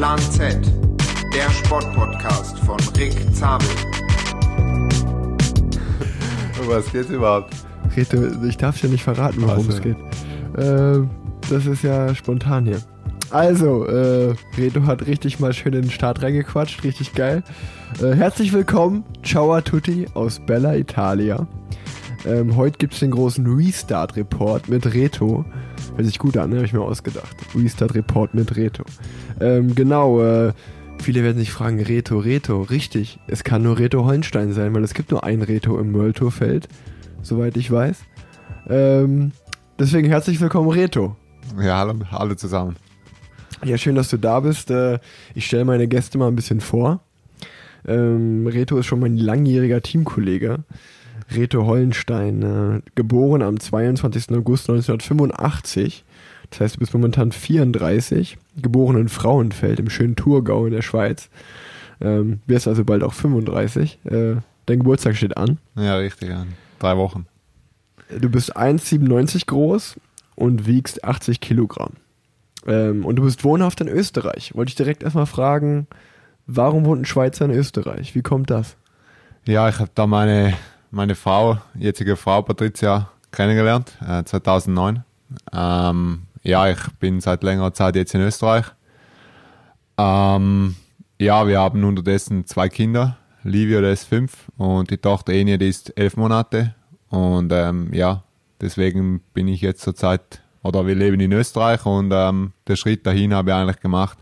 [0.00, 0.56] Plan Z,
[1.34, 3.68] der Sportpodcast von Rick Zabel.
[6.66, 7.54] Was geht's überhaupt?
[7.94, 8.16] Reto,
[8.46, 9.72] ich darf dir nicht verraten, worum Also.
[9.72, 9.98] es geht.
[10.56, 11.06] Äh,
[11.50, 12.80] das ist ja spontan hier.
[13.28, 17.42] Also, äh, Reto hat richtig mal schön in den Start reingequatscht, richtig geil.
[18.02, 21.46] Äh, herzlich willkommen, ciao a tutti aus Bella Italia.
[22.24, 25.44] Ähm, heute gibt's den großen Restart-Report mit Reto.
[25.94, 26.56] Hört sich gut an, ne?
[26.56, 27.36] Hab ich mir ausgedacht.
[27.54, 28.84] Restart-Report mit Reto.
[29.40, 30.52] Ähm, genau, äh,
[31.02, 32.62] viele werden sich fragen, Reto, Reto.
[32.62, 36.16] Richtig, es kann nur Reto Hollenstein sein, weil es gibt nur ein Reto im World
[36.16, 36.68] Tour Feld,
[37.22, 37.98] soweit ich weiß.
[38.68, 39.32] Ähm,
[39.78, 41.16] deswegen herzlich willkommen, Reto.
[41.60, 42.76] Ja, hallo, hallo zusammen.
[43.64, 44.70] Ja, schön, dass du da bist.
[44.70, 44.98] Äh,
[45.34, 47.00] Ich stelle meine Gäste mal ein bisschen vor.
[47.86, 50.64] Ähm, Reto ist schon mein langjähriger Teamkollege.
[51.34, 54.30] Reto Hollenstein, äh, geboren am 22.
[54.36, 56.04] August 1985.
[56.50, 61.30] Das heißt, du bist momentan 34, geboren in Frauenfeld im schönen Thurgau in der Schweiz.
[62.00, 63.98] Ähm, wirst also bald auch 35.
[64.04, 65.58] Äh, dein Geburtstag steht an.
[65.76, 66.44] Ja, richtig, ja.
[66.78, 67.26] Drei Wochen.
[68.18, 69.96] Du bist 1,97 groß
[70.34, 71.92] und wiegst 80 Kilogramm.
[72.66, 74.54] Ähm, und du bist wohnhaft in Österreich.
[74.54, 75.86] Wollte ich direkt erstmal fragen,
[76.46, 78.14] warum wohnt ein Schweizer in Österreich?
[78.14, 78.76] Wie kommt das?
[79.46, 80.54] Ja, ich habe da meine,
[80.90, 85.04] meine Frau, jetzige Frau Patricia, kennengelernt, äh, 2009.
[85.52, 88.66] Ähm, ja, ich bin seit längerer Zeit jetzt in Österreich.
[89.98, 90.76] Ähm,
[91.18, 93.18] ja, wir haben unterdessen zwei Kinder.
[93.42, 96.74] Livia, der ist fünf und die Tochter Enia, die ist elf Monate.
[97.08, 98.22] Und ähm, ja,
[98.60, 103.34] deswegen bin ich jetzt zurzeit, oder wir leben in Österreich und ähm, den Schritt dahin
[103.34, 104.18] habe ich eigentlich gemacht,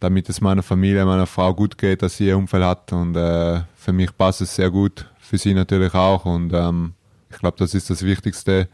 [0.00, 2.92] damit es meiner Familie, meiner Frau gut geht, dass sie ihr Umfeld hat.
[2.92, 6.24] Und äh, für mich passt es sehr gut, für sie natürlich auch.
[6.24, 6.94] Und ähm,
[7.30, 8.68] ich glaube, das ist das Wichtigste,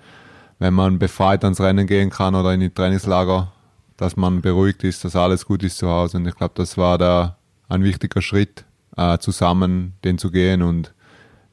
[0.61, 3.51] wenn man befreit ans Rennen gehen kann oder in die Trainingslager,
[3.97, 6.19] dass man beruhigt ist, dass alles gut ist zu Hause.
[6.19, 7.37] Und ich glaube, das war da
[7.69, 8.65] ein wichtiger Schritt,
[8.97, 10.63] äh, zusammen den zu gehen.
[10.63, 10.95] Und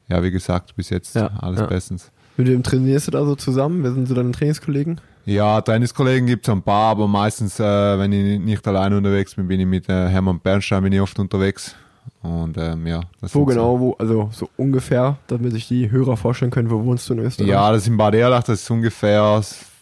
[0.08, 1.66] ja, wie gesagt, bis jetzt Ja, alles ja.
[1.66, 2.10] bestens.
[2.36, 3.82] Mit wem trainierst du da so zusammen?
[3.82, 5.00] Wer sind so deine Trainingskollegen?
[5.24, 9.48] Ja, Trainingskollegen gibt es ein paar, aber meistens, äh, wenn ich nicht alleine unterwegs bin,
[9.48, 11.74] bin ich mit äh, Hermann Bernstein bin ich oft unterwegs.
[12.22, 16.16] Und ähm, ja, Wo sind so- genau, wo, also so ungefähr, damit sich die Hörer
[16.16, 17.48] vorstellen können, wo wohnst du in Österreich?
[17.48, 19.40] Ja, das ist in Bad Erlach, das ist ungefähr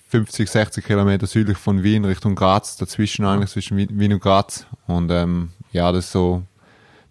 [0.08, 4.66] 50, 60 Kilometer südlich von Wien Richtung Graz, dazwischen eigentlich zwischen Wien und Graz.
[4.86, 6.42] Und ähm, ja, das ist so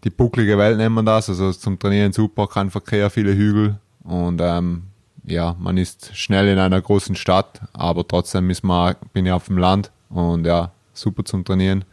[0.04, 1.28] die bucklige Welt nennt man das.
[1.30, 4.84] Also zum Trainieren super, kein Verkehr, viele Hügel und ähm,
[5.24, 9.48] ja, man ist schnell in einer großen Stadt, aber trotzdem ist man, bin ich auf
[9.48, 11.84] dem Land und ja, super zum Trainieren.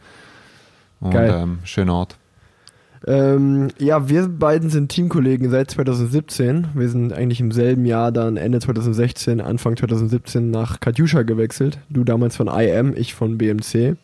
[0.99, 1.33] Und Geil.
[1.35, 2.15] ähm, schöner Ort.
[3.05, 6.67] Ähm, ja, wir beiden sind Teamkollegen seit 2017.
[6.73, 11.79] Wir sind eigentlich im selben Jahr dann Ende 2016, Anfang 2017 nach Katjuscha gewechselt.
[11.89, 13.97] Du damals von IM, ich von BMC.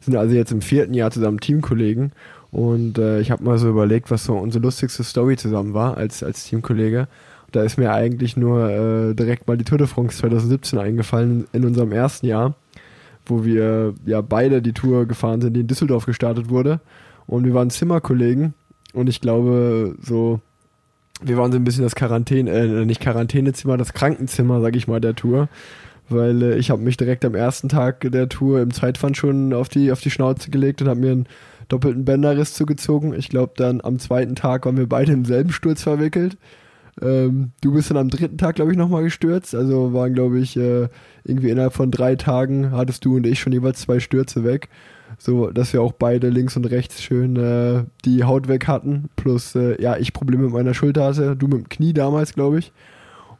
[0.00, 2.12] Sind also jetzt im vierten Jahr zusammen Teamkollegen.
[2.50, 6.22] Und äh, ich habe mal so überlegt, was so unsere lustigste Story zusammen war als,
[6.22, 7.08] als Teamkollege.
[7.50, 11.64] Da ist mir eigentlich nur äh, direkt mal die Tour de France 2017 eingefallen in
[11.64, 12.54] unserem ersten Jahr,
[13.26, 16.80] wo wir ja beide die Tour gefahren sind, die in Düsseldorf gestartet wurde.
[17.26, 18.54] Und wir waren Zimmerkollegen
[18.92, 20.40] und ich glaube, so,
[21.22, 25.00] wir waren so ein bisschen das Quarantäne, äh, nicht Quarantänezimmer, das Krankenzimmer, sag ich mal,
[25.00, 25.48] der Tour.
[26.08, 29.68] Weil äh, ich habe mich direkt am ersten Tag der Tour im Zeitfahren schon auf
[29.68, 31.26] die, auf die Schnauze gelegt und habe mir einen
[31.68, 33.14] doppelten Bänderriss zugezogen.
[33.14, 36.36] Ich glaube, dann am zweiten Tag waren wir beide im selben Sturz verwickelt.
[37.00, 39.54] Ähm, du bist dann am dritten Tag, glaube ich, nochmal gestürzt.
[39.54, 40.88] Also waren, glaube ich, äh,
[41.24, 44.68] irgendwie innerhalb von drei Tagen hattest du und ich schon jeweils zwei Stürze weg.
[45.18, 49.08] So, dass wir auch beide links und rechts schön äh, die Haut weg hatten.
[49.16, 52.58] Plus, äh, ja, ich Probleme mit meiner Schulter hatte, du mit dem Knie damals, glaube
[52.58, 52.72] ich.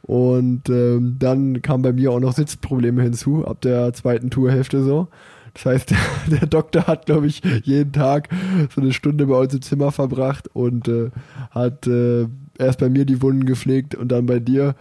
[0.03, 5.07] Und ähm, dann kamen bei mir auch noch Sitzprobleme hinzu, ab der zweiten Tourhälfte so.
[5.55, 5.97] Das heißt, der,
[6.39, 8.29] der Doktor hat, glaube ich, jeden Tag
[8.73, 11.09] so eine Stunde bei uns im Zimmer verbracht und äh,
[11.49, 12.27] hat äh,
[12.59, 14.75] erst bei mir die Wunden gepflegt und dann bei dir.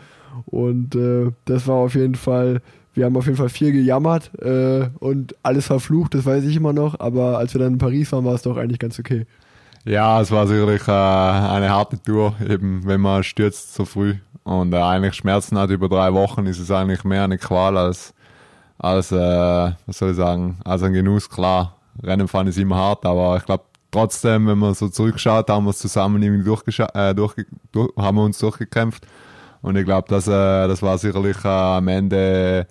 [0.46, 2.60] Und äh, das war auf jeden Fall,
[2.94, 6.72] wir haben auf jeden Fall viel gejammert äh, und alles verflucht, das weiß ich immer
[6.72, 6.98] noch.
[7.00, 9.26] Aber als wir dann in Paris waren, war es doch eigentlich ganz okay.
[9.84, 14.14] Ja, es war sicherlich äh, eine harte Tour, eben wenn man stürzt so früh
[14.44, 18.14] und äh, eigentlich Schmerzen hat über drei Wochen, ist es eigentlich mehr eine Qual als,
[18.78, 19.16] als äh,
[19.86, 21.28] was soll ich sagen, als ein Genuss.
[21.28, 25.64] Klar, Rennen fahren ist immer hart, aber ich glaube trotzdem, wenn man so zurückschaut, haben
[25.64, 26.50] wir es zusammen irgendwie
[26.94, 29.06] äh, durchge durch, haben wir uns durchgekämpft
[29.64, 30.30] und ich glaube, das, äh,
[30.68, 32.66] das war sicherlich äh, am Ende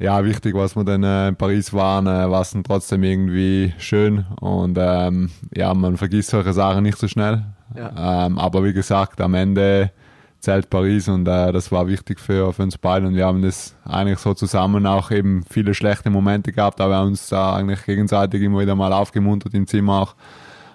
[0.00, 3.74] ja, wichtig, was wir dann äh, in Paris waren, äh, war es dann trotzdem irgendwie
[3.78, 7.44] schön und ähm, ja, man vergisst solche Sachen nicht so schnell.
[7.76, 8.26] Ja.
[8.26, 9.92] Ähm, aber wie gesagt, am Ende
[10.40, 13.76] Zelt Paris und äh, das war wichtig für, für uns beide und wir haben das
[13.84, 17.84] eigentlich so zusammen auch eben viele schlechte Momente gehabt, aber wir haben uns da eigentlich
[17.84, 20.14] gegenseitig immer wieder mal aufgemuntert im Zimmer auch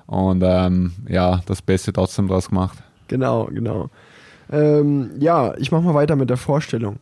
[0.05, 2.77] und ähm, ja, das Beste trotzdem draus gemacht.
[3.07, 3.89] Genau, genau.
[4.51, 6.99] Ähm, ja, ich mache mal weiter mit der Vorstellung.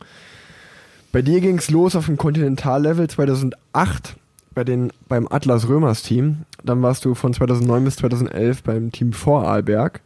[1.14, 4.16] Bei dir ging es los auf dem Kontinentallevel 2008
[4.56, 6.38] bei den, beim Atlas Römers Team.
[6.64, 10.02] Dann warst du von 2009 bis 2011 beim Team Vorarlberg.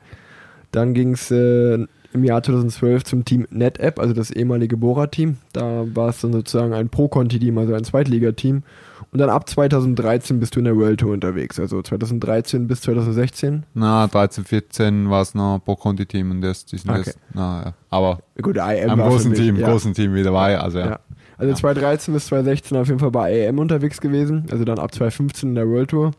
[0.72, 1.86] Dann ging es äh,
[2.18, 5.38] im Jahr 2012 zum Team NetApp, also das ehemalige Bora-Team.
[5.54, 8.64] Da war es dann sozusagen ein Pro-Conti-Team, also ein Zweitligateam.
[9.12, 13.64] Und dann ab 2013 bist du in der World Tour unterwegs, also 2013 bis 2016.
[13.74, 17.04] Na, 13, 14 war es noch Pro-Conti-Team und das, die sind Okay.
[17.06, 17.74] jetzt, na, ja.
[17.90, 19.70] aber Gut, IM war für großen Team, ja.
[19.70, 20.90] großen Team wieder dabei, also ja.
[20.90, 21.00] Ja.
[21.38, 25.50] Also 2013 bis 2016 auf jeden Fall bei AM unterwegs gewesen, also dann ab 2015
[25.50, 26.12] in der World Tour.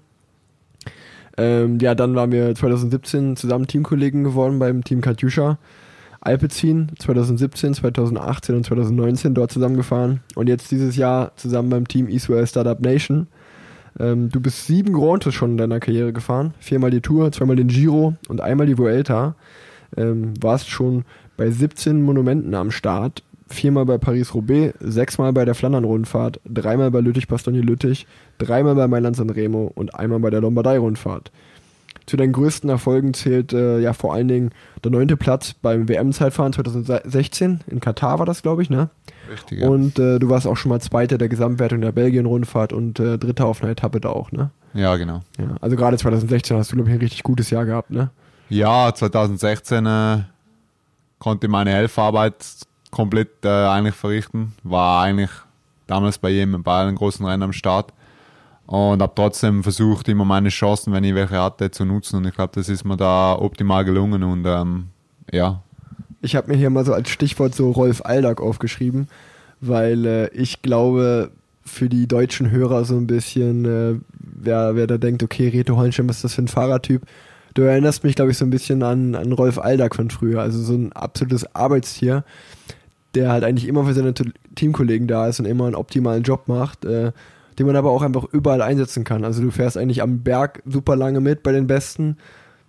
[1.36, 5.58] Ähm, ja, dann waren wir 2017 zusammen Teamkollegen geworden beim Team Katjuscha.
[6.20, 12.47] Alpecin 2017, 2018 und 2019 dort zusammengefahren und jetzt dieses Jahr zusammen beim Team Israel
[12.47, 13.29] Startup Nation.
[13.99, 17.56] Ähm, du bist sieben Grand Tours schon in deiner Karriere gefahren, viermal die Tour, zweimal
[17.56, 19.35] den Giro und einmal die Vuelta.
[19.97, 21.05] Ähm, warst schon
[21.37, 28.06] bei 17 Monumenten am Start, viermal bei Paris-Roubaix, sechsmal bei der Flandern-Rundfahrt, dreimal bei Lüttich-Bastogne-Lüttich,
[28.38, 31.32] dreimal bei Mailand-San Remo und einmal bei der Lombardei-Rundfahrt.
[32.08, 34.50] Zu deinen größten Erfolgen zählt äh, ja vor allen Dingen
[34.82, 37.60] der neunte Platz beim WM-Zeitfahren 2016.
[37.66, 38.88] In Katar war das, glaube ich, ne?
[39.31, 39.69] Richtig, ja.
[39.69, 43.44] Und äh, du warst auch schon mal Zweiter der Gesamtwertung der Belgien-Rundfahrt und äh, Dritter
[43.44, 44.50] auf einer Etappe da auch, ne?
[44.72, 45.20] ja, genau.
[45.38, 45.56] Ja.
[45.60, 48.10] Also gerade 2016 hast du, glaube ich, ein richtig gutes Jahr gehabt, ne?
[48.49, 50.19] Ja, 2016 äh,
[51.19, 52.37] konnte meine Helferarbeit
[52.90, 54.55] komplett äh, eigentlich verrichten.
[54.62, 55.31] War eigentlich
[55.87, 57.93] damals bei jedem bei allen großen Rennen am Start.
[58.69, 62.17] Und habe trotzdem versucht, immer meine Chancen, wenn ich welche hatte, zu nutzen.
[62.17, 64.23] Und ich glaube, das ist mir da optimal gelungen.
[64.23, 64.88] Und ähm,
[65.32, 65.62] ja,
[66.20, 69.09] Ich habe mir hier mal so als Stichwort so Rolf Aldag aufgeschrieben,
[69.62, 71.31] weil äh, ich glaube,
[71.65, 76.09] für die deutschen Hörer so ein bisschen, äh, wer, wer da denkt, okay, Reto Holnstein,
[76.09, 77.03] was ist das für ein Fahrertyp?
[77.55, 80.43] Du erinnerst mich, glaube ich, so ein bisschen an, an Rolf Aldag von früher.
[80.43, 82.23] Also so ein absolutes Arbeitstier,
[83.15, 84.12] der halt eigentlich immer für seine
[84.56, 87.12] Teamkollegen da ist und immer einen optimalen Job macht, äh,
[87.58, 89.25] den man aber auch einfach überall einsetzen kann.
[89.25, 92.16] Also du fährst eigentlich am Berg super lange mit bei den Besten.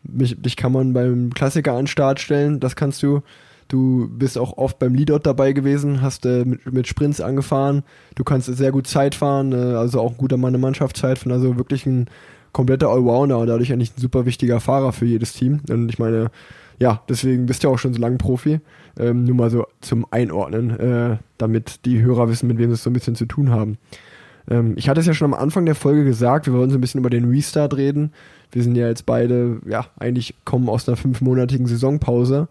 [0.04, 3.22] Mich, dich kann man beim Klassiker an den Start stellen, das kannst du.
[3.68, 7.84] Du bist auch oft beim Leadout dabei gewesen, hast äh, mit, mit Sprints angefahren.
[8.16, 11.56] Du kannst sehr gut Zeit fahren, äh, also auch ein guter Mann Mannschaftszeit von also
[11.58, 12.08] wirklich ein
[12.52, 15.62] kompletter Allrounder und dadurch eigentlich ein super wichtiger Fahrer für jedes Team.
[15.70, 16.32] Und ich meine,
[16.80, 18.60] ja, deswegen bist du ja auch schon so lange Profi.
[18.98, 22.84] Ähm, nur mal so zum Einordnen, äh, damit die Hörer wissen, mit wem sie es
[22.84, 23.78] so ein bisschen zu tun haben.
[24.50, 26.82] Ähm, ich hatte es ja schon am Anfang der Folge gesagt, wir wollen so ein
[26.82, 28.12] bisschen über den Restart reden.
[28.52, 32.48] Wir sind ja jetzt beide, ja, eigentlich kommen aus einer fünfmonatigen Saisonpause.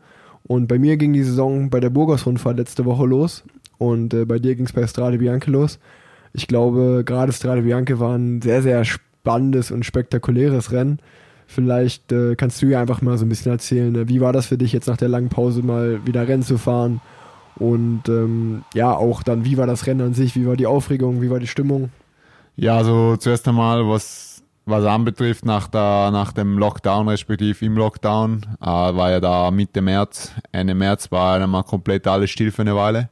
[0.47, 3.45] Und bei mir ging die Saison bei der Burgos-Rundfahrt letzte Woche los.
[3.77, 5.79] Und äh, bei dir ging es bei Strade Bianche los.
[6.33, 11.01] Ich glaube, gerade Strade Bianche war ein sehr, sehr spannendes und spektakuläres Rennen.
[11.47, 14.47] Vielleicht äh, kannst du ja einfach mal so ein bisschen erzählen, äh, wie war das
[14.47, 17.01] für dich jetzt nach der langen Pause mal wieder Rennen zu fahren?
[17.59, 20.37] Und ähm, ja, auch dann, wie war das Rennen an sich?
[20.37, 21.21] Wie war die Aufregung?
[21.23, 21.91] Wie war die Stimmung?
[22.57, 28.43] Ja, also zuerst einmal, was, was anbetrifft, nach, der, nach dem Lockdown, respektive im Lockdown,
[28.61, 32.63] äh, war ja da Mitte März, Ende März war dann mal komplett alles still für
[32.63, 33.09] eine Weile.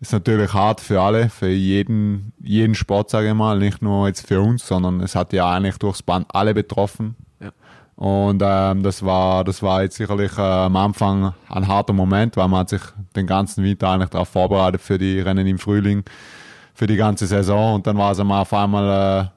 [0.00, 4.26] Ist natürlich hart für alle, für jeden, jeden Sport, sage ich mal, nicht nur jetzt
[4.26, 7.16] für uns, sondern es hat ja eigentlich durchs Band alle betroffen.
[7.98, 12.46] Und ähm, das war das war jetzt sicherlich äh, am Anfang ein harter Moment, weil
[12.46, 12.82] man hat sich
[13.16, 16.04] den ganzen Winter eigentlich darauf vorbereitet für die Rennen im Frühling,
[16.74, 19.30] für die ganze Saison und dann war es einmal auf einmal äh, ein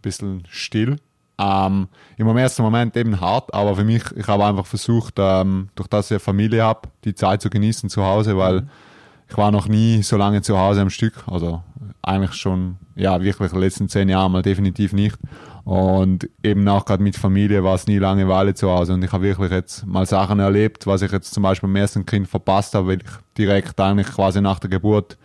[0.00, 0.98] bisschen still.
[1.38, 5.88] Ähm, Im ersten Moment eben hart, aber für mich, ich habe einfach versucht, ähm, durch
[5.88, 8.68] das ich eine Familie habe, die Zeit zu genießen zu Hause, weil
[9.28, 11.64] ich war noch nie so lange zu Hause am Stück, also
[12.00, 15.18] eigentlich schon, ja, wirklich die letzten zehn Jahre mal definitiv nicht.
[15.64, 19.24] Und eben auch gerade mit Familie war es nie Langeweile zu Hause und ich habe
[19.24, 22.88] wirklich jetzt mal Sachen erlebt, was ich jetzt zum Beispiel beim ersten Kind verpasst habe,
[22.88, 25.16] weil ich direkt eigentlich quasi nach der Geburt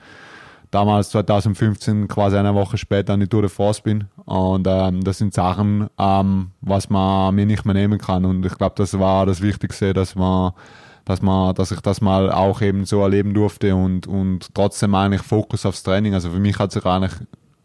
[0.72, 4.06] damals 2015 quasi eine Woche später an die Tour de France bin.
[4.26, 8.26] Und ähm, das sind Sachen, ähm, was man mir nicht mehr nehmen kann.
[8.26, 10.52] Und ich glaube, das war das Wichtigste, dass man,
[11.06, 15.24] dass man, dass ich das mal auch eben so erleben durfte und, und trotzdem eigentlich
[15.24, 16.14] Fokus aufs Training.
[16.14, 17.14] Also für mich hat sich eigentlich,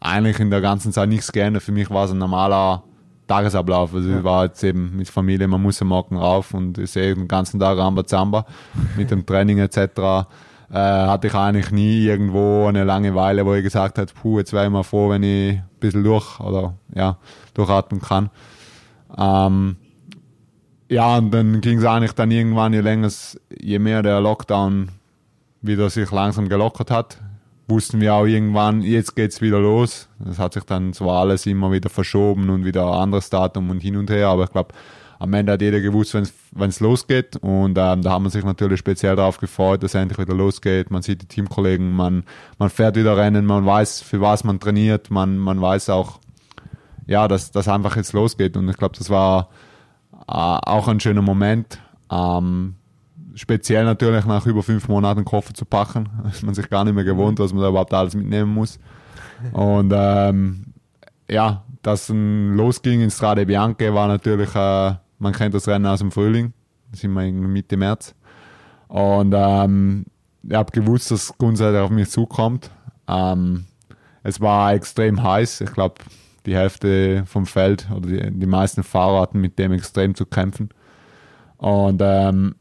[0.04, 1.62] eigentlich in der ganzen Zeit nichts geändert.
[1.62, 2.84] Für mich war es ein normaler
[3.26, 3.94] Tagesablauf.
[3.94, 7.14] Also ich war jetzt eben mit Familie, man muss am Morgen rauf und ist eh
[7.14, 8.46] den ganzen Tag Rambazamba
[8.96, 10.26] mit dem Training etc
[10.74, 14.64] äh, hatte ich eigentlich nie irgendwo eine Langeweile, wo ich gesagt habe, puh, jetzt wäre
[14.64, 17.18] ich mal froh, wenn ich ein bisschen durch oder ja,
[17.54, 18.30] durchatmen kann.
[19.16, 19.76] Ähm,
[20.88, 23.08] ja, und dann ging es eigentlich dann irgendwann, je länger
[23.56, 24.88] je mehr der Lockdown
[25.62, 27.18] wieder sich langsam gelockert hat,
[27.66, 30.08] wussten wir auch irgendwann, jetzt geht's wieder los.
[30.18, 33.80] Das hat sich dann zwar alles immer wieder verschoben und wieder ein anderes Datum und
[33.80, 34.74] hin und her, aber ich glaube,
[35.18, 37.36] am Ende hat jeder gewusst, wenn es losgeht.
[37.36, 40.90] Und ähm, da haben wir sich natürlich speziell darauf gefreut, dass es endlich wieder losgeht.
[40.90, 42.24] Man sieht die Teamkollegen, man,
[42.58, 46.18] man fährt wieder Rennen, man weiß, für was man trainiert, man, man weiß auch,
[47.06, 48.56] ja, dass das einfach jetzt losgeht.
[48.56, 49.48] Und ich glaube, das war
[50.12, 51.78] äh, auch ein schöner Moment.
[52.10, 52.74] Ähm,
[53.34, 56.08] speziell natürlich nach über fünf Monaten Koffer zu packen.
[56.30, 58.78] Ist man sich gar nicht mehr gewohnt, dass man da überhaupt alles mitnehmen muss.
[59.52, 60.74] Und ähm,
[61.30, 65.98] ja, dass ein losging in Strade Bianche war natürlich, äh, man kennt das Rennen aus
[65.98, 66.52] dem Frühling,
[66.90, 68.14] da sind wir Mitte März.
[68.88, 70.06] Und ähm,
[70.42, 72.70] ich habe gewusst, dass grundsätzlich auf mich zukommt.
[73.08, 73.66] Ähm,
[74.22, 75.62] es war extrem heiß.
[75.62, 75.96] Ich glaube,
[76.46, 80.70] die Hälfte vom Feld oder die, die meisten Fahrer hatten mit dem extrem zu kämpfen.
[81.56, 82.54] Und ähm,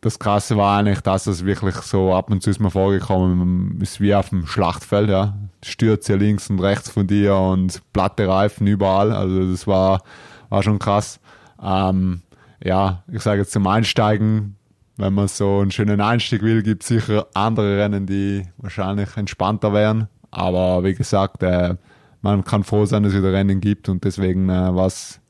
[0.00, 4.00] das Krasse war eigentlich, dass es wirklich so ab und zu ist mir vorgekommen, ist
[4.00, 5.36] wie auf dem Schlachtfeld, ja.
[5.62, 9.12] Stürze links und rechts von dir und platte Reifen überall.
[9.12, 10.02] Also das war,
[10.48, 11.20] war schon krass.
[11.62, 12.22] Ähm,
[12.64, 14.56] ja, ich sage jetzt zum Einsteigen,
[14.96, 19.72] wenn man so einen schönen Einstieg will, gibt es sicher andere Rennen, die wahrscheinlich entspannter
[19.74, 20.08] wären.
[20.30, 21.76] Aber wie gesagt, äh,
[22.22, 25.20] man kann froh sein, dass es wieder Rennen gibt und deswegen äh, war es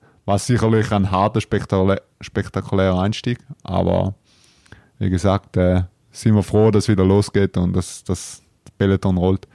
[0.47, 3.39] sicherlich ein harter, spektakulärer Einstieg.
[3.63, 4.15] Aber
[5.01, 8.43] wie gesagt, äh, sind wir froh, dass es wieder losgeht und dass das
[8.79, 9.49] Peloton rollt.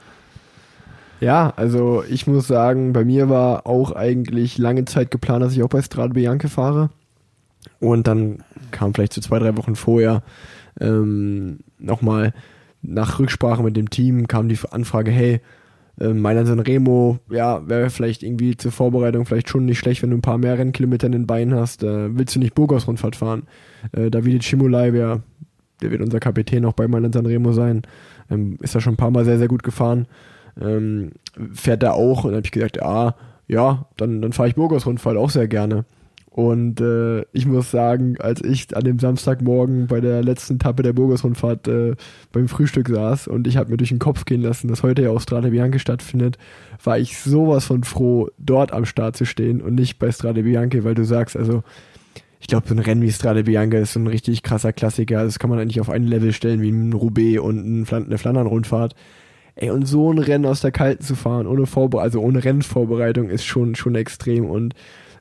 [1.20, 5.62] Ja, also ich muss sagen, bei mir war auch eigentlich lange Zeit geplant, dass ich
[5.62, 6.90] auch bei Strade Bianche fahre.
[7.80, 10.22] Und dann kam vielleicht so zwei, drei Wochen vorher
[10.78, 12.34] ähm, nochmal
[12.82, 15.40] nach Rücksprache mit dem Team kam die Anfrage, hey,
[15.98, 20.16] Mailand San Remo, ja, wäre vielleicht irgendwie zur Vorbereitung vielleicht schon nicht schlecht, wenn du
[20.16, 21.82] ein paar mehr Rennkilometer in den Beinen hast.
[21.82, 23.44] Äh, willst du nicht Burgos-Rundfahrt fahren?
[23.92, 25.22] Äh, Davide Cimolai, der,
[25.80, 27.82] der wird unser Kapitän auch bei Mailand San Remo sein,
[28.30, 30.06] ähm, ist da schon ein paar Mal sehr, sehr gut gefahren.
[30.60, 31.12] Ähm,
[31.52, 33.14] fährt er auch und dann habe ich gesagt, ah,
[33.48, 35.84] ja, dann, dann fahre ich Burgos-Rundfahrt auch sehr gerne.
[36.36, 40.92] Und äh, ich muss sagen, als ich an dem Samstagmorgen bei der letzten Etappe der
[40.92, 41.94] Burgos-Rundfahrt äh,
[42.30, 45.08] beim Frühstück saß und ich habe mir durch den Kopf gehen lassen, dass heute ja
[45.12, 46.36] auch Strade Bianche stattfindet,
[46.84, 50.84] war ich sowas von froh, dort am Start zu stehen und nicht bei Strade Bianche,
[50.84, 51.62] weil du sagst, also
[52.38, 55.24] ich glaube, so ein Rennen wie Strade Bianca ist so ein richtig krasser Klassiker.
[55.24, 58.94] Das kann man eigentlich auf ein Level stellen wie ein Roubaix und eine Flandern-Rundfahrt.
[59.54, 63.30] Ey, und so ein Rennen aus der Kalten zu fahren, ohne Vorbe also ohne Rennvorbereitung,
[63.30, 64.44] ist schon, schon extrem.
[64.44, 64.74] Und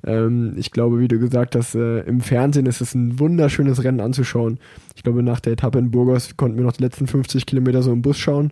[0.05, 3.99] ähm, ich glaube, wie du gesagt hast, äh, im Fernsehen ist es ein wunderschönes Rennen
[3.99, 4.59] anzuschauen.
[4.95, 7.91] Ich glaube, nach der Etappe in Burgos konnten wir noch die letzten 50 Kilometer so
[7.91, 8.51] im Bus schauen.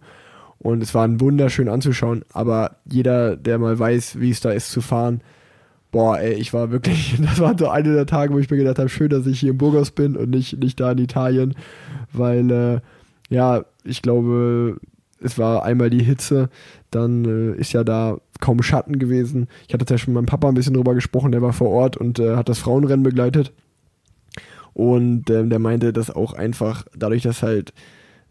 [0.57, 2.23] Und es war wunderschön anzuschauen.
[2.31, 5.21] Aber jeder, der mal weiß, wie es da ist zu fahren,
[5.91, 8.79] boah, ey, ich war wirklich, das war so einer der Tage, wo ich mir gedacht
[8.79, 11.53] habe, schön, dass ich hier in Burgos bin und nicht, nicht da in Italien.
[12.11, 12.79] Weil, äh,
[13.29, 14.77] ja, ich glaube,
[15.21, 16.49] es war einmal die Hitze,
[16.91, 19.47] dann äh, ist ja da kaum Schatten gewesen.
[19.67, 21.95] Ich hatte ja schon mit meinem Papa ein bisschen drüber gesprochen, der war vor Ort
[21.95, 23.53] und äh, hat das Frauenrennen begleitet.
[24.73, 27.73] Und äh, der meinte, dass auch einfach dadurch, dass halt,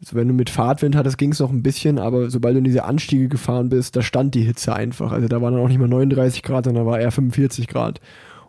[0.01, 2.65] also wenn du mit Fahrtwind hattest, ging es noch ein bisschen, aber sobald du in
[2.65, 5.13] diese Anstiege gefahren bist, da stand die Hitze einfach.
[5.13, 8.01] Also da waren dann auch nicht mehr 39 Grad, sondern da war eher 45 Grad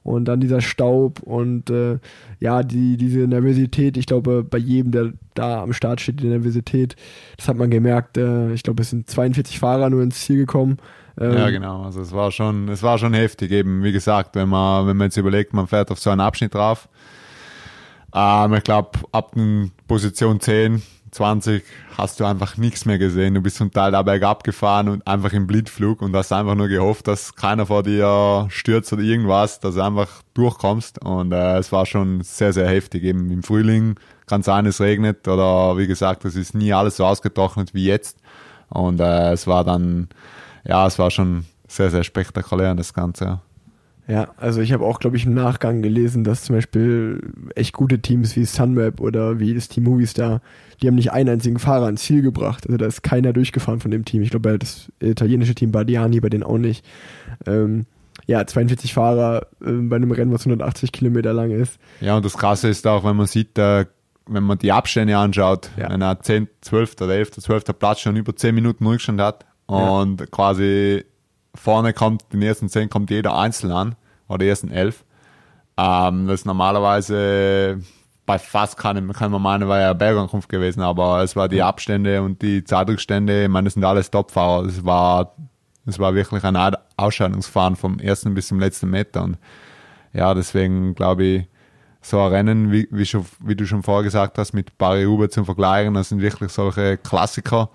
[0.03, 1.98] und dann dieser Staub und äh,
[2.39, 6.98] ja, die, diese Nervosität, ich glaube, bei jedem, der da am Start steht, die Nervosität,
[7.38, 8.17] das hat man gemerkt.
[8.17, 10.77] Äh, ich glaube, es sind 42 Fahrer nur ins Ziel gekommen.
[11.20, 11.84] Ähm, ja, genau.
[11.84, 15.08] Also es war schon, es war schon heftig, eben, wie gesagt, wenn man, wenn man
[15.08, 16.89] jetzt überlegt, man fährt auf so einen Abschnitt drauf.
[18.13, 19.36] Ähm, ich glaube, ab
[19.88, 20.82] Position 10
[21.13, 21.63] 20
[21.98, 23.36] hast du einfach nichts mehr gesehen.
[23.36, 26.67] Du bist zum Teil da bergab gefahren und einfach im Blindflug und hast einfach nur
[26.67, 31.03] gehofft, dass keiner vor dir stürzt oder irgendwas, dass du einfach durchkommst.
[31.03, 33.03] Und äh, es war schon sehr, sehr heftig.
[33.03, 37.05] Eben im Frühling kann sein, es regnet oder wie gesagt, es ist nie alles so
[37.05, 38.17] ausgetrocknet wie jetzt.
[38.70, 40.10] Und äh, es war dann,
[40.65, 43.25] ja, es war schon sehr, sehr spektakulär das Ganze.
[43.25, 43.41] Ja.
[44.08, 47.22] Ja, also ich habe auch, glaube ich, im Nachgang gelesen, dass zum Beispiel
[47.55, 50.41] echt gute Teams wie Sunweb oder wie das Team Movistar,
[50.82, 52.65] die haben nicht einen einzigen Fahrer ans Ziel gebracht.
[52.65, 54.22] Also da ist keiner durchgefahren von dem Team.
[54.22, 56.86] Ich glaube, das italienische Team Bardiani bei denen auch nicht.
[57.48, 57.86] Ähm,
[58.25, 61.79] ja, 42 Fahrer äh, bei einem Rennen, was 180 Kilometer lang ist.
[62.01, 63.86] Ja, und das Krasse ist auch, wenn man sieht, äh,
[64.27, 65.89] wenn man die Abstände anschaut, ja.
[65.89, 66.96] wenn er 10, 12.
[67.01, 67.32] oder 11.
[67.32, 67.63] 12.
[67.79, 70.25] Platz schon über 10 Minuten Rückstand hat und ja.
[70.27, 71.05] quasi
[71.55, 73.96] vorne kommt, den ersten zehn kommt jeder einzeln an,
[74.27, 75.05] oder die ersten elf.
[75.77, 77.79] Ähm, das ist normalerweise
[78.25, 82.22] bei fast keinem, kann man meinen, war ja Bergankunft gewesen, aber es war die Abstände
[82.22, 84.65] und die Zeitrückstände, ich meine, das sind alles Topfahrer.
[84.65, 85.36] Es war,
[85.86, 89.38] es war wirklich ein Ausscheidungsfahren vom ersten bis zum letzten Meter und
[90.13, 91.48] ja, deswegen glaube ich,
[92.01, 95.46] so ein Rennen, wie, wie, schon, wie du schon vorher gesagt hast, mit Paris-Roubaix zum
[95.46, 97.70] Vergleichen, das sind wirklich solche Klassiker.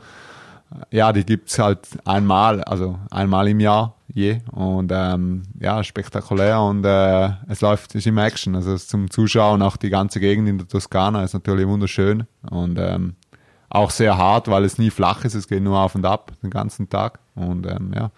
[0.91, 4.41] Ja, die gibt's halt einmal, also einmal im Jahr je.
[4.53, 8.55] Und ähm, ja, spektakulär und äh, es läuft, es ist im Action.
[8.55, 13.15] Also zum Zuschauen, auch die ganze Gegend in der Toskana ist natürlich wunderschön und ähm,
[13.71, 16.51] auch sehr hart, weil es nie flach ist, es geht nur auf und ab den
[16.51, 17.19] ganzen Tag.
[17.35, 18.11] Und ähm, ja,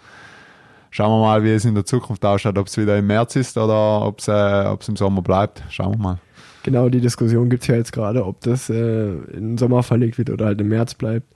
[0.91, 3.59] schauen wir mal, wie es in der Zukunft ausschaut, ob es wieder im März ist
[3.59, 5.63] oder ob es äh, im Sommer bleibt.
[5.69, 6.19] Schauen wir mal.
[6.63, 10.31] Genau, die Diskussion gibt es ja jetzt gerade, ob das äh, im Sommer verlegt wird
[10.31, 11.27] oder halt im März bleibt.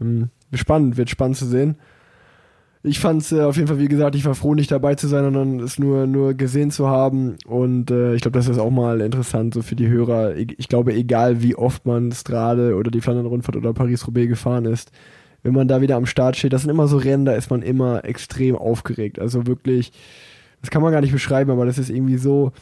[0.00, 1.76] Ähm, spannend, wird spannend zu sehen.
[2.84, 5.08] Ich fand es äh, auf jeden Fall, wie gesagt, ich war froh, nicht dabei zu
[5.08, 7.36] sein, sondern es nur, nur gesehen zu haben.
[7.46, 10.36] Und äh, ich glaube, das ist auch mal interessant, so für die Hörer.
[10.36, 14.92] Ich, ich glaube, egal wie oft man Strade oder die Flandern-Rundfahrt oder Paris-Roubaix gefahren ist,
[15.42, 17.62] wenn man da wieder am Start steht, das sind immer so Rennen, da ist man
[17.62, 19.18] immer extrem aufgeregt.
[19.18, 19.92] Also wirklich,
[20.60, 22.52] das kann man gar nicht beschreiben, aber das ist irgendwie so,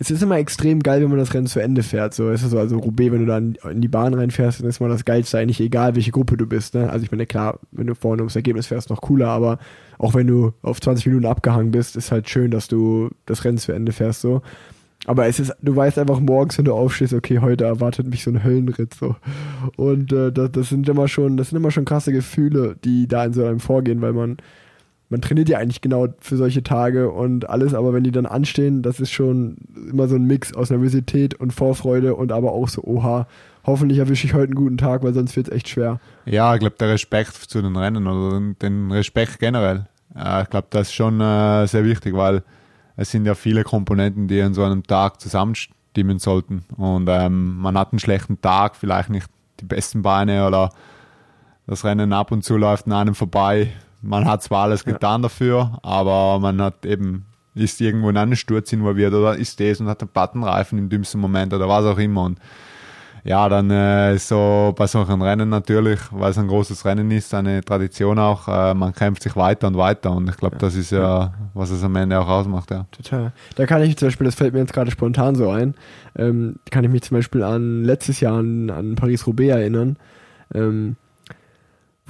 [0.00, 2.14] es ist immer extrem geil, wenn man das Rennen zu Ende fährt.
[2.14, 3.36] So ist es so, also Roubaix, wenn du da
[3.70, 6.72] in die Bahn reinfährst, dann ist mal das Geilste eigentlich egal, welche Gruppe du bist.
[6.74, 6.88] Ne?
[6.88, 9.58] Also ich meine, klar, wenn du vorne ums Ergebnis fährst, noch cooler, aber
[9.98, 13.58] auch wenn du auf 20 Minuten abgehangen bist, ist halt schön, dass du das Rennen
[13.58, 14.22] zu Ende fährst.
[14.22, 14.40] So.
[15.04, 18.30] Aber es ist, du weißt einfach morgens, wenn du aufstehst, okay, heute erwartet mich so
[18.30, 19.16] ein Höllenritt so.
[19.76, 23.26] Und äh, das, das sind immer schon, das sind immer schon krasse Gefühle, die da
[23.26, 24.38] in so einem vorgehen, weil man,
[25.10, 28.82] man trainiert ja eigentlich genau für solche Tage und alles, aber wenn die dann anstehen,
[28.82, 29.56] das ist schon
[29.90, 33.26] immer so ein Mix aus Nervosität und Vorfreude und aber auch so, oha,
[33.64, 36.00] hoffentlich erwische ich heute einen guten Tag, weil sonst wird es echt schwer.
[36.26, 40.68] Ja, ich glaube, der Respekt zu den Rennen oder den Respekt generell, äh, ich glaube,
[40.70, 42.44] das ist schon äh, sehr wichtig, weil
[42.96, 46.64] es sind ja viele Komponenten, die an so einem Tag zusammenstimmen sollten.
[46.76, 49.26] Und ähm, man hat einen schlechten Tag, vielleicht nicht
[49.58, 50.70] die besten Beine oder
[51.66, 53.72] das Rennen ab und zu läuft an einem vorbei.
[54.02, 55.28] Man hat zwar alles getan ja.
[55.28, 59.88] dafür, aber man hat eben, ist irgendwo in einen Sturz involviert oder ist das und
[59.88, 62.24] hat einen Plattenreifen im dümmsten Moment oder was auch immer.
[62.24, 62.38] Und
[63.24, 67.62] ja, dann äh, so bei solchen Rennen natürlich, weil es ein großes Rennen ist, eine
[67.62, 71.32] Tradition auch, äh, man kämpft sich weiter und weiter und ich glaube, das ist ja,
[71.54, 72.86] was es am Ende auch ausmacht, ja.
[72.90, 73.32] Total.
[73.56, 75.74] Da kann ich zum Beispiel, das fällt mir jetzt gerade spontan so ein,
[76.16, 79.96] ähm, kann ich mich zum Beispiel an letztes Jahr an, an Paris-Roubaix erinnern,
[80.54, 80.96] ähm,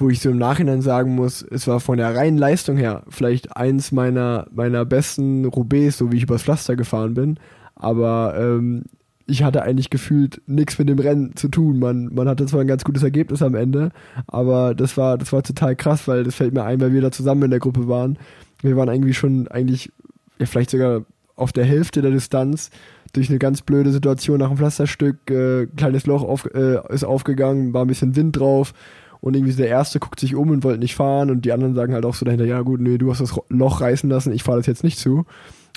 [0.01, 3.55] wo ich so im Nachhinein sagen muss, es war von der reinen Leistung her vielleicht
[3.55, 7.39] eins meiner, meiner besten Roubaix, so wie ich übers Pflaster gefahren bin,
[7.75, 8.83] aber ähm,
[9.27, 11.79] ich hatte eigentlich gefühlt nichts mit dem Rennen zu tun.
[11.79, 13.91] Man, man hatte zwar ein ganz gutes Ergebnis am Ende,
[14.27, 17.11] aber das war, das war total krass, weil das fällt mir ein, weil wir da
[17.11, 18.17] zusammen in der Gruppe waren.
[18.61, 19.91] Wir waren irgendwie schon eigentlich,
[20.39, 22.71] ja, vielleicht sogar auf der Hälfte der Distanz
[23.13, 27.73] durch eine ganz blöde Situation nach dem Pflasterstück, äh, kleines Loch auf, äh, ist aufgegangen,
[27.73, 28.73] war ein bisschen Wind drauf
[29.21, 31.93] und irgendwie der erste guckt sich um und wollte nicht fahren und die anderen sagen
[31.93, 34.57] halt auch so dahinter, ja gut, nee, du hast das Loch reißen lassen, ich fahre
[34.57, 35.25] das jetzt nicht zu.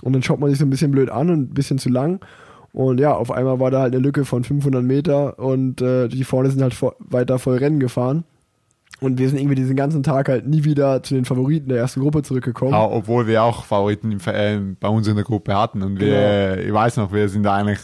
[0.03, 2.21] Und dann schaut man sich so ein bisschen blöd an und ein bisschen zu lang
[2.75, 6.25] und ja, auf einmal war da halt eine Lücke von 500 Meter und äh, die
[6.25, 8.25] vorne sind halt vor, weiter voll Rennen gefahren.
[9.01, 12.01] Und wir sind irgendwie diesen ganzen Tag halt nie wieder zu den Favoriten der ersten
[12.01, 12.73] Gruppe zurückgekommen.
[12.73, 15.83] Ja, obwohl wir auch Favoriten im, äh, bei uns in der Gruppe hatten.
[15.83, 16.63] Und wir, genau.
[16.67, 17.79] ich weiß noch, wir sind da eigentlich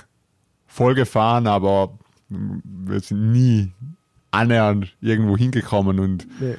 [0.67, 1.97] voll gefahren, aber
[2.29, 3.71] wir sind nie
[4.31, 5.99] annähernd irgendwo hingekommen.
[5.99, 6.55] Und nee.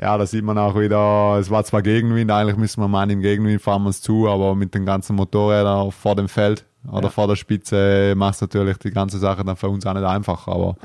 [0.00, 3.20] ja, da sieht man auch wieder, es war zwar Gegenwind, eigentlich müssen wir mal im
[3.20, 7.10] Gegenwind fahren wir uns zu, aber mit den ganzen Motorrädern vor dem Feld oder ja.
[7.10, 10.48] vor der Spitze macht es natürlich die ganze Sache dann für uns auch nicht einfach.
[10.48, 10.76] Aber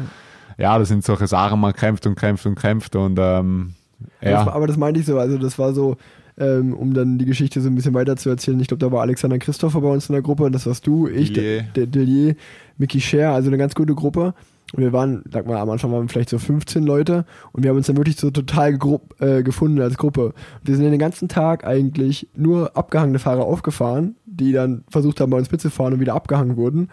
[0.58, 3.76] ja, das sind solche Sachen, man kämpft und kämpft und kämpft und ähm,
[4.21, 4.43] ja.
[4.43, 5.95] Das, aber das meinte ich so, also das war so,
[6.38, 8.60] ähm, um dann die Geschichte so ein bisschen weiter zu erzählen.
[8.60, 11.34] Ich glaube, da war Alexander Christopher bei uns in der Gruppe, das warst du, ich,
[11.34, 12.36] Delier, Delier
[12.78, 14.34] Mickey Scher, also eine ganz gute Gruppe.
[14.73, 17.69] Und wir waren, sag mal, am Anfang waren wir vielleicht so 15 Leute und wir
[17.69, 18.78] haben uns dann wirklich so total
[19.19, 20.28] äh, gefunden als Gruppe.
[20.28, 25.30] Und wir sind den ganzen Tag eigentlich nur abgehangene Fahrer aufgefahren, die dann versucht haben,
[25.30, 26.89] bei uns mitzufahren und wieder abgehangen wurden.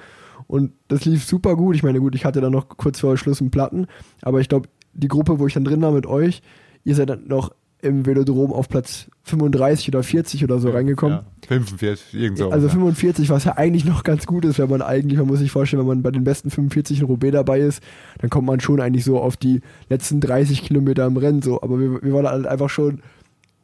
[0.47, 1.75] Und das lief super gut.
[1.77, 3.87] Ich meine, gut, ich hatte dann noch kurz vor Schluss einen Platten,
[4.21, 6.43] aber ich glaube, die Gruppe, wo ich dann drin war mit euch,
[6.85, 11.19] ihr seid dann noch im Velodrom auf Platz 35 oder 40 oder so reingekommen.
[11.19, 12.51] Ja, 45, irgend so.
[12.51, 15.51] Also 45, was ja eigentlich noch ganz gut ist, wenn man eigentlich, man muss sich
[15.51, 17.83] vorstellen, wenn man bei den besten 45 in Roubaix dabei ist,
[18.21, 21.61] dann kommt man schon eigentlich so auf die letzten 30 Kilometer im Rennen so.
[21.61, 23.01] Aber wir, wir waren halt einfach schon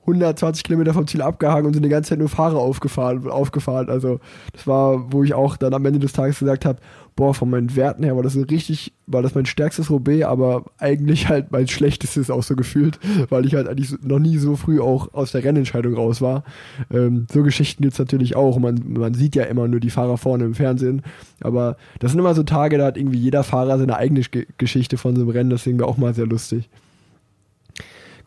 [0.09, 3.88] 120 Kilometer vom Ziel abgehangen und sind die ganze Zeit nur Fahrer aufgefahren, aufgefahren.
[3.88, 4.21] Also
[4.53, 6.81] das war, wo ich auch dann am Ende des Tages gesagt habe,
[7.18, 10.64] boah, von meinen Werten her war das so richtig, war das mein stärkstes Roubaix, aber
[10.79, 14.81] eigentlich halt mein schlechtestes auch so gefühlt, weil ich halt eigentlich noch nie so früh
[14.81, 16.44] auch aus der Rennentscheidung raus war.
[16.92, 18.59] Ähm, so Geschichten gibt es natürlich auch.
[18.59, 21.03] Man, man sieht ja immer nur die Fahrer vorne im Fernsehen,
[21.40, 24.23] aber das sind immer so Tage, da hat irgendwie jeder Fahrer seine eigene
[24.57, 26.68] Geschichte von so einem Rennen, deswegen war auch mal sehr lustig.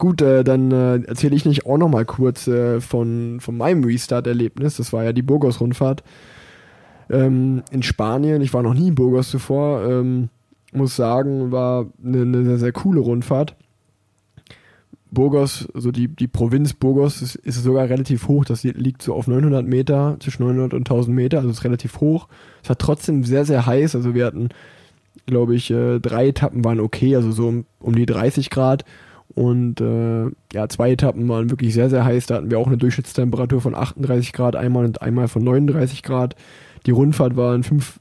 [0.02, 3.84] Gut, äh, dann äh, erzähle ich nicht auch noch mal kurz äh, von, von meinem
[3.84, 4.78] Restart-Erlebnis.
[4.78, 6.04] Das war ja die Burgos-Rundfahrt.
[7.12, 10.30] Ähm, in Spanien, ich war noch nie in Burgos zuvor, ähm,
[10.74, 13.56] muss sagen, war eine, eine sehr, sehr coole Rundfahrt.
[15.12, 18.44] Burgos, also die, die Provinz Burgos ist, ist sogar relativ hoch.
[18.44, 22.28] Das liegt so auf 900 Meter, zwischen 900 und 1000 Meter, also ist relativ hoch.
[22.64, 23.96] Es war trotzdem sehr, sehr heiß.
[23.96, 24.50] Also wir hatten,
[25.28, 28.84] glaube ich, äh, drei Etappen waren okay, also so um, um die 30 Grad.
[29.36, 32.26] Und äh, ja, zwei Etappen waren wirklich sehr, sehr heiß.
[32.26, 36.36] Da hatten wir auch eine Durchschnittstemperatur von 38 Grad einmal und einmal von 39 Grad.
[36.86, 38.00] Die Rundfahrt war in fünf,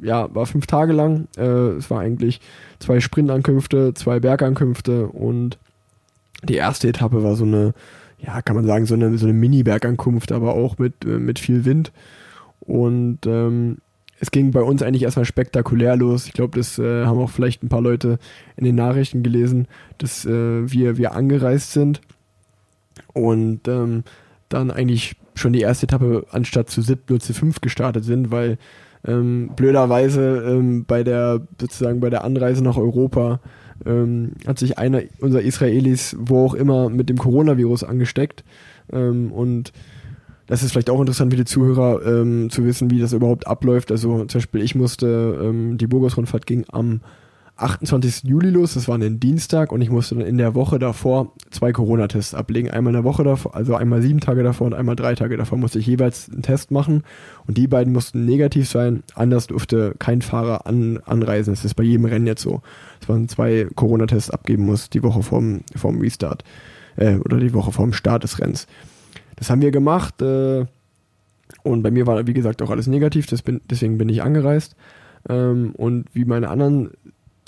[0.00, 1.28] ja, war fünf Tage lang.
[1.36, 2.40] Äh, es war eigentlich
[2.78, 5.58] zwei Sprintankünfte, zwei Bergankünfte und
[6.44, 7.74] die erste Etappe war so eine,
[8.18, 11.64] ja, kann man sagen, so eine, so eine Mini-Bergankunft, aber auch mit, äh, mit viel
[11.64, 11.92] Wind.
[12.60, 13.78] Und ähm,
[14.20, 16.26] es ging bei uns eigentlich erstmal spektakulär los.
[16.26, 18.18] Ich glaube, das äh, haben auch vielleicht ein paar Leute
[18.56, 20.30] in den Nachrichten gelesen, dass äh,
[20.70, 22.00] wir, wir angereist sind
[23.12, 24.04] und ähm,
[24.48, 28.58] dann eigentlich schon die erste Etappe anstatt zu SIP nur zu 5 gestartet sind, weil
[29.06, 33.40] ähm, blöderweise ähm, bei der sozusagen bei der Anreise nach Europa
[33.86, 38.44] ähm, hat sich einer unserer Israelis, wo auch immer, mit dem Coronavirus angesteckt.
[38.92, 39.72] Ähm, und
[40.48, 43.92] das ist vielleicht auch interessant für die Zuhörer ähm, zu wissen, wie das überhaupt abläuft.
[43.92, 47.00] Also zum Beispiel, ich musste, ähm, die Burgos-Rundfahrt ging am
[47.58, 48.22] 28.
[48.22, 51.72] Juli los, das war ein Dienstag und ich musste dann in der Woche davor zwei
[51.72, 52.70] Corona-Tests ablegen.
[52.70, 55.58] Einmal in der Woche davor, also einmal sieben Tage davor und einmal drei Tage davor
[55.58, 57.02] musste ich jeweils einen Test machen
[57.46, 59.02] und die beiden mussten negativ sein.
[59.16, 61.52] Anders durfte kein Fahrer an, anreisen.
[61.52, 62.62] Das ist bei jedem Rennen jetzt so,
[63.00, 66.44] dass man zwei Corona-Tests abgeben muss die Woche vorm, vorm Restart
[66.96, 68.68] äh, oder die Woche vorm Start des Rennens.
[69.38, 70.66] Das haben wir gemacht äh,
[71.62, 74.76] und bei mir war wie gesagt auch alles negativ, bin, deswegen bin ich angereist.
[75.28, 76.90] Ähm, und wie meine anderen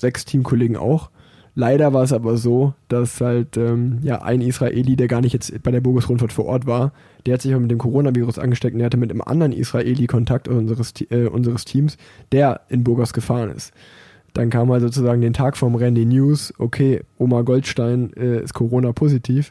[0.01, 1.11] sechs Teamkollegen auch.
[1.55, 5.63] Leider war es aber so, dass halt ähm, ja ein Israeli, der gar nicht jetzt
[5.63, 6.93] bei der Burgos-Rundfahrt vor Ort war,
[7.27, 10.07] der hat sich auch mit dem Coronavirus angesteckt und der hatte mit einem anderen Israeli
[10.07, 11.97] Kontakt unseres, äh, unseres Teams,
[12.33, 13.73] der in Burgos gefahren ist.
[14.33, 18.55] Dann kam halt sozusagen den Tag vorm Rennen die News, okay, Oma Goldstein äh, ist
[18.55, 19.51] Corona-positiv,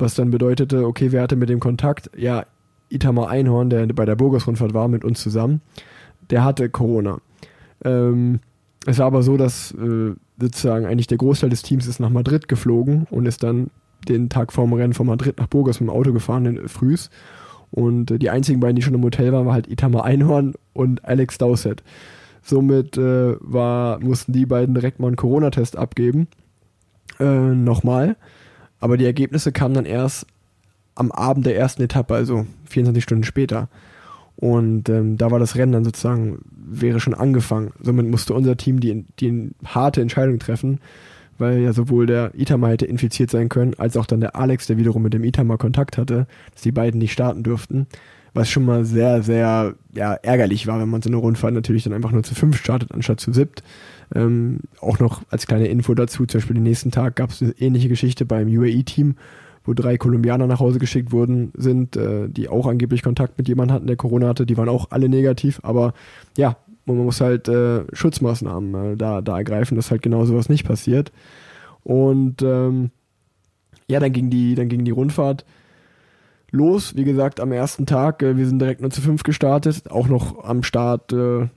[0.00, 2.10] was dann bedeutete, okay, wer hatte mit dem Kontakt?
[2.16, 2.44] Ja,
[2.88, 5.60] Itamar Einhorn, der bei der Burgos-Rundfahrt war, mit uns zusammen,
[6.30, 7.18] der hatte Corona.
[7.84, 8.40] Ähm,
[8.86, 12.48] es war aber so, dass äh, sozusagen eigentlich der Großteil des Teams ist nach Madrid
[12.48, 13.70] geflogen und ist dann
[14.08, 17.10] den Tag vorm Rennen von Madrid nach Burgos mit dem Auto gefahren, in frühs.
[17.70, 21.04] Und äh, die einzigen beiden, die schon im Hotel waren, war halt Itamar Einhorn und
[21.04, 21.82] Alex Dowsett.
[22.42, 26.26] Somit äh, war, mussten die beiden direkt mal einen Corona-Test abgeben.
[27.18, 28.16] Äh, nochmal.
[28.80, 30.26] Aber die Ergebnisse kamen dann erst
[30.94, 33.68] am Abend der ersten Etappe, also 24 Stunden später.
[34.36, 37.72] Und ähm, da war das Rennen dann sozusagen, wäre schon angefangen.
[37.80, 40.80] Somit musste unser Team die, die harte Entscheidung treffen,
[41.36, 44.78] weil ja sowohl der Itamar hätte infiziert sein können, als auch dann der Alex, der
[44.78, 47.86] wiederum mit dem Itamar Kontakt hatte, dass die beiden nicht starten durften.
[48.32, 51.92] Was schon mal sehr, sehr ja, ärgerlich war, wenn man so eine Rundfahrt natürlich dann
[51.92, 53.62] einfach nur zu fünf startet, anstatt zu siebt.
[54.14, 57.52] Ähm, auch noch als kleine Info dazu, zum Beispiel den nächsten Tag gab es eine
[57.58, 59.16] ähnliche Geschichte beim UAE-Team,
[59.64, 63.74] wo drei Kolumbianer nach Hause geschickt wurden, sind, äh, die auch angeblich Kontakt mit jemandem
[63.74, 64.46] hatten, der Corona hatte.
[64.46, 65.94] Die waren auch alle negativ, aber
[66.36, 70.66] ja, man muss halt äh, Schutzmaßnahmen äh, da, da ergreifen, dass halt genau sowas nicht
[70.66, 71.12] passiert.
[71.84, 72.90] Und ähm,
[73.88, 75.44] ja, dann ging die, dann ging die Rundfahrt
[76.50, 76.96] los.
[76.96, 80.44] Wie gesagt, am ersten Tag, äh, wir sind direkt nur zu fünf gestartet, auch noch
[80.44, 81.48] am Start äh,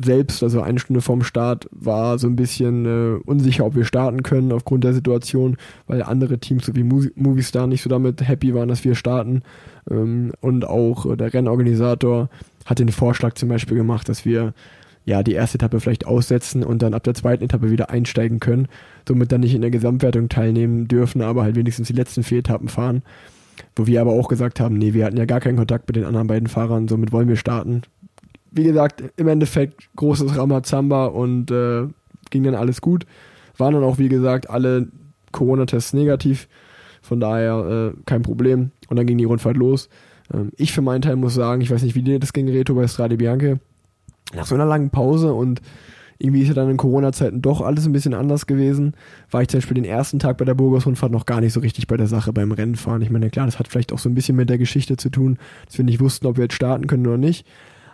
[0.00, 4.22] selbst, also eine Stunde vorm Start, war so ein bisschen äh, unsicher, ob wir starten
[4.22, 5.56] können aufgrund der Situation,
[5.86, 9.42] weil andere Teams so wie Movistar nicht so damit happy waren, dass wir starten.
[9.90, 12.30] Ähm, und auch äh, der Rennorganisator
[12.64, 14.54] hat den Vorschlag zum Beispiel gemacht, dass wir
[15.04, 18.68] ja die erste Etappe vielleicht aussetzen und dann ab der zweiten Etappe wieder einsteigen können,
[19.06, 22.68] somit dann nicht in der Gesamtwertung teilnehmen dürfen, aber halt wenigstens die letzten vier Etappen
[22.68, 23.02] fahren.
[23.74, 26.04] Wo wir aber auch gesagt haben, nee, wir hatten ja gar keinen Kontakt mit den
[26.04, 27.82] anderen beiden Fahrern, somit wollen wir starten
[28.50, 31.86] wie gesagt, im Endeffekt großes Ramazamba und äh,
[32.30, 33.06] ging dann alles gut.
[33.56, 34.88] Waren dann auch, wie gesagt, alle
[35.32, 36.48] Corona-Tests negativ.
[37.02, 38.70] Von daher äh, kein Problem.
[38.88, 39.88] Und dann ging die Rundfahrt los.
[40.32, 42.74] Ähm, ich für meinen Teil muss sagen, ich weiß nicht, wie dir das ging, Reto
[42.74, 43.60] bei Strade Bianche.
[44.34, 45.62] Nach so einer langen Pause und
[46.18, 48.94] irgendwie ist ja dann in Corona-Zeiten doch alles ein bisschen anders gewesen.
[49.30, 51.86] War ich zum Beispiel den ersten Tag bei der Burgos-Rundfahrt noch gar nicht so richtig
[51.86, 53.02] bei der Sache beim Rennfahren.
[53.02, 55.38] Ich meine, klar, das hat vielleicht auch so ein bisschen mit der Geschichte zu tun,
[55.66, 57.46] dass wir nicht wussten, ob wir jetzt starten können oder nicht.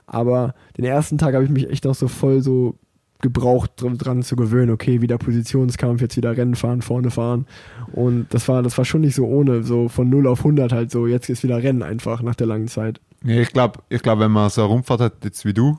[0.07, 2.79] Aber den ersten Tag habe ich mich echt noch so voll so
[3.25, 7.47] gebraucht, dran zu gewöhnen, okay, wieder Positionskampf, jetzt wieder Rennen fahren, vorne fahren.
[7.93, 10.91] Und das war, das war schon nicht so ohne, so von 0 auf 100 halt
[10.91, 13.01] so, jetzt ist wieder Rennen einfach nach der langen Zeit.
[13.25, 15.79] Ja, ich glaube, ich glaub, wenn man so eine Rundfahrt hat, jetzt wie du,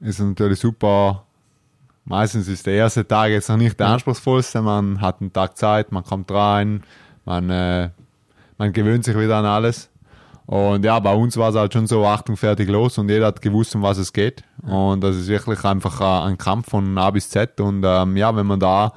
[0.00, 1.26] ist es natürlich super.
[2.06, 5.92] Meistens ist der erste Tag jetzt noch nicht der anspruchsvollste, man hat einen Tag Zeit,
[5.92, 6.82] man kommt rein,
[7.26, 7.90] man, äh,
[8.56, 9.90] man gewöhnt sich wieder an alles.
[10.46, 13.40] Und ja, bei uns war es halt schon so, Achtung, fertig, los und jeder hat
[13.40, 14.42] gewusst, um was es geht.
[14.62, 17.60] Und das ist wirklich einfach ein Kampf von A bis Z.
[17.60, 18.92] Und ähm, ja, wenn man da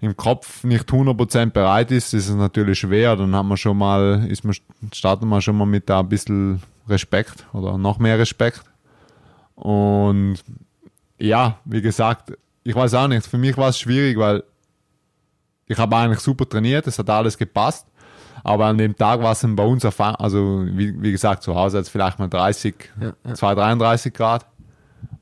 [0.00, 3.16] im Kopf nicht 100% bereit ist, ist es natürlich schwer.
[3.16, 4.54] Dann hat man schon mal, ist man,
[4.92, 8.62] startet man schon mal mit da ein bisschen Respekt oder noch mehr Respekt.
[9.54, 10.38] Und
[11.18, 12.32] ja, wie gesagt,
[12.64, 14.42] ich weiß auch nicht, für mich war es schwierig, weil
[15.66, 17.86] ich habe eigentlich super trainiert, es hat alles gepasst.
[18.44, 21.78] Aber an dem Tag war es bei uns, auf, also wie, wie gesagt, zu Hause
[21.78, 23.34] hat es vielleicht mal 30, ja, ja.
[23.34, 24.46] 2, 33 Grad.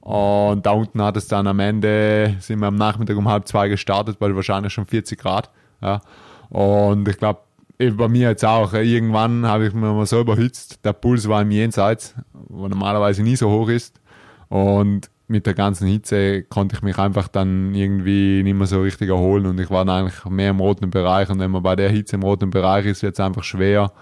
[0.01, 3.69] Und da unten hat es dann am Ende, sind wir am Nachmittag um halb zwei
[3.69, 5.51] gestartet, weil wahrscheinlich schon 40 Grad.
[5.81, 6.01] Ja.
[6.49, 7.43] Und ich glaube,
[7.79, 11.53] bei mir jetzt auch, irgendwann habe ich mir mal so überhitzt, der Puls war im
[11.53, 14.01] Jenseits, wo normalerweise nie so hoch ist.
[14.49, 19.09] Und mit der ganzen Hitze konnte ich mich einfach dann irgendwie nicht mehr so richtig
[19.09, 19.47] erholen.
[19.47, 21.31] Und ich war dann eigentlich mehr im roten Bereich.
[21.31, 23.93] Und wenn man bei der Hitze im roten Bereich ist, wird es einfach schwer,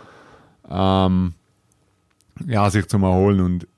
[0.69, 1.35] ähm,
[2.47, 3.41] ja, sich zu erholen.
[3.41, 3.69] Und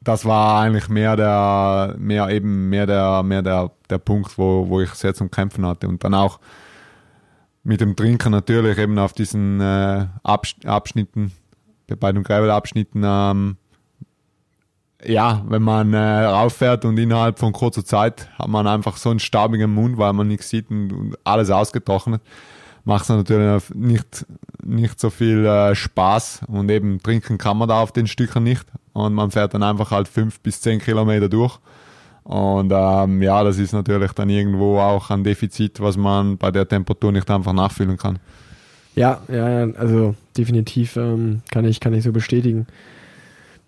[0.00, 4.80] das war eigentlich mehr der, mehr eben mehr der, mehr der, der Punkt, wo, wo
[4.80, 5.88] ich sehr zum Kämpfen hatte.
[5.88, 6.38] Und dann auch
[7.64, 11.32] mit dem Trinken natürlich eben auf diesen äh, Abschnitten,
[11.98, 13.56] bei den Gravel-Abschnitten ähm,
[15.04, 19.20] ja, wenn man äh, rauffährt und innerhalb von kurzer Zeit hat man einfach so einen
[19.20, 22.20] staubigen Mund, weil man nichts sieht und, und alles ausgetrocknet,
[22.84, 24.26] macht es natürlich nicht,
[24.64, 26.42] nicht so viel äh, Spaß.
[26.48, 28.66] Und eben trinken kann man da auf den Stücken nicht.
[28.92, 31.58] Und man fährt dann einfach halt fünf bis zehn Kilometer durch.
[32.24, 36.68] Und ähm, ja, das ist natürlich dann irgendwo auch ein Defizit, was man bei der
[36.68, 38.18] Temperatur nicht einfach nachfüllen kann.
[38.94, 42.66] Ja, ja, also definitiv ähm, kann ich kann ich so bestätigen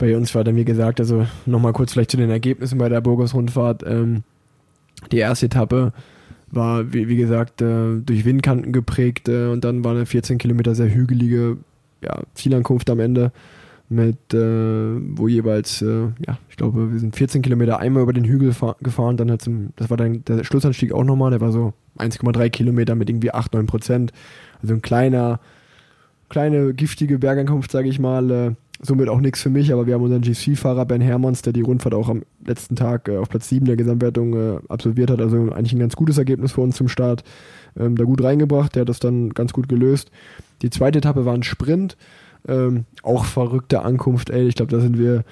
[0.03, 3.01] bei uns war dann, wie gesagt, also nochmal kurz vielleicht zu den Ergebnissen bei der
[3.01, 3.85] Burgos-Rundfahrt.
[3.87, 4.25] Ähm,
[5.13, 5.93] die erste Etappe
[6.51, 10.75] war, wie, wie gesagt, äh, durch Windkanten geprägt äh, und dann war eine 14 Kilometer
[10.75, 11.59] sehr hügelige
[12.03, 13.31] ja, Zielankunft am Ende
[13.89, 14.39] mit, äh,
[15.17, 19.17] wo jeweils, äh, ja, ich glaube, wir sind 14 Kilometer einmal über den Hügel gefahren,
[19.17, 23.09] dann hat das war dann der Schlussanstieg auch nochmal, der war so 1,3 Kilometer mit
[23.09, 24.13] irgendwie 8, 9 Prozent.
[24.63, 25.39] Also ein kleiner,
[26.29, 30.03] kleine giftige Bergankunft, sage ich mal, äh, somit auch nichts für mich, aber wir haben
[30.03, 33.65] unseren GC-Fahrer Ben Hermanns, der die Rundfahrt auch am letzten Tag äh, auf Platz 7
[33.65, 35.21] der Gesamtwertung äh, absolviert hat.
[35.21, 37.23] Also eigentlich ein ganz gutes Ergebnis für uns zum Start.
[37.79, 40.11] Ähm, da gut reingebracht, der hat das dann ganz gut gelöst.
[40.63, 41.97] Die zweite Etappe war ein Sprint.
[42.49, 44.49] Ähm, auch verrückte Ankunft, ey.
[44.49, 45.25] Ich glaube, da sind wir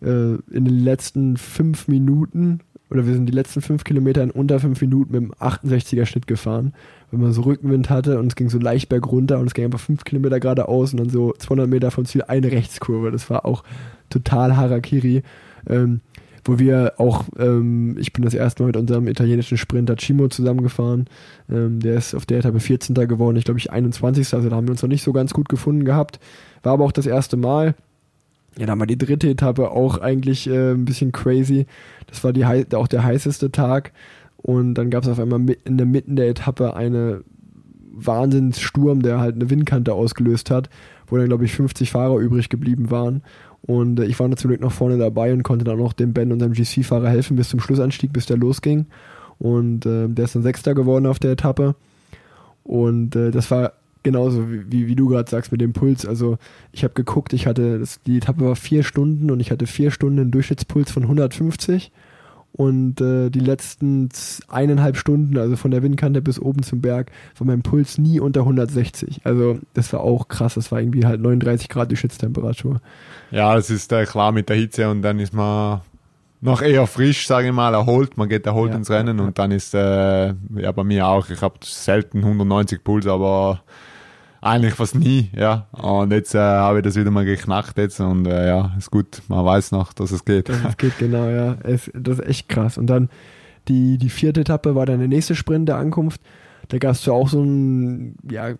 [0.00, 4.60] äh, in den letzten fünf Minuten oder wir sind die letzten fünf Kilometer in unter
[4.60, 6.74] fünf Minuten mit dem 68er Schnitt gefahren
[7.14, 9.80] wenn man so Rückenwind hatte und es ging so leicht bergunter und es ging einfach
[9.80, 13.10] fünf Kilometer geradeaus und dann so 200 Meter vom Ziel eine Rechtskurve.
[13.10, 13.64] Das war auch
[14.10, 15.22] total Harakiri.
[15.68, 16.00] Ähm,
[16.44, 21.06] wo wir auch, ähm, ich bin das erste Mal mit unserem italienischen Sprinter Cimo zusammengefahren.
[21.50, 22.94] Ähm, der ist auf der Etappe 14.
[22.94, 24.34] geworden, ich glaube ich 21.
[24.34, 26.20] Also da haben wir uns noch nicht so ganz gut gefunden gehabt.
[26.62, 27.74] War aber auch das erste Mal.
[28.58, 31.66] Ja, dann war die dritte Etappe auch eigentlich äh, ein bisschen crazy.
[32.06, 33.92] Das war die, auch der heißeste Tag.
[34.44, 37.24] Und dann gab es auf einmal in der Mitte der Etappe eine
[37.92, 40.68] Wahnsinnssturm, der halt eine Windkante ausgelöst hat,
[41.06, 43.22] wo dann, glaube ich, 50 Fahrer übrig geblieben waren.
[43.62, 46.40] Und äh, ich war natürlich noch vorne dabei und konnte dann noch dem Ben und
[46.40, 48.84] seinem GC-Fahrer helfen bis zum Schlussanstieg, bis der losging.
[49.38, 51.74] Und äh, der ist dann Sechster geworden auf der Etappe.
[52.64, 56.04] Und äh, das war genauso, wie, wie du gerade sagst, mit dem Puls.
[56.04, 56.36] Also
[56.70, 59.90] ich habe geguckt, ich hatte, das, die Etappe war vier Stunden und ich hatte vier
[59.90, 61.92] Stunden einen Durchschnittspuls von 150
[62.56, 64.10] und äh, die letzten
[64.46, 68.40] eineinhalb Stunden, also von der Windkante bis oben zum Berg, war mein Puls nie unter
[68.40, 69.22] 160.
[69.24, 70.54] Also das war auch krass.
[70.54, 72.80] Das war irgendwie halt 39 Grad Durchschnittstemperatur.
[73.32, 75.80] Ja, es ist äh, klar mit der Hitze und dann ist man
[76.40, 78.16] noch eher frisch, sage ich mal, erholt.
[78.16, 79.28] Man geht erholt ja, ins Rennen ja, ja.
[79.28, 81.30] und dann ist äh, ja bei mir auch.
[81.30, 83.62] Ich habe selten 190 Puls, aber
[84.44, 85.66] eigentlich fast nie, ja.
[85.72, 89.22] Und jetzt äh, habe ich das wieder mal geknackt jetzt und äh, ja, ist gut.
[89.28, 90.48] Man weiß noch, dass es geht.
[90.48, 91.56] Dass es geht, genau, ja.
[91.62, 92.76] Es, das ist echt krass.
[92.76, 93.08] Und dann
[93.68, 96.20] die, die vierte Etappe war dann der nächste Sprint der Ankunft.
[96.68, 98.54] Da gab es ja auch so einen, ja,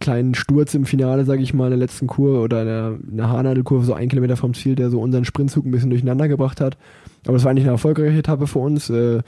[0.00, 3.16] kleinen Sturz im Finale, sage ich mal, in der letzten Kurve oder in der, in
[3.18, 6.60] der Haarnadelkurve, so ein Kilometer vom Ziel, der so unseren Sprintzug ein bisschen durcheinander gebracht
[6.60, 6.78] hat.
[7.24, 8.88] Aber das war eigentlich eine erfolgreiche Etappe für uns.
[8.90, 9.20] Äh,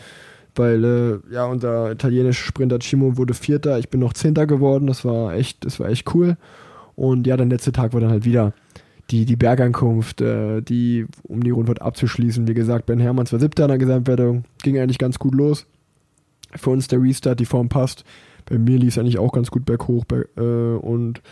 [0.55, 5.05] weil äh, ja unser italienischer Sprinter Cimo wurde Vierter, ich bin noch Zehnter geworden, das
[5.05, 6.37] war echt, das war echt cool.
[6.95, 8.53] Und ja, der letzte Tag war dann halt wieder
[9.11, 12.47] die, die Bergankunft, äh, die, um die Rundfahrt abzuschließen.
[12.47, 15.67] Wie gesagt, Ben Hermanns war Siebter in der Gesamtwertung, ging eigentlich ganz gut los.
[16.55, 18.05] Für uns der Restart, die Form passt.
[18.45, 21.23] Bei mir lief es eigentlich auch ganz gut berghoch berg, äh, und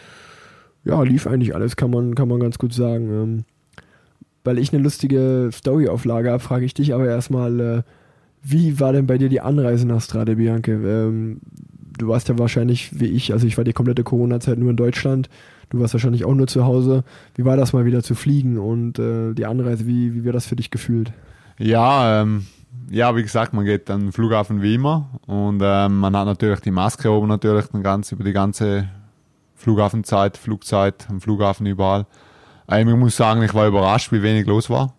[0.84, 3.10] ja, lief eigentlich alles, kann man, kann man ganz gut sagen.
[3.10, 3.44] Ähm,
[4.44, 7.82] weil ich eine lustige Storyauflage habe, frage ich dich aber erstmal, äh,
[8.42, 10.72] wie war denn bei dir die Anreise nach Strade Bianche?
[10.72, 11.40] Ähm,
[11.98, 15.28] du warst ja wahrscheinlich wie ich, also ich war die komplette Corona-Zeit nur in Deutschland.
[15.68, 17.04] Du warst wahrscheinlich auch nur zu Hause.
[17.34, 20.46] Wie war das mal wieder zu fliegen und äh, die Anreise, wie, wie wird das
[20.46, 21.12] für dich gefühlt?
[21.58, 22.46] Ja, ähm,
[22.90, 26.60] ja, wie gesagt, man geht an den Flughafen wie immer und ähm, man hat natürlich
[26.60, 28.88] die Maske oben natürlich dann ganz über die ganze
[29.54, 32.06] Flughafenzeit, Flugzeit, am Flughafen überall.
[32.68, 34.94] Ähm, ich muss sagen, ich war überrascht, wie wenig los war.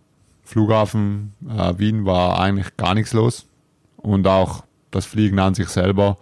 [0.52, 3.46] Flughafen äh, Wien war eigentlich gar nichts los
[3.96, 6.18] und auch das Fliegen an sich selber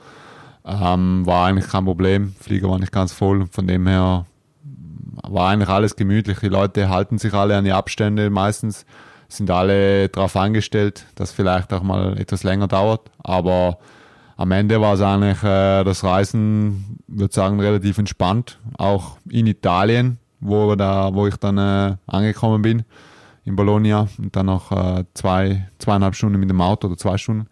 [0.63, 2.35] ähm, war eigentlich kein Problem.
[2.39, 4.27] Flieger war nicht ganz voll, von dem her
[5.23, 6.39] war eigentlich alles gemütlich.
[6.41, 8.85] Die Leute halten sich alle an die Abstände meistens,
[9.29, 13.79] sind alle darauf eingestellt, dass vielleicht auch mal etwas länger dauert, aber
[14.37, 18.59] am Ende war es eigentlich äh, das Reisen, würde sagen, relativ entspannt.
[18.77, 22.85] Auch in Italien, wo, da, wo ich dann äh, angekommen bin,
[23.49, 27.47] in Bologna und dann noch äh, zwei, zweieinhalb Stunden mit dem Auto oder zwei Stunden.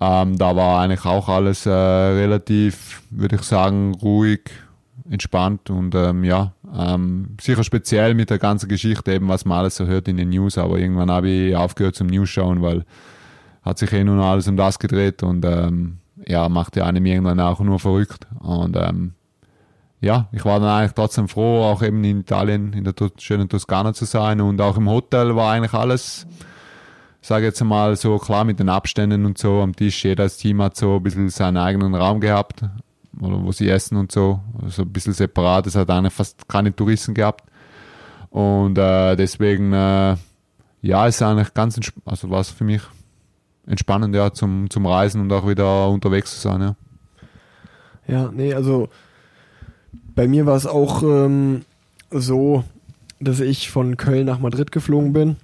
[0.00, 4.50] Ähm, da war eigentlich auch alles äh, relativ, würde ich sagen, ruhig,
[5.10, 9.76] entspannt und ähm, ja, ähm, sicher speziell mit der ganzen Geschichte, eben was man alles
[9.76, 12.84] so hört in den News, aber irgendwann habe ich aufgehört zum News schauen, weil
[13.62, 17.40] hat sich eh nur alles um das gedreht und ähm, ja, macht ja einem irgendwann
[17.40, 19.14] auch nur verrückt und ähm,
[20.00, 23.94] ja, ich war dann eigentlich trotzdem froh, auch eben in Italien, in der schönen Toskana
[23.94, 26.26] zu sein und auch im Hotel war eigentlich alles,
[27.22, 29.60] sage jetzt mal so klar mit den Abständen und so.
[29.60, 32.62] Am Tisch, jedes Team hat so ein bisschen seinen eigenen Raum gehabt,
[33.12, 37.14] wo sie essen und so, also ein bisschen separat, es hat eigentlich fast keine Touristen
[37.14, 37.44] gehabt.
[38.30, 40.16] Und äh, deswegen, äh,
[40.82, 42.82] ja, ist eigentlich ganz, also war es für mich
[43.66, 46.76] entspannend, ja, zum, zum Reisen und auch wieder unterwegs zu sein, ja.
[48.06, 48.88] Ja, nee, also
[50.16, 51.62] bei mir war es auch ähm,
[52.10, 52.64] so,
[53.20, 55.36] dass ich von Köln nach Madrid geflogen bin.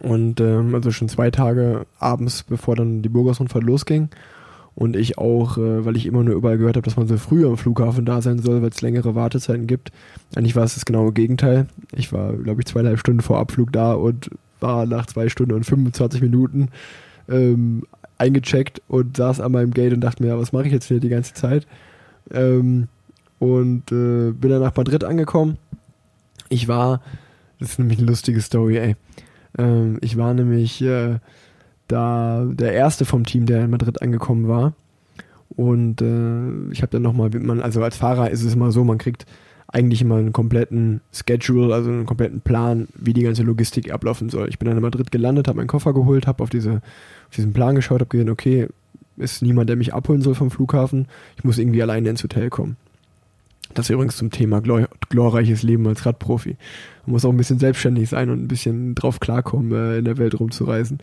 [0.00, 4.10] Und ähm, also schon zwei Tage abends, bevor dann die Burgersrundfahrt losging.
[4.74, 7.46] Und ich auch, äh, weil ich immer nur überall gehört habe, dass man so früh
[7.46, 9.90] am Flughafen da sein soll, weil es längere Wartezeiten gibt.
[10.36, 11.66] Eigentlich war es das genaue Gegenteil.
[11.96, 15.64] Ich war, glaube ich, zweieinhalb Stunden vor Abflug da und war nach zwei Stunden und
[15.64, 16.68] 25 Minuten
[17.28, 17.84] ähm,
[18.18, 21.00] eingecheckt und saß an meinem Gate und dachte mir, ja, was mache ich jetzt hier
[21.00, 21.66] die ganze Zeit?
[22.30, 22.88] Ähm,
[23.38, 25.58] und äh, bin dann nach Madrid angekommen.
[26.48, 27.00] Ich war,
[27.58, 28.96] das ist nämlich eine lustige Story, ey.
[29.56, 31.18] Ähm, ich war nämlich äh,
[31.88, 34.74] da der erste vom Team, der in Madrid angekommen war.
[35.56, 37.30] Und äh, ich habe dann nochmal,
[37.62, 39.26] also als Fahrer ist es immer so, man kriegt
[39.66, 44.48] eigentlich immer einen kompletten Schedule, also einen kompletten Plan, wie die ganze Logistik ablaufen soll.
[44.48, 47.52] Ich bin dann in Madrid gelandet, habe meinen Koffer geholt, habe auf, diese, auf diesen
[47.52, 48.68] Plan geschaut, habe gesehen, okay,
[49.18, 51.06] ist niemand, der mich abholen soll vom Flughafen.
[51.36, 52.76] Ich muss irgendwie alleine ins Hotel kommen.
[53.74, 56.56] Das ist übrigens zum Thema glor glorreiches Leben als Radprofi.
[57.06, 60.18] Man muss auch ein bisschen selbstständig sein und ein bisschen drauf klarkommen, äh, in der
[60.18, 60.98] Welt rumzureisen.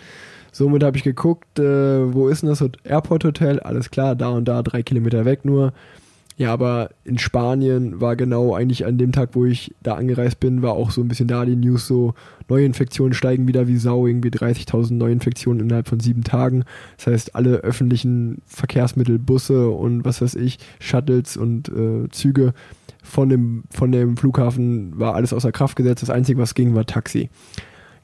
[0.51, 3.59] Somit habe ich geguckt, äh, wo ist denn das Airport Hotel?
[3.59, 5.73] Alles klar, da und da, drei Kilometer weg nur.
[6.37, 10.61] Ja, aber in Spanien war genau eigentlich an dem Tag, wo ich da angereist bin,
[10.61, 12.13] war auch so ein bisschen da die News so,
[12.49, 16.65] Neuinfektionen steigen wieder wie Sau, irgendwie 30.000 Neuinfektionen innerhalb von sieben Tagen.
[16.97, 22.53] Das heißt, alle öffentlichen Verkehrsmittel, Busse und was weiß ich, Shuttles und äh, Züge
[23.01, 26.01] von dem, von dem Flughafen war alles außer Kraft gesetzt.
[26.01, 27.29] Das Einzige, was ging, war Taxi.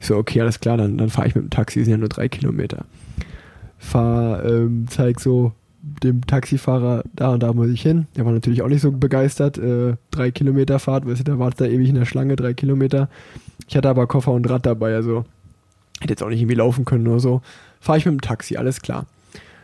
[0.00, 2.08] Ich so, okay, alles klar, dann, dann fahre ich mit dem Taxi, sind ja nur
[2.08, 2.86] drei Kilometer.
[3.76, 8.06] Fahr, ähm, zeig so, dem Taxifahrer, da und da muss ich hin.
[8.16, 9.58] Der war natürlich auch nicht so begeistert.
[9.58, 13.08] Äh, drei Kilometer Fahrt, weißt du, da wartet da ewig in der Schlange, drei Kilometer.
[13.68, 15.24] Ich hatte aber Koffer und Rad dabei, also
[16.00, 17.42] hätte jetzt auch nicht irgendwie laufen können oder so.
[17.80, 19.06] Fahre ich mit dem Taxi, alles klar.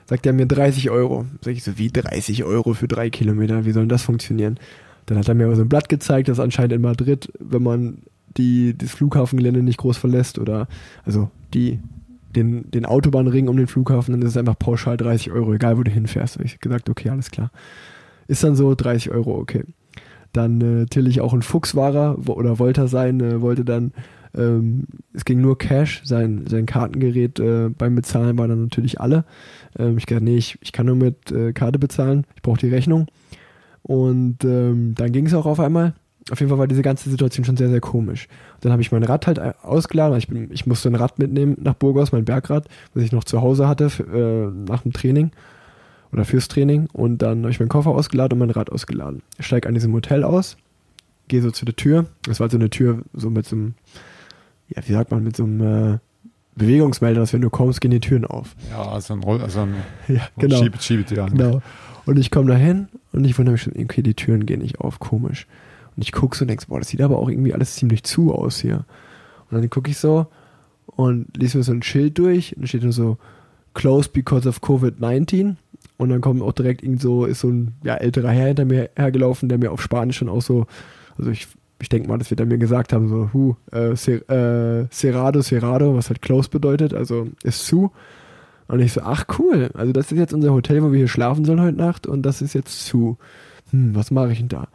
[0.06, 1.26] Sagt er mir 30 Euro.
[1.42, 3.64] Sag ich so, wie 30 Euro für drei Kilometer?
[3.64, 4.58] Wie soll denn das funktionieren?
[5.06, 7.98] Dann hat er mir aber so ein Blatt gezeigt, dass anscheinend in Madrid, wenn man
[8.36, 10.68] die, das Flughafengelände nicht groß verlässt oder
[11.04, 11.80] also die
[12.34, 15.82] den, den Autobahnring um den Flughafen, dann ist es einfach pauschal 30 Euro, egal wo
[15.82, 16.38] du hinfährst.
[16.40, 17.50] Ich gesagt, okay, alles klar.
[18.26, 19.64] Ist dann so 30 Euro, okay.
[20.32, 23.92] Dann äh, Tillich auch ein Fuchswahrer oder wollte er sein, äh, wollte dann,
[24.36, 29.24] ähm, es ging nur Cash, sein, sein Kartengerät äh, beim Bezahlen war dann natürlich alle.
[29.78, 32.68] Ähm, ich gesagt, nee, ich, ich kann nur mit äh, Karte bezahlen, ich brauche die
[32.68, 33.06] Rechnung.
[33.82, 35.94] Und ähm, dann ging es auch auf einmal
[36.30, 38.28] auf jeden Fall war diese ganze Situation schon sehr, sehr komisch.
[38.60, 40.16] Dann habe ich mein Rad halt ausgeladen.
[40.18, 43.40] Ich, bin, ich musste ein Rad mitnehmen nach Burgos, mein Bergrad, was ich noch zu
[43.40, 45.30] Hause hatte für, äh, nach dem Training
[46.12, 46.88] oder fürs Training.
[46.92, 49.22] Und dann habe ich meinen Koffer ausgeladen und mein Rad ausgeladen.
[49.38, 50.56] Ich steige an diesem Hotel aus,
[51.28, 52.06] gehe so zu der Tür.
[52.24, 53.74] Das war so eine Tür, so mit so einem,
[54.68, 55.98] ja, wie sagt man, mit so einem äh,
[56.56, 58.54] Bewegungsmelder, dass wenn du kommst, gehen die Türen auf.
[58.70, 59.76] Ja, also ein, Roll, also ein
[60.08, 60.56] ja, genau.
[60.62, 61.26] Schiebet, Schiebetür.
[61.26, 61.62] Genau.
[62.04, 64.80] Und ich komme da hin und ich wundere mich schon, okay, die Türen gehen nicht
[64.80, 65.46] auf, komisch.
[65.98, 68.32] Und ich gucke so und denke, boah, das sieht aber auch irgendwie alles ziemlich zu
[68.32, 68.84] aus hier.
[69.50, 70.28] Und dann gucke ich so
[70.86, 73.18] und lese mir so ein Schild durch und steht nur so,
[73.74, 75.56] closed because of COVID-19.
[75.96, 78.90] Und dann kommt auch direkt irgend so, ist so ein ja, älterer Herr hinter mir
[78.94, 80.66] hergelaufen, der mir auf Spanisch schon auch so,
[81.18, 81.48] also ich,
[81.80, 85.42] ich denke mal, das wird er mir gesagt haben, so, hu, äh, cer äh, cerrado,
[85.42, 87.90] cerrado, was halt closed bedeutet, also ist zu.
[88.68, 91.44] Und ich so, ach cool, also das ist jetzt unser Hotel, wo wir hier schlafen
[91.44, 93.16] sollen heute Nacht und das ist jetzt zu.
[93.70, 94.68] Hm, was mache ich denn da?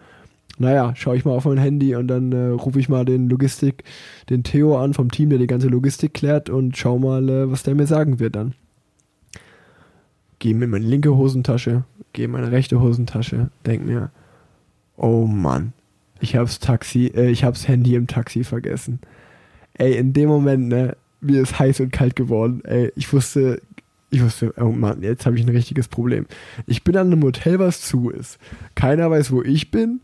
[0.60, 3.84] Naja, schaue ich mal auf mein Handy und dann äh, rufe ich mal den Logistik,
[4.30, 7.64] den Theo an vom Team, der die ganze Logistik klärt und schau mal, äh, was
[7.64, 8.54] der mir sagen wird dann.
[10.38, 14.12] Gehe mir meine linke Hosentasche, gehe meine rechte Hosentasche, denk mir,
[14.96, 15.74] oh Mann,
[16.20, 19.00] ich hab's Taxi, äh, ich hab's Handy im Taxi vergessen.
[19.74, 22.62] Ey, in dem Moment, ne, mir ist heiß und kalt geworden.
[22.64, 23.60] Ey, ich wusste,
[24.12, 26.28] ich wusste, oh Mann, jetzt habe ich ein richtiges Problem.
[26.68, 28.38] Ich bin an einem Hotel, was zu ist.
[28.76, 30.02] Keiner weiß, wo ich bin.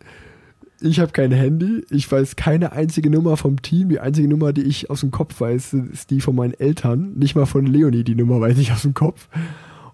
[0.81, 1.85] Ich habe kein Handy.
[1.89, 3.89] Ich weiß keine einzige Nummer vom Team.
[3.89, 7.13] Die einzige Nummer, die ich aus dem Kopf weiß, ist die von meinen Eltern.
[7.15, 9.27] Nicht mal von Leonie, die Nummer weiß ich aus dem Kopf.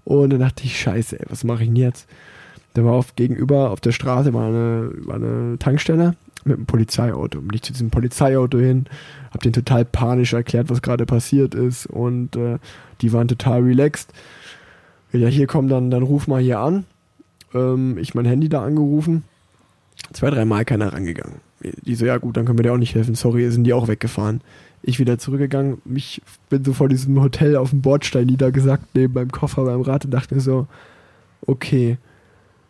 [0.04, 2.08] Und dann dachte ich, scheiße, ey, was mache ich denn jetzt?
[2.76, 7.42] Da war auf, gegenüber auf der Straße war eine, war eine Tankstelle mit einem Polizeiauto.
[7.42, 8.86] Bin ich zu diesem Polizeiauto hin,
[9.32, 12.60] hab den total panisch erklärt, was gerade passiert ist und äh,
[13.02, 14.14] die waren total relaxed.
[15.12, 16.86] Ja, hier komm, dann, dann ruf mal hier an.
[17.54, 19.24] Ähm, ich mein Handy da angerufen.
[20.14, 21.42] Zwei, dreimal keiner rangegangen.
[21.62, 23.16] Die so, ja gut, dann können wir dir auch nicht helfen.
[23.16, 24.42] Sorry, sind die auch weggefahren.
[24.84, 25.82] Ich wieder zurückgegangen.
[25.94, 30.06] Ich bin so vor diesem Hotel auf dem Bordstein niedergesackt, neben meinem Koffer beim Rad
[30.06, 30.68] und dachte mir so,
[31.48, 31.98] okay,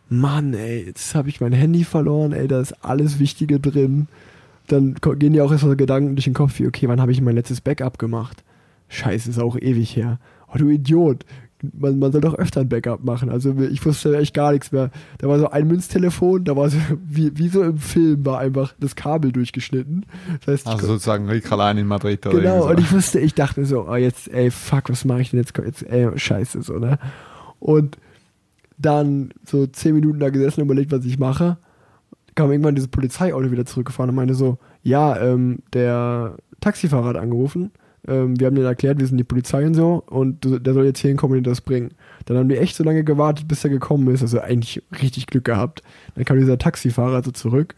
[0.08, 4.08] Mann, ey, jetzt habe ich mein Handy verloren, ey, da ist alles Wichtige drin.
[4.68, 7.22] Dann gehen dir auch erst so Gedanken durch den Kopf wie, okay, wann habe ich
[7.22, 8.44] mein letztes Backup gemacht?
[8.88, 10.20] Scheiße, ist auch ewig her.
[10.48, 11.26] Oh, du Idiot.
[11.78, 13.30] Man, man soll doch öfter ein Backup machen.
[13.30, 14.92] Also ich wusste echt gar nichts mehr.
[15.18, 18.74] Da war so ein Münztelefon, da war so, wie, wie so im Film, war einfach
[18.80, 20.06] das Kabel durchgeschnitten.
[20.40, 23.66] Das heißt, also sozusagen Rick allein in Madrid oder Genau, und ich wusste, ich dachte
[23.66, 25.54] so, oh, jetzt, ey, fuck, was mache ich denn jetzt?
[25.58, 26.98] jetzt ey, scheiße, so, ne?
[27.60, 27.98] Und
[28.78, 31.58] dann so zehn Minuten da gesessen und überlegt, was ich mache.
[32.36, 37.72] Kam irgendwann dieses Polizeiauto wieder zurückgefahren und meinte so, ja, ähm, der Taxifahrer hat angerufen.
[38.08, 41.00] Ähm, wir haben denen erklärt, wir sind die Polizei und so und der soll jetzt
[41.00, 41.92] hier hinkommen und das bringen.
[42.26, 44.22] Dann haben die echt so lange gewartet, bis er gekommen ist.
[44.22, 45.82] Also eigentlich richtig Glück gehabt.
[46.16, 47.76] Dann kam dieser Taxifahrer so zurück.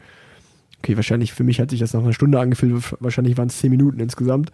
[0.80, 2.96] Okay, wahrscheinlich für mich hat sich das nach einer Stunde angefühlt.
[3.00, 4.52] Wahrscheinlich waren es zehn Minuten insgesamt.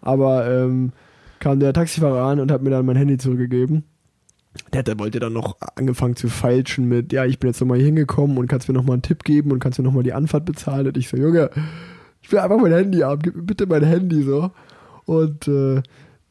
[0.00, 0.92] Aber ähm,
[1.38, 3.84] kam der Taxifahrer an und hat mir dann mein Handy zurückgegeben
[4.72, 8.38] der, der wollte dann noch angefangen zu feilschen mit, ja, ich bin jetzt nochmal hingekommen
[8.38, 10.86] und kannst mir nochmal einen Tipp geben und kannst mir nochmal die Anfahrt bezahlen.
[10.86, 11.50] Und ich so, Junge,
[12.22, 14.50] ich will einfach mein Handy haben, gib mir bitte mein Handy so.
[15.06, 15.82] Und äh,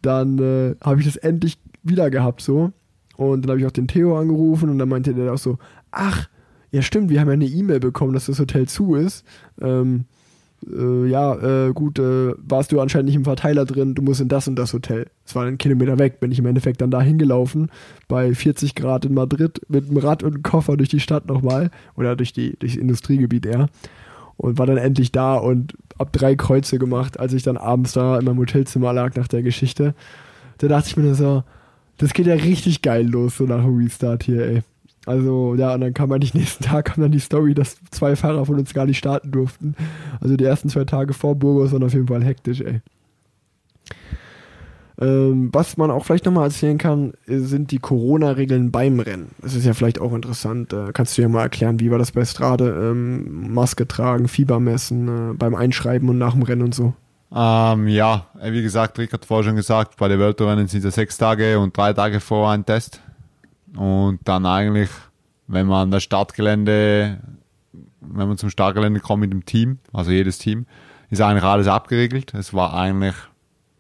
[0.02, 2.72] dann äh, habe ich das endlich wieder gehabt so.
[3.18, 5.58] Und dann habe ich auch den Theo angerufen und dann meinte der auch so,
[5.92, 6.28] ach,
[6.72, 9.26] ja stimmt, wir haben ja eine E-Mail bekommen, dass das Hotel zu ist.
[9.62, 10.06] Ähm,
[10.70, 14.28] äh, ja, äh, gut, äh, warst du anscheinend nicht im Verteiler drin, du musst in
[14.28, 15.08] das und das Hotel.
[15.26, 17.70] Es war einen Kilometer weg, bin ich im Endeffekt dann da hingelaufen,
[18.08, 21.72] bei 40 Grad in Madrid, mit einem Rad und einem Koffer durch die Stadt nochmal,
[21.96, 23.70] oder durch die, durchs Industriegebiet eher.
[24.38, 28.20] Und war dann endlich da und ab drei Kreuze gemacht, als ich dann abends da
[28.20, 29.96] in meinem Hotelzimmer lag nach der Geschichte.
[30.58, 31.44] Da dachte ich mir so,
[31.98, 34.62] das geht ja richtig geil los, so nach dem Restart hier, ey.
[35.06, 38.46] Also ja, und dann kam eigentlich nächsten Tag kam dann die Story, dass zwei Fahrer
[38.46, 39.76] von uns gar nicht starten durften.
[40.20, 42.82] Also die ersten zwei Tage vor Burgos waren auf jeden Fall hektisch, ey.
[45.00, 49.32] Ähm, was man auch vielleicht nochmal erzählen kann, sind die Corona-Regeln beim Rennen.
[49.42, 50.72] Das ist ja vielleicht auch interessant.
[50.72, 52.70] Äh, kannst du ja mal erklären, wie war das bei Strade?
[52.70, 56.94] Ähm, Maske tragen, Fieber messen, äh, beim Einschreiben und nach dem Rennen und so.
[57.34, 61.18] Ähm, ja, wie gesagt, Rick hat vorher schon gesagt, bei den Weltrennen sind es sechs
[61.18, 63.02] Tage und drei Tage vor ein Test.
[63.76, 64.90] Und dann eigentlich,
[65.48, 67.20] wenn man an das Startgelände,
[68.00, 70.66] wenn man zum Startgelände kommt mit dem Team, also jedes Team,
[71.10, 72.34] ist eigentlich alles abgeregelt.
[72.34, 73.16] Es war eigentlich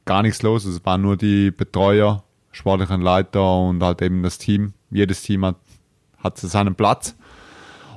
[0.05, 0.65] gar nichts los.
[0.65, 4.73] Es waren nur die Betreuer, sportlichen Leiter und halt eben das Team.
[4.91, 5.57] Jedes Team hat,
[6.17, 7.15] hat seinen Platz.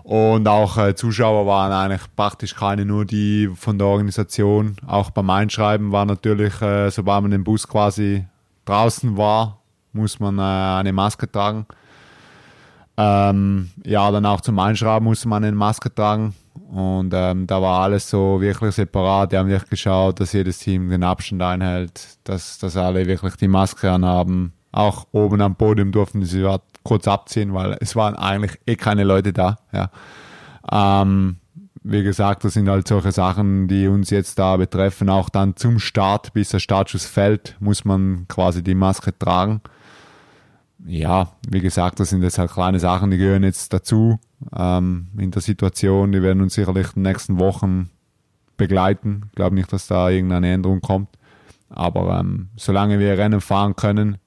[0.02, 4.76] Und auch äh, Zuschauer waren eigentlich praktisch keine, nur die von der Organisation.
[4.86, 8.26] Auch beim Einschreiben war natürlich, äh, sobald man im Bus quasi
[8.64, 9.60] draußen war,
[9.92, 11.66] muss man äh, eine Maske tragen.
[12.96, 16.34] Ähm, ja, dann auch zum Einschreiben musste man eine Maske tragen.
[16.70, 19.32] Und ähm, da war alles so wirklich separat.
[19.32, 23.48] Die haben wirklich geschaut, dass jedes Team den Abstand einhält, dass, dass alle wirklich die
[23.48, 24.52] Maske anhaben.
[24.72, 26.46] Auch oben am Podium durften sie
[26.82, 29.56] kurz abziehen, weil es waren eigentlich eh keine Leute da.
[29.72, 29.90] Ja.
[30.70, 31.36] Ähm,
[31.82, 35.08] wie gesagt, das sind halt solche Sachen, die uns jetzt da betreffen.
[35.08, 39.62] Auch dann zum Start, bis der Startschuss fällt, muss man quasi die Maske tragen
[40.86, 44.18] ja, wie gesagt, das sind jetzt halt kleine Sachen, die gehören jetzt dazu
[44.56, 46.12] ähm, in der Situation.
[46.12, 47.90] Die werden uns sicherlich in den nächsten Wochen
[48.56, 49.22] begleiten.
[49.26, 51.08] Ich glaube nicht, dass da irgendeine Änderung kommt.
[51.68, 54.18] Aber ähm, solange wir Rennen fahren können,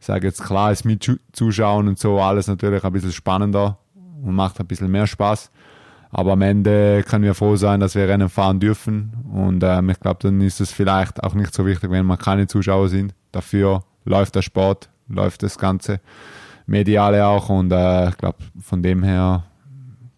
[0.00, 3.78] Ich sage jetzt klar, ist mit Zuschauen und so alles natürlich ein bisschen spannender
[4.22, 5.50] und macht ein bisschen mehr Spaß.
[6.10, 9.12] Aber am Ende können wir froh sein, dass wir Rennen fahren dürfen.
[9.32, 12.46] Und ähm, ich glaube, dann ist es vielleicht auch nicht so wichtig, wenn man keine
[12.46, 13.14] Zuschauer sind.
[13.32, 16.00] Dafür läuft der Sport, läuft das Ganze.
[16.66, 17.48] Mediale auch.
[17.50, 19.44] Und äh, ich glaube, von dem her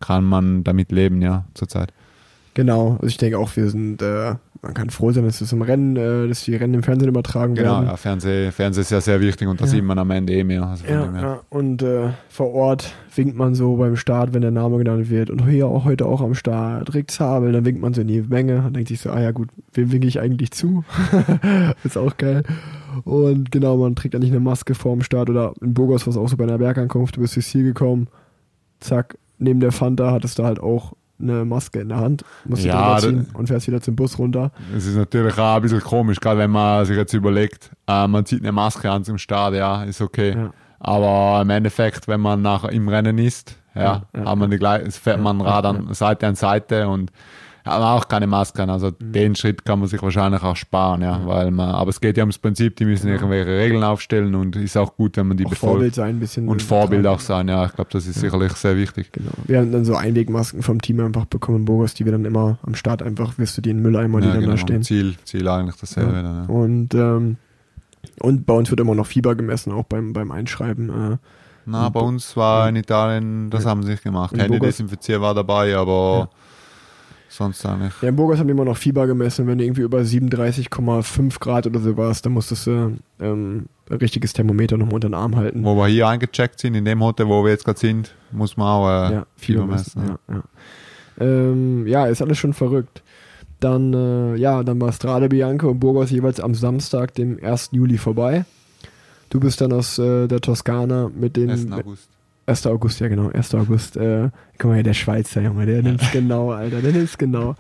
[0.00, 1.92] kann man damit leben, ja, zurzeit.
[2.54, 5.60] Genau, also ich denke auch, wir sind, äh, man kann froh sein, dass es im
[5.60, 7.80] Rennen, äh, dass die Rennen im Fernsehen übertragen genau, werden.
[7.80, 9.70] Genau, ja, Fernseh, Fernseh ist ja sehr wichtig und da Ja.
[9.72, 10.64] sieht man am Ende eh mehr.
[10.66, 11.40] Also Ja, ja.
[11.50, 15.28] und äh, vor Ort winkt man so beim Start, wenn der Name genannt wird.
[15.28, 18.22] Und hier auch heute auch am Start, Rick Zabel, dann winkt man so in die
[18.22, 20.82] Menge und denkt sich so, ah ja gut, wem winke ich eigentlich zu?
[21.84, 22.42] ist auch geil.
[23.04, 26.28] Und genau, man trägt eigentlich eine Maske vorm Start oder in Burgos war es auch
[26.28, 28.08] so bei einer Bergankunft, du bist durchs Ziel gekommen,
[28.80, 32.68] zack, neben der Fanta hattest du halt auch eine Maske in der Hand, musst du
[32.68, 34.50] Ja, ziehen und fährst wieder zum Bus runter.
[34.76, 38.26] Es ist natürlich auch ein bisschen komisch, gerade wenn man sich jetzt überlegt, äh, man
[38.26, 40.34] zieht eine Maske an zum Start, ja, ist okay.
[40.34, 40.50] Ja.
[40.78, 44.58] Aber im Endeffekt, wenn man nachher im Rennen ist, ja, Ja, ja, hat man die
[44.58, 47.10] gleiche, fährt Ja, man Rad ja, an Seite an Seite und
[47.66, 48.70] man auch keine Maske an.
[48.70, 49.12] Also Mhm.
[49.12, 52.22] den Schritt kann man sich wahrscheinlich auch sparen, ja, weil man, aber es geht ja
[52.22, 55.54] ums Prinzip, die müssen irgendwelche Regeln aufstellen und ist auch gut, wenn man die Auch
[55.54, 55.94] Vorbild befolgt.
[55.96, 56.48] sein, ein bisschen.
[56.48, 59.10] Und Vorbild auch sein, ja, ich glaube, das ist sicherlich sehr wichtig.
[59.12, 59.30] Genau.
[59.46, 62.74] Wir haben dann so Einwegmasken vom Team einfach bekommen Burgos, die wir dann immer am
[62.74, 64.52] Start einfach, wirst du die in den Mülleimer, die Ja, dann genau.
[64.52, 64.82] da stehen.
[64.82, 66.12] Ziel, Ziel eigentlich dasselbe.
[66.12, 66.22] Ja.
[66.22, 66.54] Dann, ja.
[66.54, 67.36] Und, ähm,
[68.20, 70.88] und bei uns wird immer noch Fieber gemessen, auch beim, beim Einschreiben.
[71.14, 71.16] Äh,
[71.66, 73.70] Na, bei uns war in Italien, das Ja.
[73.70, 74.36] haben sie nicht gemacht.
[74.36, 76.30] Desinfiziert war dabei, aber
[77.36, 77.92] sonst eigentlich.
[78.02, 79.46] ja, in Burgos haben immer noch Fieber gemessen.
[79.46, 84.32] Wenn du irgendwie über 37,5 Grad oder so warst, dann musstest du ähm, ein richtiges
[84.32, 85.64] Thermometer noch unter den Arm halten.
[85.64, 88.66] Wo wir hier eingecheckt sind, in dem Hotel, wo wir jetzt gerade sind, muss man
[88.66, 90.02] auch äh, ja, Fieber messen.
[90.06, 90.42] Ja, ja.
[91.18, 93.02] Ähm, ja, ist alles schon verrückt.
[93.60, 97.70] Dann, äh, ja, dann war Strade Bianca und Burgos jeweils am Samstag, dem 1.
[97.72, 98.44] Juli vorbei.
[99.30, 101.72] Du bist dann aus äh, der Toskana mit den 1.
[101.72, 102.08] August.
[102.46, 102.66] 1.
[102.66, 103.54] August, ja genau, 1.
[103.54, 103.96] August.
[103.96, 107.54] Äh, guck mal hier, der Schweizer Junge, der nimmt's genau, Alter, der nimmt's genau.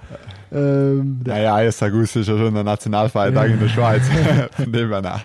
[0.52, 1.82] Ähm, der, Naja, 1.
[1.82, 4.02] August ist ja schon der Nationalfeiertag in der Schweiz.
[4.52, 5.20] Von dem her, na,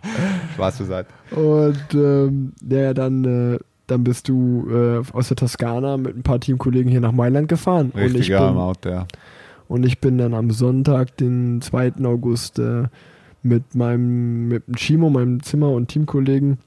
[0.55, 1.09] Spaß beiseite.
[1.35, 6.39] und ähm, ja, dann, äh, dann bist du äh, aus der Toskana mit ein paar
[6.39, 7.91] Teamkollegen hier nach Mailand gefahren.
[7.93, 9.05] und Richtig, ich ja, bin, Auto, ja.
[9.67, 11.93] Und ich bin dann am Sonntag, den 2.
[12.03, 12.85] August, äh,
[13.43, 16.57] mit meinem, mit dem Chimo, meinem Zimmer- und Teamkollegen,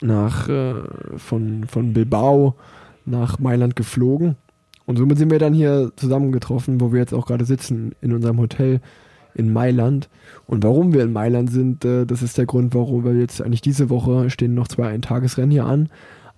[0.00, 0.74] nach, äh,
[1.16, 2.54] von, von Bilbao
[3.06, 4.36] nach Mailand geflogen.
[4.86, 8.38] Und somit sind wir dann hier zusammengetroffen, wo wir jetzt auch gerade sitzen, in unserem
[8.38, 8.80] Hotel
[9.34, 10.08] in Mailand.
[10.46, 13.60] Und warum wir in Mailand sind, äh, das ist der Grund, warum wir jetzt eigentlich
[13.60, 15.88] diese Woche stehen noch zwei Eintagesrennen hier an.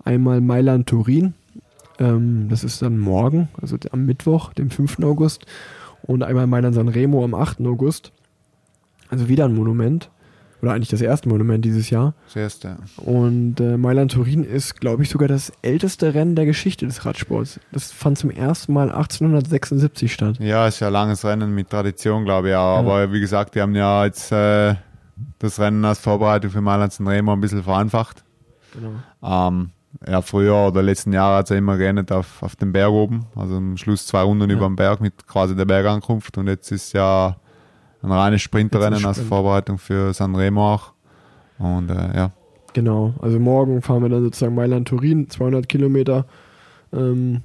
[0.05, 1.35] Einmal Mailand-Turin,
[1.99, 5.03] ähm, das ist dann morgen, also am Mittwoch, dem 5.
[5.03, 5.47] August.
[6.03, 7.61] Und einmal Mailand San Remo am 8.
[7.61, 8.13] August.
[9.09, 10.11] Also wieder ein Monument.
[10.63, 12.15] Oder eigentlich das erste Monument dieses Jahr.
[12.27, 12.77] Das erste.
[12.97, 17.59] Und äh, Mailand Turin ist, glaube ich, sogar das älteste Rennen der Geschichte des Radsports.
[17.73, 20.37] Das fand zum ersten Mal 1876 statt.
[20.39, 22.79] Ja, ist ja ein langes Rennen mit Tradition, glaube ich auch.
[22.79, 24.77] Aber wie gesagt, die haben ja jetzt äh,
[25.41, 28.23] das Rennen als Vorbereitung für Mailand San Remo ein bisschen vereinfacht.
[28.73, 28.93] Genau.
[29.23, 29.71] Ähm,
[30.07, 33.27] ja, früher oder letzten Jahre hat es ja immer geendet auf, auf dem Berg oben.
[33.37, 34.57] Also am Schluss zwei Runden Ja.
[34.57, 36.39] über den Berg mit quasi der Bergankunft.
[36.39, 37.37] Und jetzt ist ja
[38.03, 39.21] ein reines Sprinterrennen als.
[39.21, 40.93] Vorbereitung für Sanremo auch.
[41.59, 42.31] Und äh, ja,
[42.73, 46.27] Genau, also morgen fahren wir dann sozusagen Mailand-Turin, 200 Kilometer.
[46.93, 47.43] Ähm,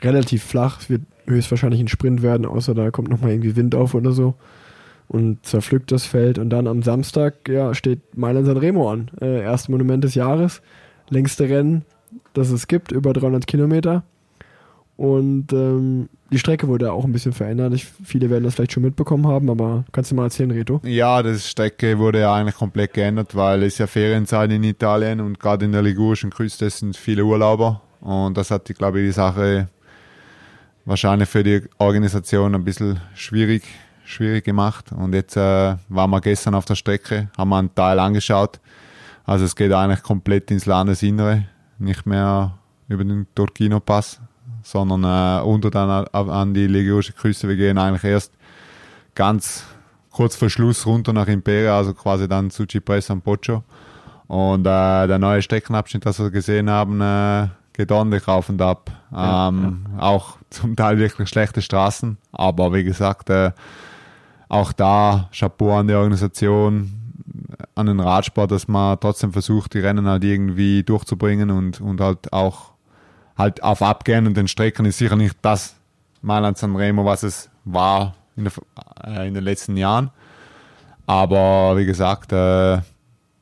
[0.00, 3.94] relativ flach, es wird höchstwahrscheinlich ein Sprint werden, außer da kommt nochmal irgendwie Wind auf
[3.94, 4.34] oder so
[5.08, 6.38] und zerpflückt das Feld.
[6.38, 9.10] Und dann am Samstag ja, steht Mailand-San Remo an.
[9.20, 10.62] Äh, erste Monument des Jahres,
[11.10, 11.84] längste Rennen,
[12.32, 14.04] das es gibt, über 300 Kilometer.
[15.02, 17.74] Und ähm, die Strecke wurde auch ein bisschen verändert.
[17.74, 20.80] Ich, viele werden das vielleicht schon mitbekommen haben, aber kannst du mal erzählen, Reto?
[20.84, 25.40] Ja, die Strecke wurde ja eigentlich komplett geändert, weil es ja Ferienzeit in Italien und
[25.40, 27.80] gerade in der ligurischen Küste sind viele Urlauber.
[28.00, 29.66] Und das hat, glaube ich, die Sache
[30.84, 33.64] wahrscheinlich für die Organisation ein bisschen schwierig,
[34.04, 34.92] schwierig gemacht.
[34.92, 38.60] Und jetzt äh, waren wir gestern auf der Strecke, haben wir einen Teil angeschaut.
[39.24, 41.46] Also es geht eigentlich komplett ins Landesinnere,
[41.80, 44.20] nicht mehr über den Torquino-Pass,
[44.62, 47.48] sondern äh, unter dann an- die ligurische Küste.
[47.48, 48.32] Wir gehen eigentlich erst
[49.14, 49.64] ganz
[50.10, 53.62] kurz vor Schluss runter nach Imperia, also quasi dann zu Cipressa und Poggio.
[54.28, 58.90] Und äh, der neue Streckenabschnitt, das wir gesehen haben, äh, geht ordentlich auf und ab.
[59.10, 63.52] Ja, ähm, Auch zum Teil wirklich schlechte Straßen, aber wie gesagt, äh,
[64.48, 66.92] auch da Chapeau an die Organisation,
[67.74, 72.32] an den Radsport, dass man trotzdem versucht, die Rennen halt irgendwie durchzubringen und, und halt
[72.32, 72.71] auch
[73.42, 75.74] halt auf abgehenden Strecken ist sicher nicht das
[76.22, 78.52] Mailand San Remo, was es war in, der,
[79.04, 80.10] äh, in den letzten Jahren.
[81.06, 82.78] Aber wie gesagt, äh,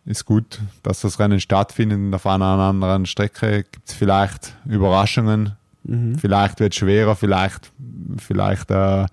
[0.07, 5.57] ist gut, dass das Rennen stattfindet auf einer anderen Strecke gibt es vielleicht Überraschungen.
[5.85, 6.19] Mhm.
[6.19, 7.71] Vielleicht wird es schwerer, vielleicht,
[8.19, 9.07] vielleicht äh,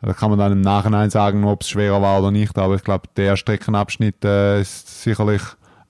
[0.00, 2.56] da kann man dann im Nachhinein sagen, ob es schwerer war oder nicht.
[2.56, 5.42] Aber ich glaube, der Streckenabschnitt äh, ist sicherlich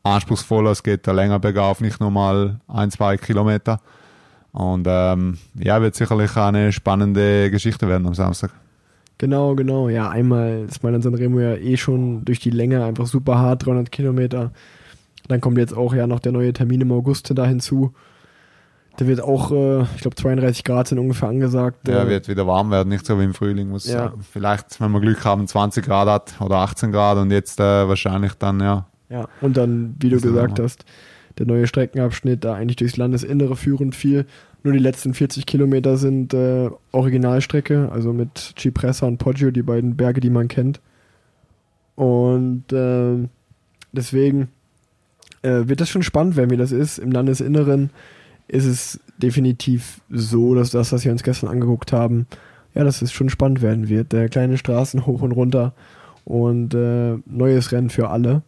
[0.02, 0.70] anspruchsvoller.
[0.70, 3.80] Es geht da länger bergauf, nicht nur mal ein, zwei Kilometer.
[4.58, 8.50] Und ähm, ja, wird sicherlich eine spannende Geschichte werden am Samstag.
[9.16, 9.88] Genau, genau.
[9.88, 13.92] Ja, einmal ist Mailand Sanremo ja eh schon durch die Länge einfach super hart, 300
[13.92, 14.50] Kilometer.
[15.28, 17.94] Dann kommt jetzt auch ja noch der neue Termin im August da hinzu.
[18.98, 21.86] Der wird auch, äh, ich glaube, 32 Grad sind ungefähr angesagt.
[21.86, 23.68] Ja, äh, wird wieder warm werden, nicht so wie im Frühling.
[23.68, 24.12] Muss ja.
[24.32, 28.34] Vielleicht, wenn wir Glück haben, 20 Grad hat oder 18 Grad und jetzt äh, wahrscheinlich
[28.34, 28.86] dann, ja.
[29.08, 30.84] Ja, und dann, wie du gesagt hast,
[31.38, 34.26] der neue Streckenabschnitt da eigentlich durchs Landesinnere führend viel.
[34.62, 39.96] Nur die letzten 40 Kilometer sind äh, Originalstrecke, also mit Cipressa und Poggio, die beiden
[39.96, 40.80] Berge, die man kennt.
[41.94, 43.28] Und äh,
[43.92, 44.48] deswegen
[45.42, 46.98] äh, wird das schon spannend werden, wie das ist.
[46.98, 47.90] Im Landesinneren
[48.48, 52.26] ist es definitiv so, dass das, was wir uns gestern angeguckt haben,
[52.74, 54.12] ja, dass es schon spannend werden wird.
[54.12, 55.74] Der kleine Straßen hoch und runter
[56.24, 58.42] und äh, neues Rennen für alle.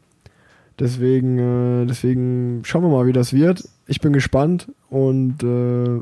[0.78, 3.68] Deswegen, äh, deswegen schauen wir mal, wie das wird.
[3.90, 6.00] Ich bin gespannt und äh,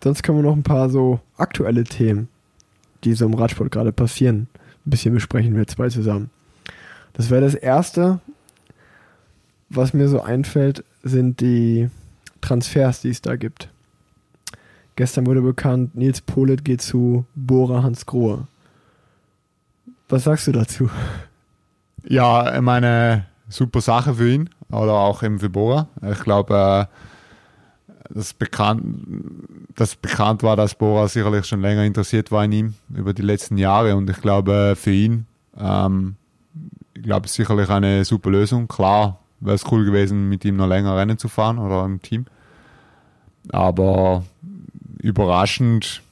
[0.00, 2.28] sonst können wir noch ein paar so aktuelle Themen,
[3.02, 4.46] die so im Radsport gerade passieren,
[4.86, 6.30] ein bisschen besprechen wir zwei zusammen.
[7.14, 8.20] Das wäre das erste,
[9.70, 11.90] was mir so einfällt, sind die
[12.40, 13.70] Transfers, die es da gibt.
[14.94, 18.46] Gestern wurde bekannt, Nils Polit geht zu Bora Hans Grohe.
[20.08, 20.88] Was sagst du dazu?
[22.04, 25.88] Ja, meine, super Sache für ihn oder auch eben für Bora.
[26.10, 28.84] Ich glaube, äh, dass bekannt,
[29.74, 33.56] dass bekannt war, dass Bora sicherlich schon länger interessiert war in ihm über die letzten
[33.56, 35.26] Jahre und ich glaube für ihn,
[35.58, 36.16] ähm,
[36.94, 38.68] ich glaube sicherlich eine super Lösung.
[38.68, 42.26] Klar, wäre es cool gewesen, mit ihm noch länger Rennen zu fahren oder im Team.
[43.50, 44.24] Aber
[44.98, 46.02] überraschend,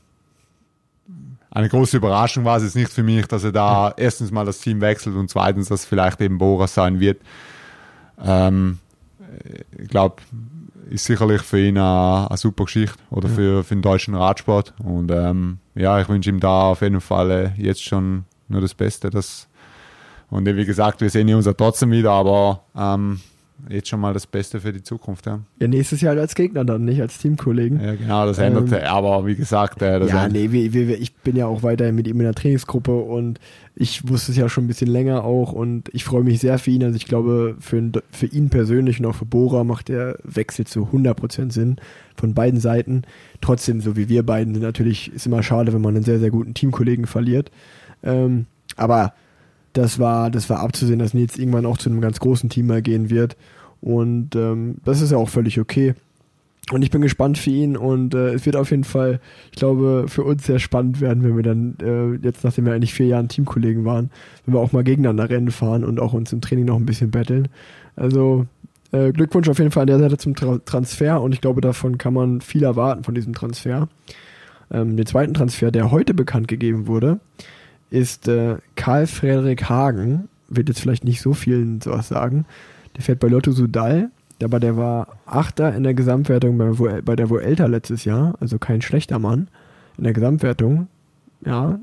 [1.51, 4.61] eine große Überraschung war es jetzt nicht für mich, dass er da erstens mal das
[4.61, 7.21] Team wechselt und zweitens, dass vielleicht eben Boras sein wird.
[8.25, 8.79] Ähm,
[9.79, 10.17] ich glaube,
[10.91, 13.35] ist sicherlich für ihn eine, eine super Geschichte oder ja.
[13.35, 14.75] für, für den deutschen Radsport.
[14.79, 18.75] Und ähm, ja, ich wünsche ihm da auf jeden Fall äh, jetzt schon nur das
[18.75, 19.11] Beste.
[19.11, 19.49] Das,
[20.31, 23.21] und wie gesagt, wir sehen uns ja trotzdem wieder, aber ähm,
[23.69, 25.27] jetzt schon mal das Beste für die Zukunft.
[25.27, 27.81] Ja, ja nächstes Jahr als Gegner dann, nicht als Teamkollegen.
[27.81, 28.79] Ja, genau, das änderte.
[28.79, 32.07] Ähm, aber wie gesagt, äh, Ja, nee, wir, wir, ich bin ja auch weiterhin mit
[32.07, 33.39] ihm in der Trainingsgruppe und
[33.75, 36.71] ich wusste es ja schon ein bisschen länger auch und ich freue mich sehr für
[36.71, 36.85] ihn.
[36.85, 40.89] Also ich glaube, für, für ihn persönlich und auch für Bora macht der Wechsel zu
[40.93, 41.77] 100% Sinn
[42.17, 43.03] von beiden Seiten.
[43.41, 46.31] Trotzdem, so wie wir beiden, sind natürlich, ist immer schade, wenn man einen sehr, sehr
[46.31, 47.51] guten Teamkollegen verliert.
[48.03, 48.47] Ähm,
[48.77, 49.15] aber
[49.73, 52.83] das war, das war abzusehen, dass Nils irgendwann auch zu einem ganz großen Team mal
[52.83, 53.37] gehen wird.
[53.81, 55.95] Und ähm, das ist ja auch völlig okay.
[56.71, 59.21] Und ich bin gespannt für ihn und äh, es wird auf jeden Fall,
[59.51, 62.95] ich glaube, für uns sehr spannend werden, wenn wir dann äh, jetzt, nachdem wir eigentlich
[62.95, 64.11] vier Jahre Teamkollegen waren,
[64.47, 67.11] wenn wir auch mal gegeneinander Rennen fahren und auch uns im Training noch ein bisschen
[67.11, 67.49] betteln.
[67.97, 68.47] Also
[68.93, 71.99] äh, Glückwunsch auf jeden Fall an der Seite zum Tra Transfer und ich glaube, davon
[71.99, 73.89] kann man viel erwarten von diesem Transfer.
[74.71, 77.19] Ähm, den zweiten Transfer, der heute bekannt gegeben wurde,
[77.93, 82.47] ist äh, Karl Frederik Hagen, wird jetzt vielleicht nicht so vielen sowas sagen.
[82.97, 84.11] Der fährt bei Lotto Sudal,
[84.43, 88.81] aber der war Achter in der Gesamtwertung bei, bei der Vuelta letztes Jahr, also kein
[88.81, 89.49] schlechter Mann
[89.99, 90.89] in der Gesamtwertung.
[91.45, 91.79] Ja,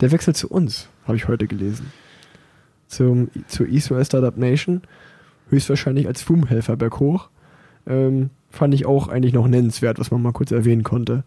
[0.00, 1.92] der wechselt zu uns, habe ich heute gelesen.
[2.86, 4.82] Zum, zur Israel Startup Nation,
[5.48, 7.28] höchstwahrscheinlich als FUM-Helfer berghoch.
[7.86, 11.24] Ähm, fand ich auch eigentlich noch nennenswert, was man mal kurz erwähnen konnte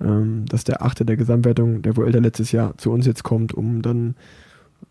[0.00, 3.82] ähm, dass der Achte der Gesamtwertung, der Vuelta letztes Jahr zu uns jetzt kommt, um
[3.82, 4.14] dann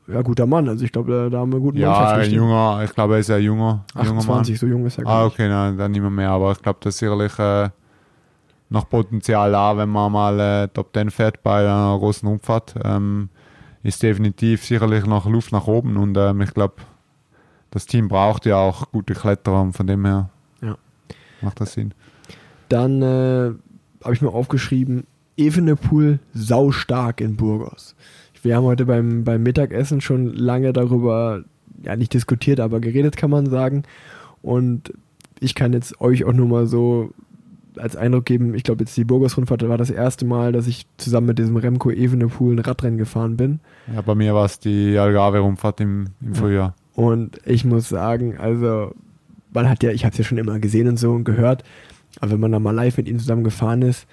[0.07, 0.67] ja, guter Mann.
[0.69, 2.35] Also ich glaube, da, da haben wir einen guten ja, verpflichtet.
[2.35, 3.85] junger, ich glaube, er ist ja junger.
[3.95, 6.31] 28, junger so jung ist er Ah, okay, nein, dann nicht mehr mehr.
[6.31, 7.69] Aber ich glaube, das ist sicherlich äh,
[8.69, 12.75] noch Potenzial da, wenn man mal äh, Top 10 fährt bei einer großen Umfahrt.
[12.83, 13.29] Ähm,
[13.83, 16.75] ist definitiv sicherlich noch Luft nach oben und ähm, ich glaube,
[17.71, 20.29] das Team braucht ja auch gute Kletterer und von dem her
[20.61, 20.75] ja.
[21.41, 21.93] macht das Sinn.
[22.67, 23.51] Dann äh,
[24.03, 25.05] habe ich mir aufgeschrieben,
[25.37, 27.95] Evenepoel saustark in Burgos.
[28.41, 31.43] Wir haben heute beim, beim Mittagessen schon lange darüber,
[31.83, 33.83] ja nicht diskutiert, aber geredet kann man sagen.
[34.41, 34.93] Und
[35.39, 37.11] ich kann jetzt euch auch nur mal so
[37.77, 41.27] als Eindruck geben, ich glaube jetzt die Burgos-Rundfahrt war das erste Mal, dass ich zusammen
[41.27, 43.59] mit diesem Remco Evenepoel ein Radrennen gefahren bin.
[43.93, 46.75] Ja, bei mir war es die Algarve-Rundfahrt im, im Frühjahr.
[46.93, 48.93] Und ich muss sagen, also
[49.53, 51.63] man hat ja, ich habe es ja schon immer gesehen und so und gehört,
[52.19, 54.07] aber wenn man da mal live mit ihm zusammen gefahren ist,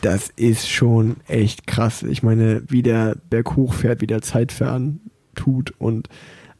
[0.00, 2.02] das ist schon echt krass.
[2.02, 5.00] Ich meine, wie der Berg hochfährt, wie der Zeitfahren
[5.34, 6.08] tut und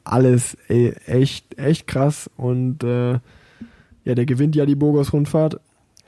[0.05, 2.31] alles ey, echt, echt krass.
[2.37, 3.13] Und äh,
[4.05, 5.61] ja, der gewinnt ja die Burgos-Rundfahrt.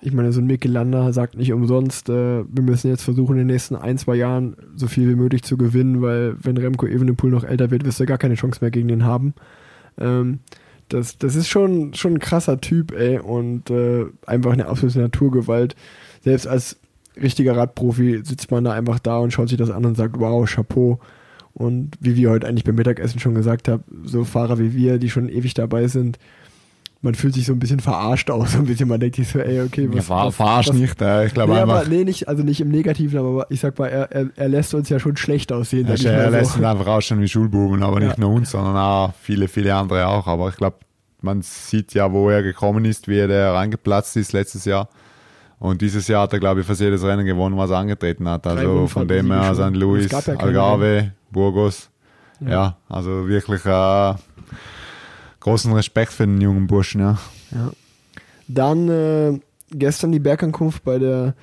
[0.02, 3.38] Ich meine, so ein Mikel Lander sagt nicht umsonst, äh, wir müssen jetzt versuchen, in
[3.38, 7.30] den nächsten ein, zwei Jahren so viel wie möglich zu gewinnen, weil wenn Remco Evenepoel
[7.30, 9.34] noch älter wird, wirst du gar keine Chance mehr gegen den haben.
[9.98, 10.40] Ähm,
[10.88, 15.74] das, das ist schon, schon ein krasser Typ, ey, und äh, einfach eine absolute Naturgewalt.
[16.22, 16.76] Selbst als
[17.20, 20.48] richtiger Radprofi sitzt man da einfach da und schaut sich das an und sagt, wow,
[20.48, 21.00] Chapeau.
[21.54, 25.08] Und wie wir heute eigentlich beim Mittagessen schon gesagt haben, so Fahrer wie wir, die
[25.08, 26.18] schon ewig dabei sind,
[27.02, 29.38] man fühlt sich so ein bisschen verarscht aus, so ein bisschen, man denkt sich so,
[29.38, 31.80] ey, okay, was, ja, verarscht nicht, äh, ich glaube nee, einfach.
[31.80, 34.74] Aber, nee, nicht, also nicht im Negativen, aber ich sag mal, er, er, er lässt
[34.74, 35.86] uns ja schon schlecht aussehen.
[35.86, 36.58] Ja, er lässt so.
[36.58, 38.08] uns einfach aussehen wie Schulbuben, aber Ja.
[38.08, 40.26] nicht nur uns, sondern auch viele, viele andere auch.
[40.26, 40.78] Aber ich glaube,
[41.20, 44.88] man sieht ja, wo er gekommen ist, wie er da reingeplatzt ist letztes Jahr.
[45.58, 48.46] Und dieses Jahr hat er, glaube ich, fast jedes Rennen gewonnen, was er angetreten hat.
[48.46, 49.70] Also von dem her schon.
[49.74, 49.76] St.
[49.76, 51.88] Louis, ja Algarve, Burgos.
[52.40, 52.50] Ja.
[52.50, 52.76] Ja.
[52.88, 54.14] also wirklich äh,
[55.46, 57.18] großen Respekt für den jungen Burschen, ja.
[57.52, 57.70] Ja.
[58.48, 59.38] Dann äh,
[59.70, 61.34] gestern die Bergankunft bei der,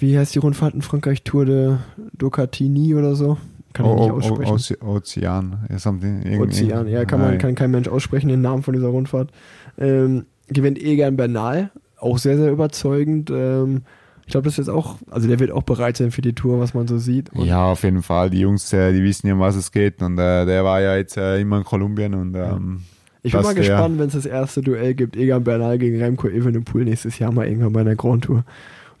[0.00, 1.76] wie heißt die Rundfahrt in Frankreich, Tour de
[2.18, 3.38] Docatini oder so?
[3.72, 4.52] Kann ich O- nicht O- aussprechen.
[4.52, 7.38] Oze- Ozean, something, Ozean, ja, kann man, Nein.
[7.38, 9.30] kann kein Mensch aussprechen, den Namen von dieser Rundfahrt.
[9.78, 11.70] Ähm, gewinnt Egan Bernal,
[12.00, 13.30] auch sehr, sehr überzeugend.
[13.32, 13.82] Ähm,
[14.26, 16.58] ich glaube, das ist jetzt auch, also der wird auch bereit sein für die Tour,
[16.60, 17.30] was man so sieht.
[17.32, 18.30] Und Ja, auf jeden Fall.
[18.30, 20.00] Die Jungs, äh, die wissen ja, um was es geht.
[20.02, 22.82] Und äh, der war ja jetzt äh, immer in Kolumbien und ähm,
[23.22, 26.84] ich bin mal gespannt, wenn es das erste Duell gibt, Egan Bernal gegen Remco Evenepoel
[26.84, 28.44] nächstes Jahr mal irgendwann bei einer Grand Tour.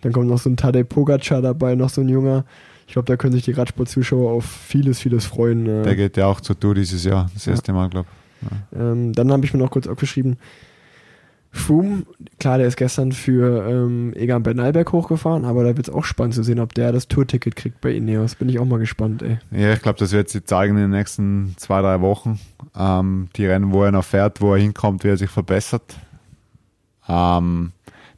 [0.00, 2.44] Dann kommt noch so ein Tadej Pogacar dabei, noch so ein Junger.
[2.86, 5.66] Ich glaube, da können sich die Radsport-Zuschauer auf vieles, vieles freuen.
[5.66, 5.82] äh.
[5.82, 7.52] der geht ja auch zur Tour dieses Jahr, das Ja.
[7.52, 8.08] erste Mal, glaube
[8.78, 10.36] Ähm, dann habe ich mir noch kurz aufgeschrieben,
[11.54, 12.02] Froome,
[12.40, 16.34] klar, der ist gestern für ähm, Egan Bernalberg hochgefahren, aber da wird es auch spannend
[16.34, 18.34] zu sehen, ob der das Tourticket kriegt bei Ineos.
[18.34, 19.38] Bin ich auch mal gespannt, ey.
[19.52, 22.40] Ja, ich glaube, das wird sich zeigen in den nächsten zwei, drei Wochen.
[22.76, 25.96] Ähm, die Rennen, wo er noch fährt, wo er hinkommt, wie er sich verbessert.
[27.08, 27.70] Ähm,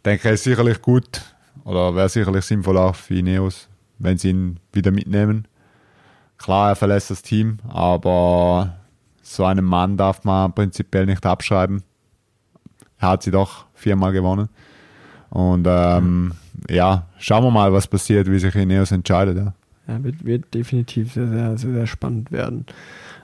[0.05, 1.21] denke, er ist sicherlich gut
[1.65, 3.69] oder wäre sicherlich sinnvoll auch für Ineos,
[3.99, 5.47] wenn sie ihn wieder mitnehmen.
[6.39, 8.77] Klar, er verlässt das Team, aber
[9.21, 11.83] so einen Mann darf man prinzipiell nicht abschreiben.
[12.99, 14.49] Er hat sie doch viermal gewonnen.
[15.31, 16.33] Und ähm,
[16.71, 19.37] ja, schauen wir mal, was passiert, wie sich Ineos entscheidet.
[19.37, 19.55] Ja.
[19.89, 22.67] Ja, wird, wird definitiv sehr, sehr, sehr, sehr spannend werden.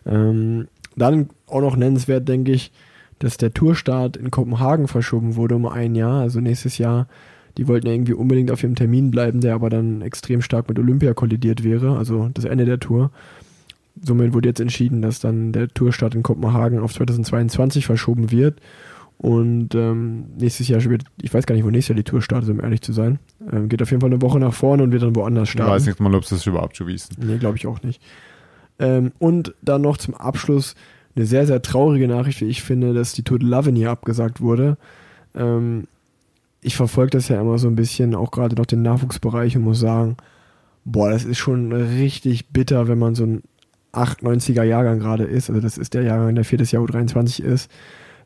[0.06, 2.70] Ähm, dann auch noch nennenswert, denke ich,
[3.18, 7.08] dass der Tourstart in Kopenhagen verschoben wurde um ein Jahr, also nächstes Jahr.
[7.58, 10.78] Die wollten ja irgendwie unbedingt auf ihrem Termin bleiben, der aber dann extrem stark mit
[10.78, 13.10] Olympia kollidiert wäre, also das Ende der Tour.
[14.00, 18.60] Somit wurde jetzt entschieden, dass dann der Tourstart in Kopenhagen auf 2022 verschoben wird.
[19.22, 22.50] Und ähm, nächstes Jahr wird, ich weiß gar nicht, wo nächstes Jahr die Tour startet,
[22.50, 23.20] um ehrlich zu sein.
[23.52, 25.70] Ähm, geht auf jeden Fall eine Woche nach vorne und wird dann woanders Ich starten.
[25.70, 27.14] weiß nicht mal, ob sie das überhaupt schon wissen.
[27.18, 28.02] Nee, glaube ich auch nicht.
[28.80, 30.74] Ähm, und dann noch zum Abschluss
[31.14, 34.76] eine sehr, sehr traurige Nachricht, wie ich finde, dass die Tour de l'Avenir abgesagt wurde.
[35.36, 35.86] Ähm,
[36.60, 39.78] ich verfolge das ja immer so ein bisschen, auch gerade noch den Nachwuchsbereich und muss
[39.78, 40.16] sagen,
[40.84, 43.42] boah, das ist schon richtig bitter, wenn man so ein
[43.92, 45.48] 98er Jahrgang gerade ist.
[45.48, 47.70] Also das ist der Jahrgang, der viertes Jahr U23 ist.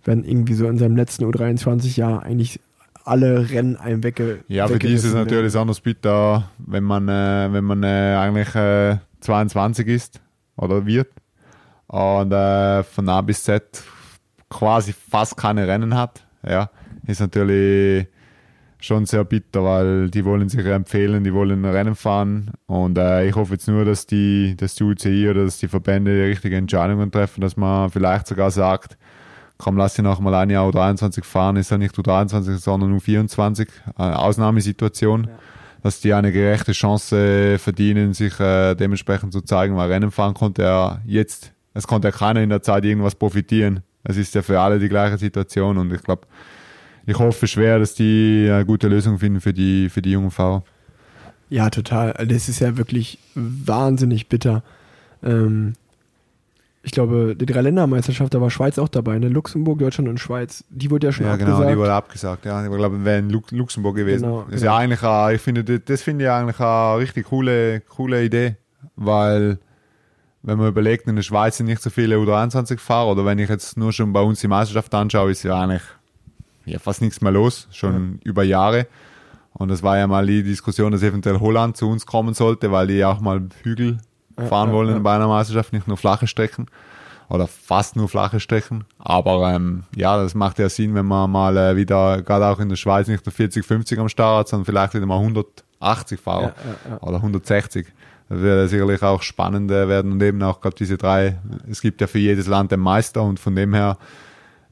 [0.06, 2.60] Wenn irgendwie so in seinem letzten U23-Jahr eigentlich
[3.04, 7.48] alle Rennen einem wegge Ja, für die ist es natürlich anders bitter, wenn man, äh,
[7.52, 10.20] wenn man äh, eigentlich äh, 22 ist
[10.56, 11.08] oder wird
[11.88, 13.82] und äh, von A bis Z
[14.48, 16.26] quasi fast keine Rennen hat.
[16.46, 16.70] Ja,
[17.06, 18.06] ist natürlich
[18.78, 23.34] schon sehr bitter, weil die wollen sich empfehlen, die wollen Rennen fahren und äh, ich
[23.34, 27.10] hoffe jetzt nur, dass die, dass die UCI oder dass die Verbände die richtigen Entscheidungen
[27.10, 28.98] treffen, dass man vielleicht sogar sagt,
[29.58, 33.68] komm, lass sie noch mal ein Jahr U23 fahren, ist ja nicht U23, sondern U24,
[33.96, 35.28] eine Ausnahmesituation,
[35.82, 40.62] dass die eine gerechte Chance verdienen, sich äh, dementsprechend zu zeigen, weil Rennen fahren konnte
[40.62, 43.80] er jetzt, es konnte ja keiner in der Zeit irgendwas profitieren.
[44.02, 46.26] Es ist ja für alle die gleiche Situation und ich glaube,
[47.06, 50.64] ich hoffe schwer, dass die eine gute Lösung finden für die, für die jungen Fahrer.
[51.48, 52.12] Ja, total.
[52.12, 54.62] Also Das ist ja wirklich wahnsinnig bitter.
[55.22, 55.74] Ähm,
[56.86, 59.28] ich glaube, die Dreiländermeisterschaft, da war Schweiz auch dabei, ne?
[59.28, 60.62] Luxemburg, Deutschland und Schweiz.
[60.70, 61.58] Die wurde ja schon Ja, abgesagt.
[61.58, 62.44] genau, die wurde abgesagt.
[62.44, 64.22] Ja, ich glaube, wäre in Lu Luxemburg gewesen.
[64.22, 64.72] Genau, das ist genau.
[64.72, 68.54] ja eigentlich, eine, ich finde, das, finde ich eigentlich eine richtig coole, coole Idee,
[68.94, 69.58] weil
[70.42, 73.76] wenn man überlegt, in der Schweiz sind nicht so viele U23-Fahrer oder wenn ich jetzt
[73.76, 75.82] nur schon bei uns die Meisterschaft anschaue, ist ja eigentlich
[76.66, 78.86] ja, fast nichts mehr los, schon über Jahre.
[79.54, 82.86] Und das war ja mal die Diskussion, dass eventuell Holland zu uns kommen sollte, weil
[82.86, 83.98] die auch mal Hügel Ja,
[84.36, 84.98] fahren wollen ja.
[84.98, 86.66] bei einer Meisterschaft, nicht nur flache Strecken
[87.28, 88.84] oder fast nur flache Strecken.
[88.98, 92.68] Aber ähm, ja, das macht ja Sinn, wenn man mal äh, wieder, gerade auch in
[92.68, 96.20] der Schweiz, nicht nur 40, 50 am Start hat, sondern vielleicht wieder mal 100, 80
[96.20, 97.02] Fahrer Ja, ja, ja.
[97.02, 97.86] oder 160.
[98.28, 101.38] Das wird sicherlich auch spannend äh, werden und eben auch gerade diese drei.
[101.70, 103.98] Es gibt ja für jedes Land einen Meister und von dem her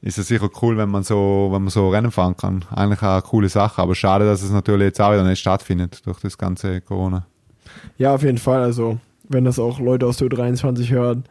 [0.01, 2.65] ist es sicher cool, wenn man so, wenn man so Rennen fahren kann.
[2.69, 6.19] Eigentlich eine coole Sache, aber schade, dass es natürlich jetzt auch wieder nicht stattfindet durch
[6.19, 7.25] das ganze Corona.
[7.97, 8.61] Ja, auf jeden Fall.
[8.61, 8.99] Also,
[9.29, 11.23] wenn das auch Leute aus der U23 hören,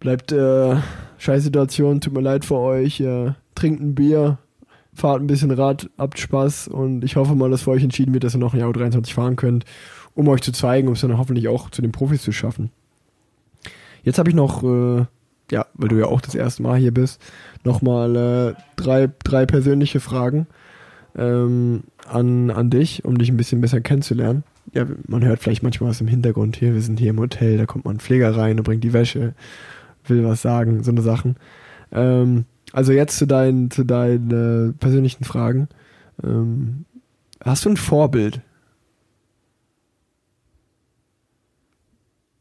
[0.00, 0.76] bleibt äh,
[1.18, 3.00] scheiß Situation, tut mir leid für euch.
[3.00, 4.38] Äh, trinkt ein Bier,
[4.94, 8.24] fahrt ein bisschen Rad, habt Spaß und ich hoffe mal, dass für euch entschieden wird,
[8.24, 9.64] dass ihr noch ein Jahr U23 fahren könnt,
[10.14, 12.70] um euch zu zeigen, um es dann hoffentlich auch zu den Profis zu schaffen.
[14.02, 15.04] Jetzt habe ich noch, äh,
[15.50, 17.20] ja, weil du ja auch das erste Mal hier bist,
[17.64, 20.46] nochmal äh, drei, drei persönliche Fragen
[21.16, 24.44] ähm, an, an dich, um dich ein bisschen besser kennenzulernen.
[24.72, 26.74] Ja, man hört vielleicht manchmal was im Hintergrund hier.
[26.74, 29.34] Wir sind hier im Hotel, da kommt mal ein Pfleger rein und bringt die Wäsche,
[30.06, 31.36] will was sagen, so eine Sachen.
[31.92, 35.68] Ähm, also jetzt zu deinen, zu deinen äh, persönlichen Fragen.
[36.22, 36.84] Ähm,
[37.44, 38.40] hast du ein Vorbild?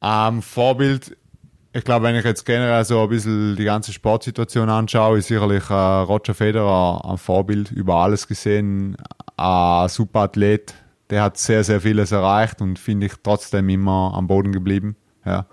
[0.01, 1.17] Ähm, Vorbild,
[1.73, 5.69] ich glaube, wenn ich jetzt generell so ein bisschen die ganze Sportsituation anschaue, ist sicherlich
[5.69, 8.97] äh, Roger Federer ein Vorbild über alles gesehen.
[9.37, 10.73] Ein super Athlet,
[11.09, 14.95] der hat sehr, sehr vieles erreicht und finde ich trotzdem immer am Boden geblieben.
[15.25, 15.45] Ja.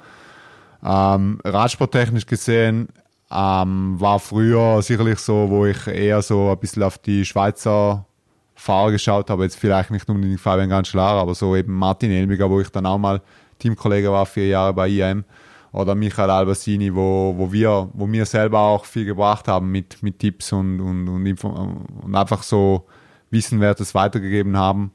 [0.84, 2.88] Ähm, Radsporttechnisch gesehen
[3.30, 8.06] ähm, war früher sicherlich so, wo ich eher so ein bisschen auf die Schweizer
[8.54, 12.60] Fahrer geschaut habe, jetzt vielleicht nicht unbedingt Fabian Cancellara, aber so eben Martin Elmiger, wo
[12.60, 13.20] ich dann auch mal
[13.58, 15.24] Teamkollege war, vier Jahre bei IAM,
[15.72, 20.18] oder Michael Albasini, wo, wo wir, wo mir selber auch viel gebracht haben mit, mit
[20.18, 22.86] Tipps und, und, und, und einfach so
[23.30, 24.92] Wissenwertes weitergegeben haben.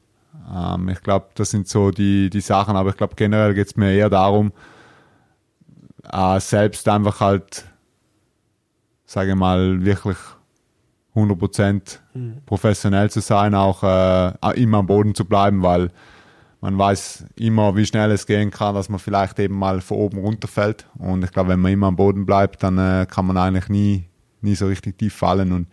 [0.54, 3.76] Ähm, ich glaube, das sind so die, die Sachen, aber ich glaube generell geht es
[3.76, 4.52] mir eher darum,
[6.10, 7.64] äh, selbst einfach halt,
[9.04, 10.18] sage ich mal, wirklich
[11.14, 11.98] 100%
[12.46, 15.90] professionell zu sein, auch äh, immer am Boden zu bleiben, weil
[16.60, 20.18] man weiß immer, wie schnell es gehen kann, dass man vielleicht eben mal von oben
[20.18, 20.86] runterfällt.
[20.98, 24.08] Und ich glaube, wenn man immer am Boden bleibt, dann äh, kann man eigentlich nie,
[24.40, 25.68] nie so richtig tief fallen und,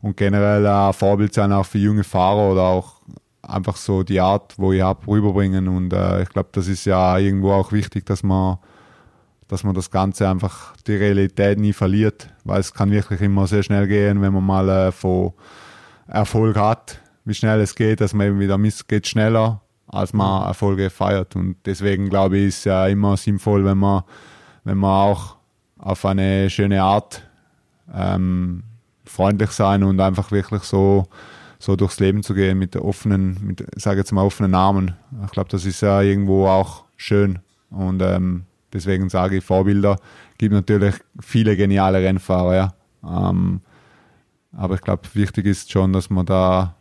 [0.00, 3.00] und generell ein Vorbild sein auch für junge Fahrer oder auch
[3.42, 5.68] einfach so die Art, wo ich habe, rüberbringen.
[5.68, 8.58] Und äh, ich glaube, das ist ja irgendwo auch wichtig, dass man
[9.50, 13.64] dass man das Ganze einfach die Realität nie verliert, weil es kann wirklich immer sehr
[13.64, 15.32] schnell gehen, wenn man mal äh, von
[16.06, 20.46] Erfolg hat, wie schnell es geht, dass man eben wieder misst, geht schneller, als man
[20.46, 21.34] Erfolge feiert.
[21.34, 24.04] Und deswegen glaube ich, ist es ja immer sinnvoll, wenn man,
[24.62, 25.36] wenn man auch
[25.78, 27.22] auf eine schöne Art
[27.92, 28.62] ähm,
[29.04, 31.08] freundlich sein und einfach wirklich so,
[31.60, 34.94] so durchs Leben zu gehen mit offenen, mit, sage jetzt mal offenen Armen.
[35.26, 37.38] Ich glaube, das ist ja irgendwo auch schön.
[37.68, 39.98] Und ähm, deswegen sage ich Vorbilder.
[40.38, 42.74] Gibt natürlich viele geniale Rennfahrer, ja.
[43.04, 43.60] Ähm,
[44.56, 46.74] aber ich glaube, wichtig ist schon, dass man da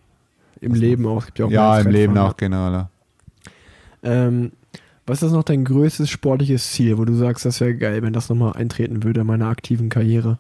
[0.62, 1.26] Im Leben auch.
[1.38, 1.92] Ja, auch ja im.
[1.92, 2.72] Leben auch generell.
[2.72, 2.90] Ja.
[4.02, 4.54] Ähm,
[5.06, 8.30] was ist noch dein größtes sportliches Ziel, wo du sagst, das wäre geil, wenn das
[8.30, 10.40] nochmal eintreten würde in meiner aktiven Karriere?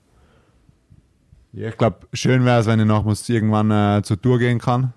[1.51, 4.93] Ja, ich glaube, schön wäre es, wenn ich noch irgendwann äh, zur Tour gehen kann.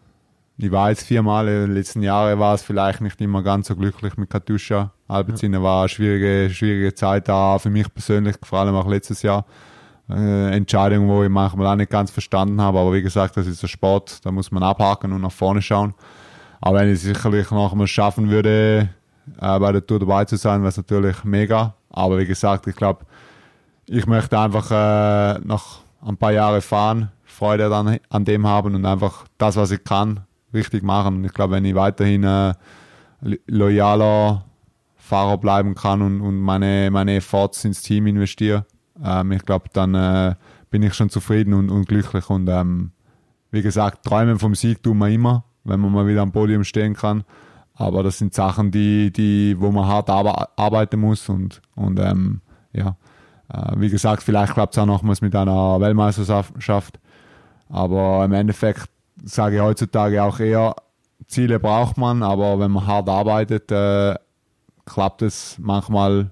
[0.58, 3.74] Ich war jetzt viermal, in den letzten Jahren war es vielleicht nicht immer ganz so
[3.74, 4.92] glücklich mit Katusha.
[5.08, 9.46] Alpecin war eine schwierige, schwierige Zeit da für mich persönlich, vor allem auch letztes Jahr.
[10.10, 13.62] Äh, Entscheidung, wo ich manchmal auch nicht ganz verstanden habe, aber wie gesagt, das ist
[13.64, 15.94] ein Sport, da muss man abhaken und nach vorne schauen.
[16.60, 18.90] Aber wenn ich es sicherlich noch mal schaffen würde,
[19.40, 21.74] äh, bei der Tour dabei zu sein, wäre es natürlich mega.
[21.88, 23.06] Aber wie gesagt, ich glaube,
[23.86, 28.84] ich möchte einfach äh, noch ein paar Jahre fahren, Freude dann an dem haben und
[28.84, 30.20] einfach das, was ich kann,
[30.52, 31.24] richtig machen.
[31.24, 32.54] Ich glaube, wenn ich weiterhin äh,
[33.46, 34.44] loyaler
[34.96, 38.66] Fahrer bleiben kann und, und meine, meine Efforts ins Team investiere,
[39.02, 40.34] ähm, ich glaube, dann äh,
[40.70, 42.28] bin ich schon zufrieden und, und glücklich.
[42.30, 42.92] Und ähm,
[43.50, 46.94] wie gesagt, träumen vom Sieg tun wir immer, wenn man mal wieder am Podium stehen
[46.94, 47.24] kann.
[47.74, 52.40] Aber das sind Sachen, die, die, wo man hart arbe- arbeiten muss und, und ähm,
[52.72, 52.96] ja,
[53.76, 56.98] wie gesagt, vielleicht klappt es auch nochmals mit einer Weltmeisterschaft.
[57.68, 58.88] Aber im Endeffekt
[59.24, 60.74] sage ich heutzutage auch eher,
[61.26, 64.14] Ziele braucht man, aber wenn man hart arbeitet, äh,
[64.84, 66.30] klappt es manchmal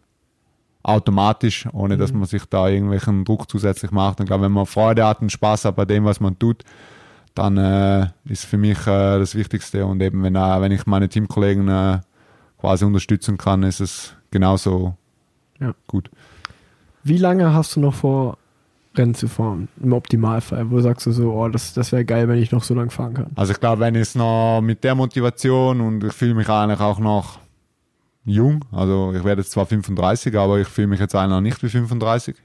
[0.83, 4.21] automatisch, ohne dass man sich da irgendwelchen Druck zusätzlich macht.
[4.21, 6.65] Und glaube, wenn man Freude hat und Spaß hat bei dem, was man tut,
[7.35, 9.87] dann äh, ist für mich äh, das Wichtigste.
[9.87, 12.01] Und eben, wenn, äh, wenn ich meine Teamkollegen äh,
[12.59, 14.97] quasi unterstützen kann, ist es genauso
[15.61, 15.75] Ja.
[15.87, 16.11] gut.
[17.03, 18.37] Wie lange hast du noch vor,
[18.95, 19.69] Rennen zu fahren?
[19.83, 20.71] Im Optimalfall.
[20.71, 23.15] Wo sagst du so, oh, das, das wäre geil, wenn ich noch so lang fahren
[23.15, 23.27] kann?
[23.37, 26.81] Also ich glaube, wenn ich es noch mit der Motivation und ich fühle mich eigentlich
[26.81, 27.39] auch noch
[28.25, 31.63] jung, also ich werde jetzt zwar 35, aber ich fühle mich jetzt eigentlich noch nicht
[31.63, 32.37] wie 35.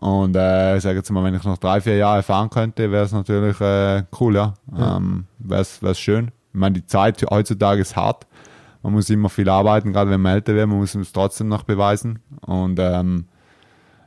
[0.00, 3.04] Und äh, ich sage jetzt mal, wenn ich noch drei, vier Jahre fahren könnte, wäre
[3.04, 4.54] es natürlich äh, cool, ja.
[4.76, 4.96] Ja.
[4.96, 6.28] Ähm, wäre es schön.
[6.54, 8.26] Ich meine, die Zeit heutzutage ist hart.
[8.82, 11.64] Man muss immer viel arbeiten, gerade wenn man älter wird, man muss es trotzdem noch
[11.64, 12.18] beweisen.
[12.40, 13.26] Und ähm,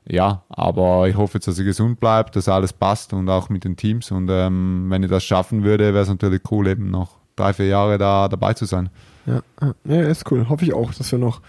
[0.07, 3.63] ja, aber ich hoffe jetzt, dass er gesund bleibt, dass alles passt und auch mit
[3.63, 4.11] den Teams.
[4.11, 7.67] Und ähm, wenn ich das schaffen würde, wäre es natürlich cool, eben noch drei, vier
[7.67, 8.89] Jahre da dabei zu sein.
[9.25, 9.41] Ja,
[9.85, 10.47] ja, ist cool.
[10.47, 11.41] Hoffe ich auch, dass wir noch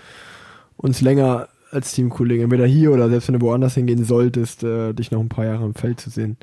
[0.79, 5.11] uns länger als Teamkollegen, entweder hier oder selbst wenn du woanders hingehen solltest, äh, dich
[5.11, 6.39] noch ein paar Jahre im Feld zu sehen.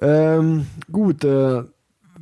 [0.00, 1.62] Ähm, gut, äh,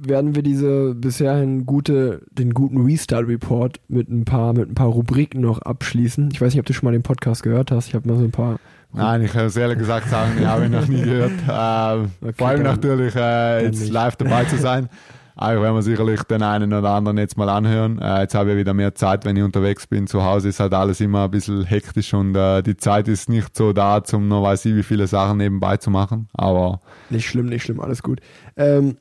[0.06, 4.88] werden wir diese bisherhin gute, den guten Restart Report mit ein paar, mit ein paar
[4.88, 6.30] Rubriken noch abschließen.
[6.32, 7.88] Ich weiß nicht, ob du schon mal den Podcast gehört hast.
[7.88, 8.58] Ich habe mal so ein paar.
[8.94, 11.32] Nein, ich muss ehrlich gesagt sagen, ich habe ihn noch nie gehört.
[11.48, 14.88] Ähm, okay, vor allem natürlich äh, jetzt live dabei zu sein.
[15.34, 17.98] Aber werden wir sicherlich den einen oder anderen jetzt mal anhören.
[17.98, 20.06] Äh, jetzt habe ich wieder mehr Zeit, wenn ich unterwegs bin.
[20.06, 23.56] Zu Hause ist halt alles immer ein bisschen hektisch und äh, die Zeit ist nicht
[23.56, 26.28] so da, um noch weiß ich wie viele Sachen nebenbei zu machen.
[26.34, 28.20] Aber nicht schlimm, nicht schlimm, alles gut.
[28.56, 28.96] Ähm,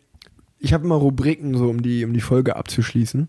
[0.62, 3.28] ich habe immer Rubriken, so um die, um die Folge abzuschließen.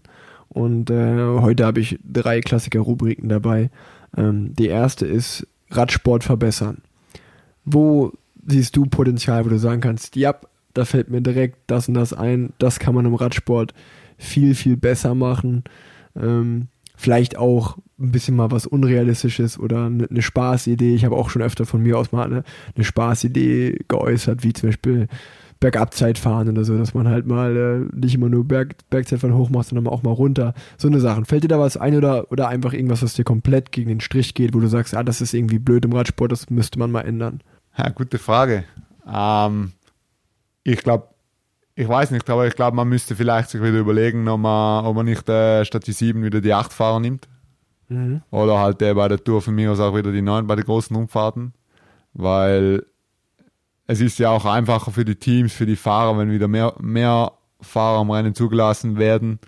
[0.50, 3.70] Und äh, heute habe ich drei Klassiker-Rubriken dabei.
[4.16, 6.82] Ähm, die erste ist Radsport verbessern.
[7.64, 8.12] Wo
[8.46, 10.34] siehst du Potenzial, wo du sagen kannst, ja,
[10.74, 13.72] da fällt mir direkt das und das ein, das kann man im Radsport
[14.18, 15.64] viel, viel besser machen.
[16.14, 20.94] Ähm, vielleicht auch ein bisschen mal was Unrealistisches oder eine, eine Spaßidee.
[20.94, 24.68] Ich habe auch schon öfter von mir aus mal eine, eine Spaßidee geäußert, wie zum
[24.68, 25.08] Beispiel
[25.62, 29.48] Bergabzeit fahren oder so, dass man halt mal äh, nicht immer nur Berg, Bergzeitfahren hoch
[29.48, 30.54] macht, sondern auch mal runter.
[30.76, 31.24] So eine Sachen.
[31.24, 34.34] Fällt dir da was ein oder, oder einfach irgendwas, was dir komplett gegen den Strich
[34.34, 37.02] geht, wo du sagst, ah, das ist irgendwie blöd im Radsport, das müsste man mal
[37.02, 37.42] ändern?
[37.78, 38.64] Ja, gute Frage.
[39.08, 39.70] Ähm,
[40.64, 41.06] ich glaube,
[41.76, 44.96] ich weiß nicht, aber ich glaube, man müsste vielleicht sich wieder überlegen, ob man, ob
[44.96, 47.28] man nicht äh, statt die 7 wieder die 8 Fahrer nimmt.
[47.88, 48.22] Mhm.
[48.32, 50.64] Oder halt äh, bei der Tour von mir aus auch wieder die 9 bei den
[50.64, 51.54] großen Umfahrten.
[52.14, 52.84] Weil
[53.86, 57.32] es ist ja auch einfacher für die Teams, für die Fahrer, wenn wieder mehr, mehr
[57.60, 59.38] Fahrer am Rennen zugelassen werden.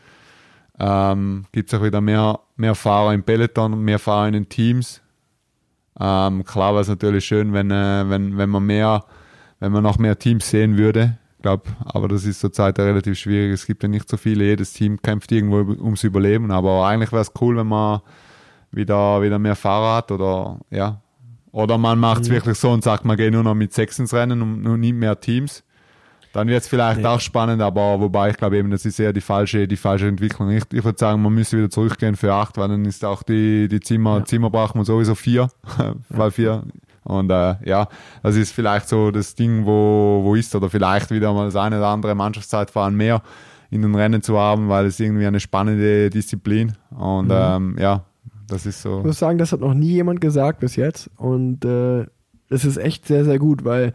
[0.78, 5.00] Ähm, Gibt es auch wieder mehr, mehr Fahrer im Peloton mehr Fahrer in den Teams.
[5.98, 9.04] Ähm, klar wäre es natürlich schön, wenn, äh, wenn, wenn man mehr,
[9.60, 11.18] wenn man noch mehr Teams sehen würde.
[11.40, 13.52] Glaub, aber das ist zurzeit relativ schwierig.
[13.52, 14.44] Es gibt ja nicht so viele.
[14.44, 16.50] Jedes Team kämpft irgendwo ums Überleben.
[16.50, 18.00] Aber eigentlich wäre es cool, wenn man
[18.72, 21.02] wieder, wieder mehr Fahrer hat oder ja,
[21.54, 22.34] oder man macht es mhm.
[22.34, 24.94] wirklich so und sagt, man geht nur noch mit sechs ins Rennen und, und nicht
[24.94, 25.62] mehr Teams.
[26.32, 27.14] Dann wird es vielleicht ja.
[27.14, 30.50] auch spannend, aber wobei ich glaube eben, das ist eher die falsche, die falsche Entwicklung.
[30.50, 33.68] Ich, ich würde sagen, man müsste wieder zurückgehen für acht, weil dann ist auch die,
[33.68, 34.24] die Zimmer, ja.
[34.24, 35.48] Zimmer braucht man sowieso vier,
[36.08, 36.64] weil vier.
[37.04, 37.86] Und äh, ja,
[38.24, 41.78] das ist vielleicht so das Ding, wo, wo ist, oder vielleicht wieder mal das eine
[41.78, 43.22] oder andere Mannschaftszeitfahren mehr
[43.70, 46.72] in den Rennen zu haben, weil es irgendwie eine spannende Disziplin.
[46.90, 47.32] Und mhm.
[47.32, 48.06] ähm, ja,
[48.54, 49.00] das ist so.
[49.00, 51.10] Ich muss sagen, das hat noch nie jemand gesagt bis jetzt.
[51.16, 52.06] Und äh,
[52.48, 53.92] ist echt sehr, sehr gut, weil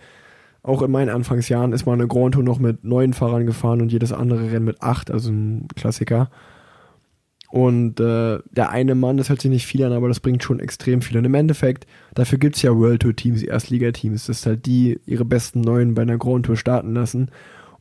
[0.62, 3.92] auch in meinen Anfangsjahren ist mal eine Grand Tour noch mit neun Fahrern gefahren und
[3.92, 6.30] jedes andere Rennen mit acht, also ein Klassiker.
[7.50, 10.60] Und äh, der eine Mann, das hört sich nicht viel an, aber das bringt schon
[10.60, 11.18] extrem viel.
[11.18, 15.26] Und im Endeffekt, dafür gibt es ja World Tour Teams, Erstligateams, dass halt die ihre
[15.26, 17.32] besten Neuen bei einer Grand Tour starten lassen.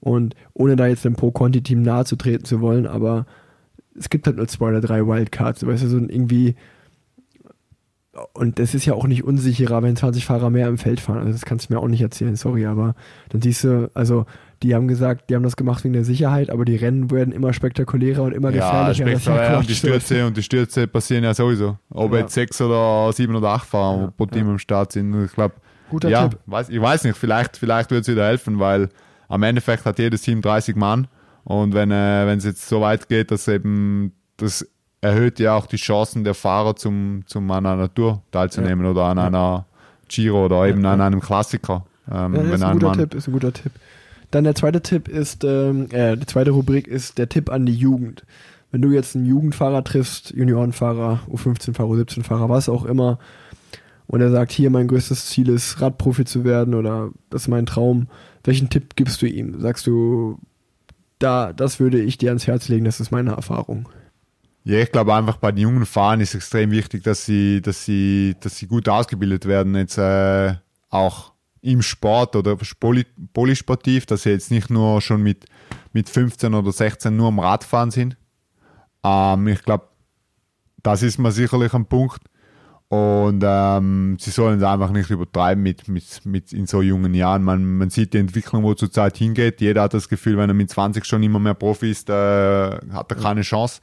[0.01, 3.27] Und ohne da jetzt dem Pro-Conti-Team nahe zu treten zu wollen, aber
[3.97, 6.57] es gibt halt nur zwei oder drei Wildcards, weißt du, so irgendwie.
[8.33, 11.19] Und es ist ja auch nicht unsicherer, wenn 20 Fahrer mehr im Feld fahren.
[11.19, 12.97] Also das kannst du mir auch nicht erzählen, sorry, aber
[13.29, 14.27] dann siehst du, also
[14.65, 17.53] die haben gesagt, die haben das gemacht wegen der Sicherheit, aber die Rennen werden immer
[17.53, 19.07] spektakulärer und immer gefährlicher.
[19.09, 21.79] Ja, und die Stürze und die Stürze passieren ja sowieso.
[21.91, 22.21] Ob ja.
[22.21, 24.53] jetzt sechs oder sieben oder acht Fahrer ja, pro Team ja.
[24.53, 25.15] im Start sind.
[25.25, 25.55] Ich glaube,
[25.91, 26.41] guter ja, Tipp.
[26.47, 28.89] Weiß, ich weiß nicht, vielleicht, vielleicht wird es wieder helfen, weil
[29.29, 31.07] am Endeffekt hat jedes Team 30 Mann
[31.49, 34.67] und wenn äh, wenn es jetzt so weit geht, dass eben das
[35.01, 38.91] erhöht ja auch die Chancen der Fahrer zum, zum an einer Tour teilzunehmen ja.
[38.91, 39.27] oder an ja.
[39.27, 39.67] einer
[40.09, 41.87] Giro oder eben ja, an einem Klassiker.
[42.11, 43.73] Ähm, ja, ist ein guter Mann Tipp, ist ein guter Tipp.
[44.31, 47.75] Dann der zweite Tipp ist, ähm, äh, die zweite Rubrik ist der Tipp an die
[47.75, 48.25] Jugend.
[48.71, 53.19] Wenn du jetzt einen Jugendfahrer triffst, Juniorenfahrer, U15-Fahrer, U17-Fahrer, was auch immer,
[54.07, 57.67] und er sagt, hier mein größtes Ziel ist, Radprofi zu werden oder das ist mein
[57.67, 58.09] Traum,
[58.45, 59.61] welchen Tipp gibst du ihm?
[59.61, 60.39] Sagst du,
[61.19, 63.89] da, das würde ich dir ans Herz legen, das ist meine Erfahrung.
[64.65, 68.37] Ja, ich glaube einfach bei den jungen Fahrern ist extrem wichtig, dass sie, dass sie,
[68.41, 70.55] dass sie gut ausgebildet werden, jetzt äh,
[70.91, 75.47] auch im Sport oder poly, polysportiv, dass sie jetzt nicht nur schon mit,
[75.93, 78.17] mit 15 oder 16 nur am Radfahren sind.
[79.03, 79.89] Ähm, ich glaube,
[80.83, 82.21] das ist mir sicherlich ein Punkt.
[82.91, 87.43] Und ähm, sie sollen es einfach nicht übertreiben mit, mit, mit in so jungen Jahren.
[87.43, 89.61] Man, man sieht die Entwicklung, wo zurzeit hingeht.
[89.61, 93.11] Jeder hat das Gefühl, wenn er mit 20 schon immer mehr Profi ist, äh, hat
[93.11, 93.83] er keine Chance.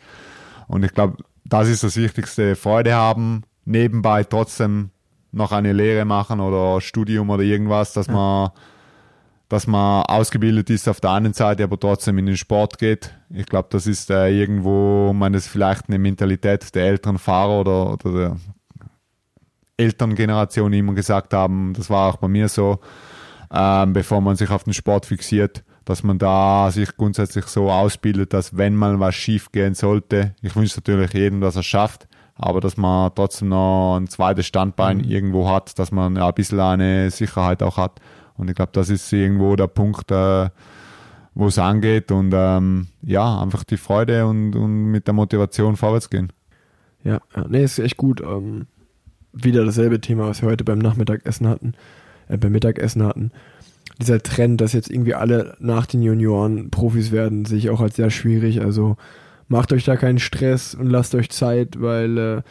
[0.67, 2.55] Und ich glaube, das ist das Wichtigste.
[2.55, 4.89] Freude haben, nebenbei trotzdem
[5.31, 8.13] noch eine Lehre machen oder Studium oder irgendwas, dass ja.
[8.13, 8.49] man
[9.47, 13.13] dass man ausgebildet ist auf der einen Seite, aber trotzdem in den Sport geht.
[13.29, 17.93] Ich glaube, das ist äh, irgendwo, man ist vielleicht eine Mentalität der älteren Fahrer oder,
[17.93, 18.37] oder der
[19.77, 22.79] Elterngeneration, immer gesagt haben, das war auch bei mir so,
[23.53, 28.33] ähm, bevor man sich auf den Sport fixiert, dass man da sich grundsätzlich so ausbildet,
[28.33, 32.07] dass wenn mal was schief gehen sollte, ich wünsche natürlich jedem, dass er es schafft,
[32.35, 35.03] aber dass man trotzdem noch ein zweites Standbein mhm.
[35.05, 37.99] irgendwo hat, dass man ja, ein bisschen eine Sicherheit auch hat.
[38.37, 40.49] Und ich glaube, das ist irgendwo der Punkt, äh,
[41.35, 46.09] wo es angeht und ähm, ja, einfach die Freude und, und mit der Motivation vorwärts
[46.09, 46.31] gehen.
[47.03, 48.21] Ja, ja nee, ist echt gut.
[48.21, 48.67] Ähm,
[49.35, 51.73] wieder dasselbe Thema, was wir heute beim Nachmittagessen hatten,
[52.27, 53.31] äh, beim Mittagessen hatten.
[54.01, 57.95] Dieser Trend, dass jetzt irgendwie alle nach den Junioren Profis werden, sehe ich auch als
[57.95, 58.61] sehr schwierig.
[58.61, 58.97] Also
[59.47, 62.41] macht euch da keinen Stress und lasst euch Zeit, weil äh,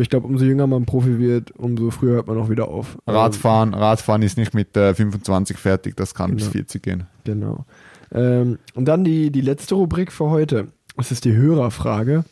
[0.00, 2.98] ich glaube, umso jünger man Profi wird, umso früher hört man auch wieder auf.
[3.06, 6.44] Radfahren, Radfahren ist nicht mit äh, 25 fertig, das kann genau.
[6.44, 7.04] bis 40 gehen.
[7.24, 7.64] Genau.
[8.12, 10.68] Ähm, und dann die, die letzte Rubrik für heute.
[10.96, 12.24] Das ist die Hörerfrage.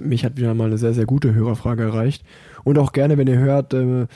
[0.00, 2.24] Mich hat wieder mal eine sehr, sehr gute Hörerfrage erreicht.
[2.64, 4.06] Und auch gerne, wenn ihr hört, äh,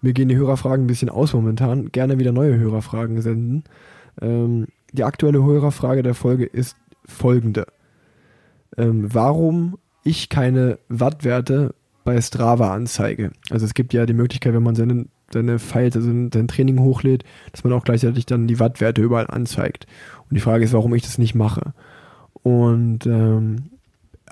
[0.00, 3.64] mir gehen die Hörerfragen ein bisschen aus momentan, gerne wieder neue Hörerfragen senden.
[4.20, 6.76] Ähm, die aktuelle Hörerfrage der Folge ist
[7.06, 7.66] folgende.
[8.76, 11.74] Ähm, warum ich keine Wattwerte
[12.04, 13.32] bei Strava anzeige.
[13.50, 17.24] Also es gibt ja die Möglichkeit, wenn man seine, seine Files, also sein Training hochlädt,
[17.52, 19.86] dass man auch gleichzeitig dann die Wattwerte überall anzeigt.
[20.28, 21.72] Und die Frage ist, warum ich das nicht mache.
[22.42, 23.70] Und ähm,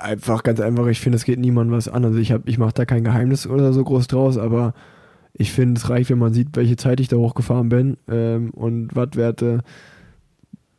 [0.03, 2.05] einfach ganz einfach, ich finde, es geht niemandem was an.
[2.05, 4.73] Also ich habe, ich mache da kein Geheimnis oder so groß draus, aber
[5.33, 8.95] ich finde, es reicht, wenn man sieht, welche Zeit ich da hochgefahren bin ähm, und
[8.95, 9.63] Wattwerte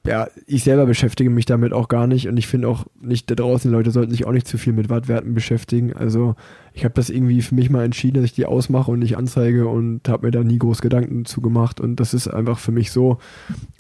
[0.07, 3.35] ja, ich selber beschäftige mich damit auch gar nicht und ich finde auch nicht da
[3.35, 5.95] draußen, Leute sollten sich auch nicht zu viel mit Wattwerten beschäftigen.
[5.95, 6.35] Also
[6.75, 9.67] ich habe das irgendwie für mich mal entschieden, dass ich die ausmache und nicht anzeige
[9.67, 12.91] und habe mir da nie groß Gedanken zu gemacht und das ist einfach für mich
[12.91, 13.19] so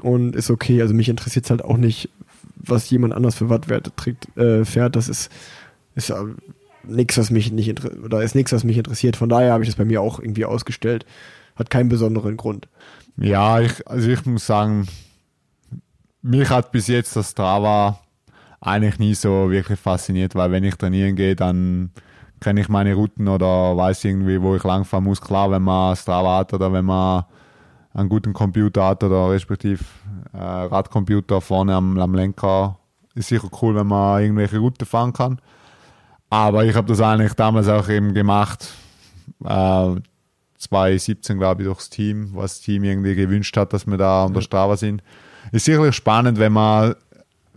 [0.00, 0.80] und ist okay.
[0.80, 2.08] Also mich interessiert es halt auch nicht,
[2.66, 4.96] was jemand anders für Wattwerte trägt, äh, fährt.
[4.96, 5.30] Das ist,
[5.94, 6.14] ist äh,
[6.84, 9.16] nichts, was mich nicht interessiert oder ist nichts, was mich interessiert.
[9.16, 11.06] Von daher habe ich das bei mir auch irgendwie ausgestellt.
[11.56, 12.68] Hat keinen besonderen Grund.
[13.16, 14.88] Ja, ich, also ich muss sagen,
[16.22, 18.00] mich hat bis jetzt das Strava
[18.60, 21.90] eigentlich nie so wirklich fasziniert, weil wenn ich trainieren gehe, dann
[22.40, 25.20] kenne ich meine Routen oder weiß irgendwie, wo ich langfahren muss.
[25.20, 27.24] Klar, wenn man Strava hat oder wenn man
[27.94, 29.84] einen guten Computer hat oder respektive
[30.32, 32.78] äh, Radcomputer vorne am, am Lenker,
[33.14, 35.40] ist sicher cool, wenn man irgendwelche Routen fahren kann.
[36.28, 38.68] Aber ich habe das eigentlich damals auch eben gemacht,
[39.44, 39.94] äh,
[40.58, 44.34] 2017 glaube ich durchs Team, was das Team irgendwie gewünscht hat, dass wir da an
[44.34, 45.02] der Strava sind
[45.52, 46.94] ist sicherlich spannend, wenn man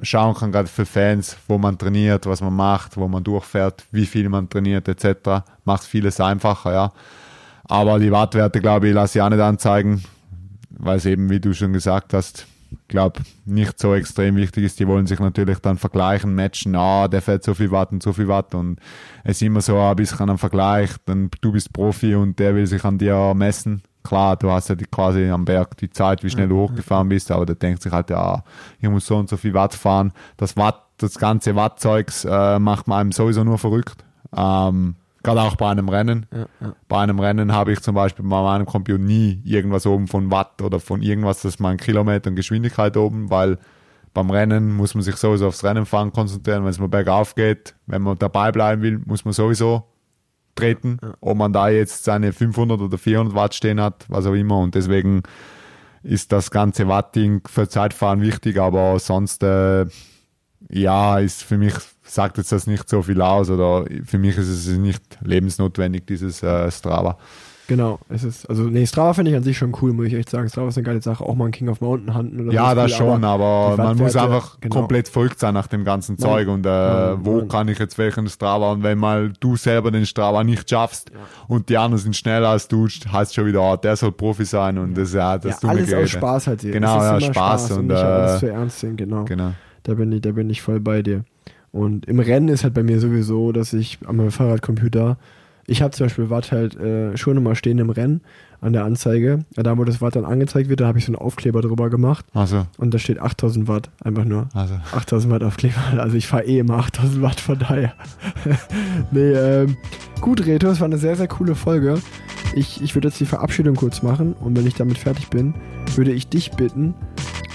[0.01, 4.05] schauen kann, gerade für Fans, wo man trainiert, was man macht, wo man durchfährt, wie
[4.05, 5.43] viel man trainiert, etc.
[5.65, 6.91] Macht vieles einfacher, ja.
[7.63, 10.03] Aber die Wattwerte, glaube ich, lasse ich auch nicht anzeigen,
[10.77, 12.47] weil es eben, wie du schon gesagt hast,
[12.87, 14.79] glaube nicht so extrem wichtig ist.
[14.79, 18.11] Die wollen sich natürlich dann vergleichen, matchen, ah, der fährt so viel Watt und so
[18.13, 18.79] viel Watt und
[19.23, 22.67] es ist immer so ein bisschen ein Vergleich, dann du bist Profi und der will
[22.67, 26.29] sich an dir messen klar, du hast ja die, quasi am Berg die Zeit, wie
[26.29, 28.43] schnell du hochgefahren bist, aber der denkt sich halt, ja,
[28.79, 30.13] ich muss so und so viel Watt fahren.
[30.37, 34.05] Das Watt, das ganze Wattzeugs äh, macht man einem sowieso nur verrückt.
[34.35, 36.25] Ähm, Gerade auch bei einem Rennen.
[36.31, 36.75] Ja, ja.
[36.87, 40.61] Bei einem Rennen habe ich zum Beispiel bei meinem Computer nie irgendwas oben von Watt
[40.61, 43.57] oder von irgendwas, das mal Kilometer und Geschwindigkeit oben, weil
[44.13, 46.63] beim Rennen muss man sich sowieso aufs Rennen fahren konzentrieren.
[46.63, 49.83] Wenn es mal bergauf geht, wenn man dabei bleiben will, muss man sowieso
[50.55, 51.13] treten, ja.
[51.21, 54.59] ob man da jetzt seine 500 oder 400 Watt stehen hat, was auch immer.
[54.59, 55.23] Und deswegen
[56.03, 59.85] ist das ganze Wattding für Zeitfahren wichtig, aber sonst, äh,
[60.69, 61.73] ja, ist für mich,
[62.07, 66.43] sagt jetzt das nicht so viel aus oder für mich ist es nicht lebensnotwendig, dieses
[66.43, 67.17] äh, Strava.
[67.67, 70.29] Genau, es ist, also nee, Strava finde ich an sich schon cool, muss ich echt
[70.29, 70.47] sagen.
[70.47, 72.93] Strava ist eine geile Sache, auch mal ein King of Mountain Hunten oder Ja, das
[72.93, 74.75] cool, schon, aber, aber man muss einfach genau.
[74.75, 77.49] komplett verrückt sein nach dem ganzen man, Zeug und äh, man, wo man.
[77.49, 81.19] kann ich jetzt welchen Strava und wenn mal du selber den Strava nicht schaffst ja.
[81.49, 84.77] und die anderen sind schneller als du, heißt schon wieder, oh, der soll Profi sein
[84.77, 86.71] und das, ja, das ja, alles aus Spaß halt hier.
[86.71, 89.25] Genau, ja, Spaß, Spaß und, und nicht äh, alles für ernst sehen, genau.
[89.25, 89.51] genau.
[89.83, 91.25] Da bin ich, da bin ich voll bei dir.
[91.77, 95.17] Und im Rennen ist halt bei mir sowieso, dass ich an meinem Fahrradcomputer
[95.69, 98.21] ich habe zum Beispiel Watt halt äh, schon immer stehen im Rennen
[98.61, 99.45] an der Anzeige.
[99.55, 101.89] Ja, da, wo das Watt dann angezeigt wird, da habe ich so einen Aufkleber drüber
[101.89, 102.25] gemacht.
[102.33, 102.65] Also.
[102.77, 104.47] Und da steht 8000 Watt, einfach nur.
[104.53, 104.75] Also.
[104.93, 105.75] 8000 Watt Aufkleber.
[105.97, 107.93] Also ich fahre eh immer 8000 Watt, von daher.
[109.11, 109.75] nee, ähm,
[110.21, 111.99] gut, Reto, es war eine sehr, sehr coole Folge.
[112.55, 115.53] Ich, ich würde jetzt die Verabschiedung kurz machen und wenn ich damit fertig bin,
[115.95, 116.93] würde ich dich bitten,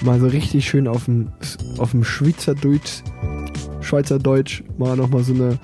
[0.03, 1.29] mal so richtig schön auf dem,
[1.77, 3.03] auf dem Schweizerdeutsch,
[3.81, 5.59] Schweizerdeutsch mal nochmal so eine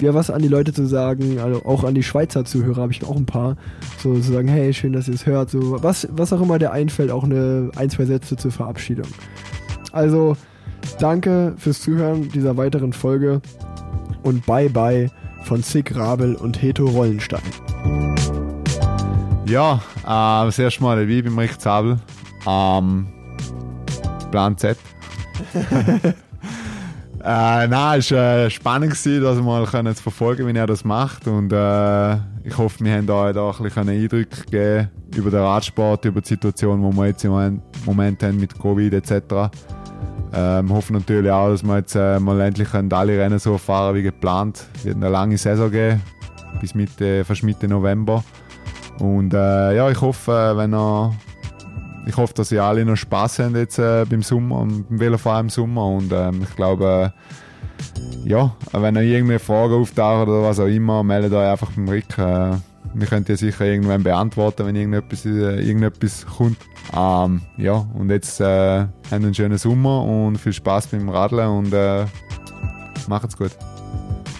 [0.00, 3.04] ja, was an die Leute zu sagen, also auch an die Schweizer Zuhörer habe ich
[3.04, 3.56] auch ein paar,
[4.02, 6.72] so zu sagen, hey, schön, dass ihr es hört, so was, was auch immer dir
[6.72, 9.08] einfällt, auch eine ein, zwei Sätze zur Verabschiedung.
[9.92, 10.36] Also,
[11.00, 13.40] danke fürs Zuhören dieser weiteren Folge
[14.22, 15.10] und bye bye
[15.44, 17.42] von Sick Rabel und Heto Rollenstein.
[19.46, 21.96] Ja, äh, das erste Mal wie beim Rick Zabel.
[22.46, 23.08] Ähm,
[24.30, 24.76] Plan Z.
[25.54, 26.14] äh,
[27.22, 30.84] nein, es war äh, spannend, gewesen, dass wir mal können zu verfolgen wie er das
[30.84, 31.26] macht.
[31.26, 32.14] Und äh,
[32.44, 36.28] ich hoffe, wir haben da, da ein bisschen Eindrücke gegeben über den Radsport, über die
[36.28, 39.50] Situation, die wir jetzt im Moment haben mit Covid etc.
[40.34, 44.02] Ähm, hoffen natürlich auch, dass wir jetzt äh, mal endlich alle Rennen so fahren wie
[44.02, 44.66] geplant.
[44.76, 46.02] Es wird eine lange Saison geben,
[46.60, 48.22] bis Mitte, fast Mitte November.
[48.98, 51.14] Und äh, ja, ich hoffe, äh, wenn er,
[52.08, 55.50] ich hoffe, dass ihr alle noch Spaß haben jetzt äh, beim Sommer, beim Velofahren im
[55.50, 55.86] Sommer.
[55.86, 57.12] Und ähm, ich glaube,
[58.24, 61.86] äh, ja, wenn ihr irgendeine Frage auftaucht oder was auch immer, meldet euch einfach beim
[61.86, 62.16] Rick.
[62.16, 62.52] Äh,
[62.94, 66.56] wir können die sicher irgendwann beantworten, wenn irgendetwas, äh, irgendetwas kommt.
[66.96, 71.74] Ähm, ja, und jetzt äh, haben einen schönen Sommer und viel Spaß beim Radeln und
[71.74, 72.06] äh,
[73.06, 73.50] macht's gut.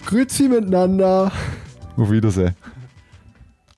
[0.06, 1.30] Grüezi miteinander.
[1.98, 2.56] Auf Wiedersehen.